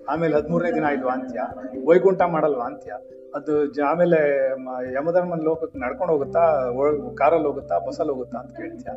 ಆಮೇಲೆ 0.09 0.37
ಹದಿಮೂರನೇ 0.37 0.73
ದಿನ 0.73 0.85
ಇಲ್ವಾ 0.85 1.13
ಅಂತ್ಯ? 1.13 1.41
ವೈಕುಂಠ 1.87 2.23
ಮಾಡಲ್ವಾ 2.23 2.65
ಅಂತ್ಯ? 2.65 2.93
ಅದು 3.35 3.83
ಆಮೇಲೆ 3.83 4.51
ಯಮಧರ್ಮನ 4.95 5.41
ಲೋಕಕ್ಕೆ 5.43 5.79
ನಡ್ಕೊಂಡು 5.79 6.13
ಹೋಗುತ್ತಾ 6.13 6.71
ಕಾರಲ್ಲಿ 7.19 7.49
ಹೋಗುತ್ತಾ, 7.49 7.79
ಬಸ್ಸಲ್ಲಿ 7.79 8.13
ಹೋಗುತ್ತಾ 8.13 8.39
ಅಂತ 8.39 8.57
ಕೇಳ್ತೀಯ. 8.57 8.93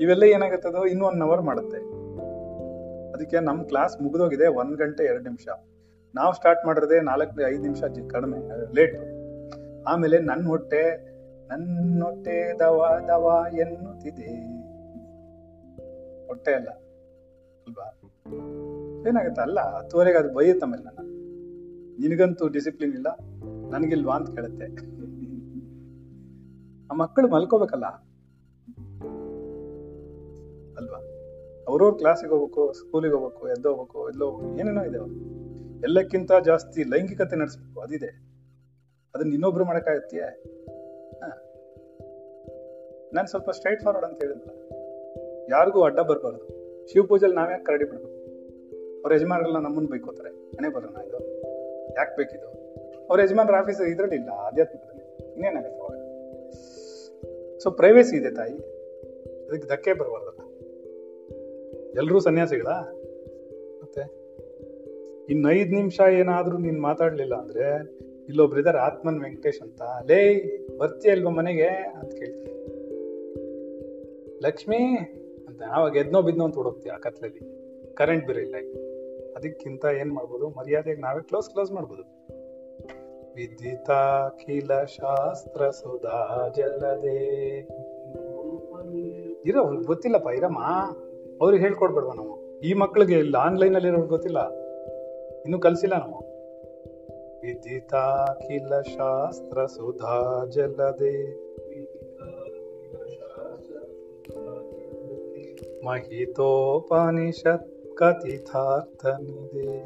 ಇವೆಲ್ಲ 0.00 0.22
ಏನಾಗುತ್ತದೋ 0.22 0.84
ಇನ್ನು 0.84 1.06
ಒನ್ 1.06 1.22
ಅವರ್ 1.22 1.42
ಮಾಡುತ್ತೆ. 1.42 1.76
ಅದಕ್ಕೆ 3.12 3.40
ನಮ್ಮ 3.40 3.62
ಕ್ಲಾಸ್ 3.62 4.02
ಮುಗಿದೋಗಿದೆ 4.02 4.46
ಒಂದು 4.46 4.76
ಗಂಟೆ 4.76 5.04
ಎರಡು 5.04 5.22
ನಿಮಿಷ. 5.22 5.48
ನಾವು 6.14 6.32
ಸ್ಟಾರ್ಟ್ 6.32 6.66
ಮಾಡಿದ್ರೆ 6.66 7.00
ನಾಲ್ಕು, 7.00 7.48
ಐದು 7.48 7.62
ನಿಮಿಷ 7.62 7.82
ಕಡಿಮೆ 8.10 8.38
ಲೇಟ್ 8.74 8.98
ಆಮೇಲೆ 9.88 10.18
ನನ್ನ 10.18 10.46
ಹೊಟ್ಟೆ 10.46 11.10
ನನ್ನ 11.48 12.02
ಹೊಟ್ಟೆ 12.02 12.58
ದವ 12.58 12.98
ದವ 13.08 13.44
ಎನ್ನುತ್ತಿದೆ. 13.58 14.60
ಹೊಟ್ಟೆ 16.26 16.54
ಅಲ್ಲ. 16.54 16.68
ಅಲ್ವಾ 17.66 17.86
ಏನಾಗುತ್ತೆ? 19.08 19.42
ಅಲ್ಲ 19.42 19.60
ಹತ್ತುವರೆಗೆ 19.60 20.18
ಅದು 20.18 20.34
ಬೈಯುತ್ತೆ 20.34 20.66
ಮೇಲೆ 20.66 20.84
ನನ್ನ. 20.84 21.00
ನಿನಗಂತೂ 22.00 22.48
ಡಿಸಿಪ್ಲಿನ್ 22.48 22.94
ಇಲ್ಲ, 22.94 23.08
ನನಗಿಲ್ವಾ 23.70 24.14
ಅಂತ 24.16 24.30
ಕೇಳುತ್ತೆ. 24.30 24.66
ಆ 26.86 26.94
ಮಕ್ಕಳು 26.94 27.28
ಮಲ್ಕೋಬೇಕಲ್ಲ? 27.28 27.86
ಅಲ್ವಾ? 30.76 30.98
ಅವ್ರವ್ರ 31.68 31.92
ಕ್ಲಾಸಿಗೆ 31.94 32.30
ಹೋಗ್ಬೇಕು 32.30 32.72
ಸ್ಕೂಲಿಗೆ 32.72 33.14
ಹೋಗ್ಬೇಕು, 33.14 33.48
ಎದ್ದು 33.48 33.68
ಹೋಗ್ಬೇಕು 33.74 34.08
ಎಲ್ಲೋ 34.08 34.28
ಏನೇನೋ 34.56 34.84
ಇದೆ. 34.84 34.98
ಎಲ್ಲಕ್ಕಿಂತ 35.82 36.32
ಜಾಸ್ತಿ 36.44 36.82
ಲೈಂಗಿಕತೆ 36.84 37.36
ನಡೆಸ್ಬೇಕು, 37.36 37.80
ಅದಿದೆ. 37.80 38.10
ಅದನ್ನ 39.14 39.32
ಇನ್ನೊಬ್ರು 39.32 39.64
ಮಾಡಕ್ಕಾಗತ್ತೀಯ? 39.64 40.22
ನಾನು 43.14 43.28
ಸ್ವಲ್ಪ 43.28 43.50
ಸ್ಟ್ರೈಟ್ 43.50 43.82
ಫಾರ್ವರ್ಡ್ 43.82 44.08
ಅಂತ 44.08 44.22
ಹೇಳಿದ್ಲ 44.22 44.50
ಯಾರಿಗೂ 45.50 45.82
ಅಡ್ಡ 45.82 46.00
ಬರಬಾರ್ದು. 46.00 46.59
ಶಿವ 46.92 47.02
ಪೂಜೆಲಿ 47.02 47.34
ನಾವ್ಯಾಕೆ 47.34 47.64
ಕರಡಿ 47.64 47.84
ಬಿಡ್ಬೇಕು? 47.84 48.20
ಅವ್ರ 49.00 49.14
ಯಜಮಾನ್ರೆಲ್ಲ 49.14 49.58
ನಮ್ಮನ್ನು 49.58 49.90
ಬೈಕೋತಾರೆ. 49.90 50.30
ಮನೆ 50.30 50.68
ಬರೋಣ 50.68 50.96
ಇದು. 51.08 51.42
ಯಾಕೆ 51.94 52.16
ಬೇಕಿದು? 52.16 52.48
ಅವ್ರ 53.10 53.22
ಯಜಮಾನ್ರ 53.22 53.56
ಆಫೀಸ್ 53.56 53.80
ಇದರಲ್ಲಿ 53.80 54.14
ಇಲ್ಲ, 54.14 54.28
ಆಧ್ಯಾತ್ಮಿಕದಲ್ಲಿ. 54.28 55.32
ಇನ್ನೇನಾಗುತ್ತೆ 55.32 55.80
ಅವಾಗ? 55.80 55.96
ಸೊ 57.58 57.70
ಪ್ರೈವೇಸಿ 57.70 58.16
ಇದೆ 58.16 58.30
ತಾಯಿ. 58.30 58.54
ಅದಕ್ಕೆ 59.48 59.68
ಧಕ್ಕೆ 59.68 59.92
ಬರಬಾರ್ದಲ್ಲ 59.92 60.50
ಎಲ್ಲರೂ 61.98 62.20
ಸನ್ಯಾಸಿಗಳ? 62.20 62.66
ಮತ್ತೆ? 63.82 64.00
ಇನ್ನೈದು 65.32 65.70
ನಿಮಿಷ 65.70 66.00
ಏನಾದರೂ 66.00 66.58
ನೀನು 66.58 66.82
ಮಾತಾಡಲಿಲ್ಲ 66.82 67.34
ಅಂದರೆ 67.34 67.96
ಇಲ್ಲೊಬ್ರು 68.28 68.60
ಇದಾರೆ 68.60 68.78
ಆತ್ಮನ್ 68.78 69.22
ವೆಂಕಟೇಶ್ 69.22 69.62
ಅಂತ. 69.62 69.82
ಲೇ, 69.82 70.44
ಬರ್ತೀಯ 70.78 71.12
ಇಲ್ವಾ 71.12 71.30
ಮನೆಗೆ? 71.30 71.66
ಅಂತ 71.66 72.14
ಕೇಳ್ತೀನಿ 72.14 72.60
ಲಕ್ಷ್ಮಿ 74.42 74.76
ಅಂತ 75.60 75.72
ಆವಾಗ 75.72 75.96
ಎದ್ನೋ 75.96 76.22
ಬಿದ್ನೋ 76.22 76.44
ಅಂತ 76.44 76.54
ಹುಡುಕ್ತೀಯ 76.54 76.92
ಆ 76.92 76.96
ಕತ್ಲಲ್ಲಿ. 76.96 77.40
ಕರೆಂಟ್ 77.94 78.26
ಬೇರೆ 78.26 78.40
ಇಲ್ಲ 78.40 78.54
ಅದಕ್ಕಿಂತ 79.36 79.84
ಏನ್ 79.84 80.12
ಮಾಡ್ಬೋದು? 80.12 80.48
ಮರ್ಯಾದೆಗೆ 80.48 81.00
ನಾವೇ 81.00 81.22
ಕ್ಲೋಸ್ 81.22 81.50
ಕ್ಲೋಸ್ 81.50 81.72
ಮಾಡ್ಬೋದು. 81.72 82.02
ವಿದ್ಯುತಾಖಿಲ 83.34 84.84
ಶಾಸ್ತ್ರ, 84.84 85.70
ಸುಧಾ 85.70 86.48
ಜಲದೆ 86.56 87.56
ಇರೋ, 89.46 89.82
ಗೊತ್ತಿಲ್ಲಪ್ಪ, 89.86 90.26
ಇರಮ್ಮ. 90.26 90.58
ಅವ್ರಿಗೆ 91.40 91.62
ಹೇಳ್ಕೊಡ್ಬೇಡವ 91.62 92.12
ನಾವು? 92.12 92.60
ಈ 92.60 92.72
ಮಕ್ಳಿಗೆ 92.72 93.18
ಇಲ್ಲ 93.18 93.36
ಆನ್ಲೈನ್ 93.36 93.74
ಅಲ್ಲಿ 93.74 93.88
ಇರೋರು 93.88 94.06
ಗೊತ್ತಿಲ್ಲ? 94.06 94.54
ಇನ್ನು 95.40 95.60
ಕಲ್ಸಿಲ್ಲ 95.60 95.94
ನಾವು? 95.98 96.18
ವಿದಿತಾಖಿಲ 97.40 98.80
ಶಾಸ್ತ್ರ, 98.80 99.66
ಸುಧಾ 99.66 100.46
ಜಲದೆ 100.46 101.32
महितोपनिषत् 105.84 107.68
कथितार्थमिदे 107.98 109.76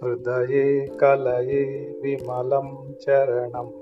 हृदये 0.00 0.66
कलये 1.00 1.64
विमलं 2.02 2.68
चरणम्। 3.02 3.72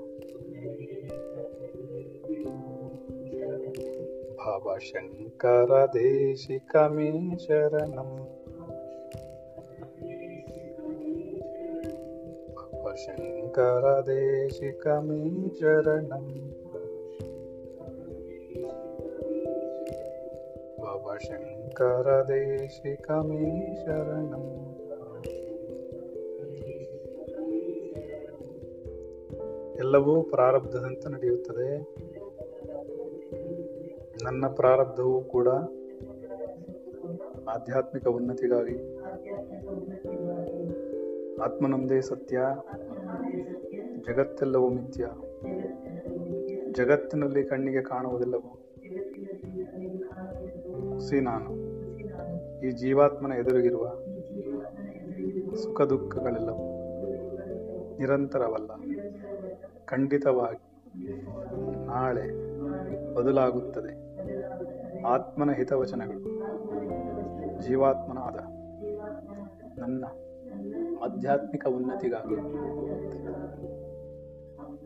भवशङ्करदेशिकमे 4.39 5.47
शरणम् 7.45 8.15
भवशङ्करदेशिकमे 12.57 13.59
शरणम् 15.59 16.29
ದೇಶಿಕಮೇ 22.27 23.75
शरणं 23.75 24.65
ಎಲ್ಲವೂ 29.79 30.21
ಪ್ರಾರಬ್ಧದಂತೆ 30.21 31.11
ನಡೆಯುತ್ತದೆ. 31.11 31.95
ನನ್ನ 34.23 34.47
ಪ್ರಾರಬ್ಧವೂ 34.47 35.21
ಕೂಡ 35.21 35.47
ಆಧ್ಯಾತ್ಮಿಕ 37.49 38.07
ಉನ್ನತಿಗಾಗಿ. 38.07 38.97
ಆತ್ಮನೊಂದೇ 41.41 42.01
ಸತ್ಯ, 42.01 42.39
ಜಗತ್ತೆಲ್ಲವೂ 44.07 44.69
ಮಿಥ್ಯ. 44.69 45.07
ಜಗತ್ತಿನಲ್ಲಿ 46.71 47.43
ಕಣ್ಣಿಗೆ 47.43 47.81
ಕಾಣುವುದಿಲ್ಲವೋ? 47.81 48.64
ಹುಸಿ 50.95 51.19
ನಾನು. 51.19 51.51
ಈ 52.67 52.71
ಜೀವಾತ್ಮನ 52.71 53.31
ಎದುರಿಗಿರುವ 53.31 53.87
ಸುಖ 55.55 55.81
ದುಃಖಗಳೆಲ್ಲವೂ 55.81 56.75
ನಿರಂತರವಲ್ಲ. 57.99 58.71
ಖಂಡಿತವಾಗಿ 59.85 60.65
ನಾಳೆ 61.85 62.25
ಬದಲಾಗುತ್ತದೆ. 63.13 63.93
ಆತ್ಮನ 65.03 65.51
ಹಿತವಚನಗಳು 65.51 66.21
ಜೀವಾತ್ಮನಾದ 67.67 68.35
ನನ್ನ 69.79 70.05
ಆಧ್ಯಾತ್ಮಿಕ 71.03 71.67
ಉನ್ನತಿಗಾಗಿ. 71.67 72.35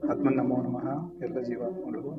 ಆತ್ಮನ 0.09 0.33
ನಮೋ. 0.35 0.55
ನಮಃ 0.55 0.87
ಎಲ್ಲ 1.23 1.39
ಜೀವಾತ್ಮಗಳಿಗೂ 1.39 2.11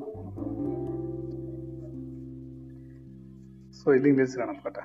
ಸೊ 3.83 3.93
ಇಲ್ಲಿಗೆ 3.93 4.15
ನಿಲ್ಲಿಸಿರೋಣ 4.15 4.55
ಪಾಠ 4.63 4.77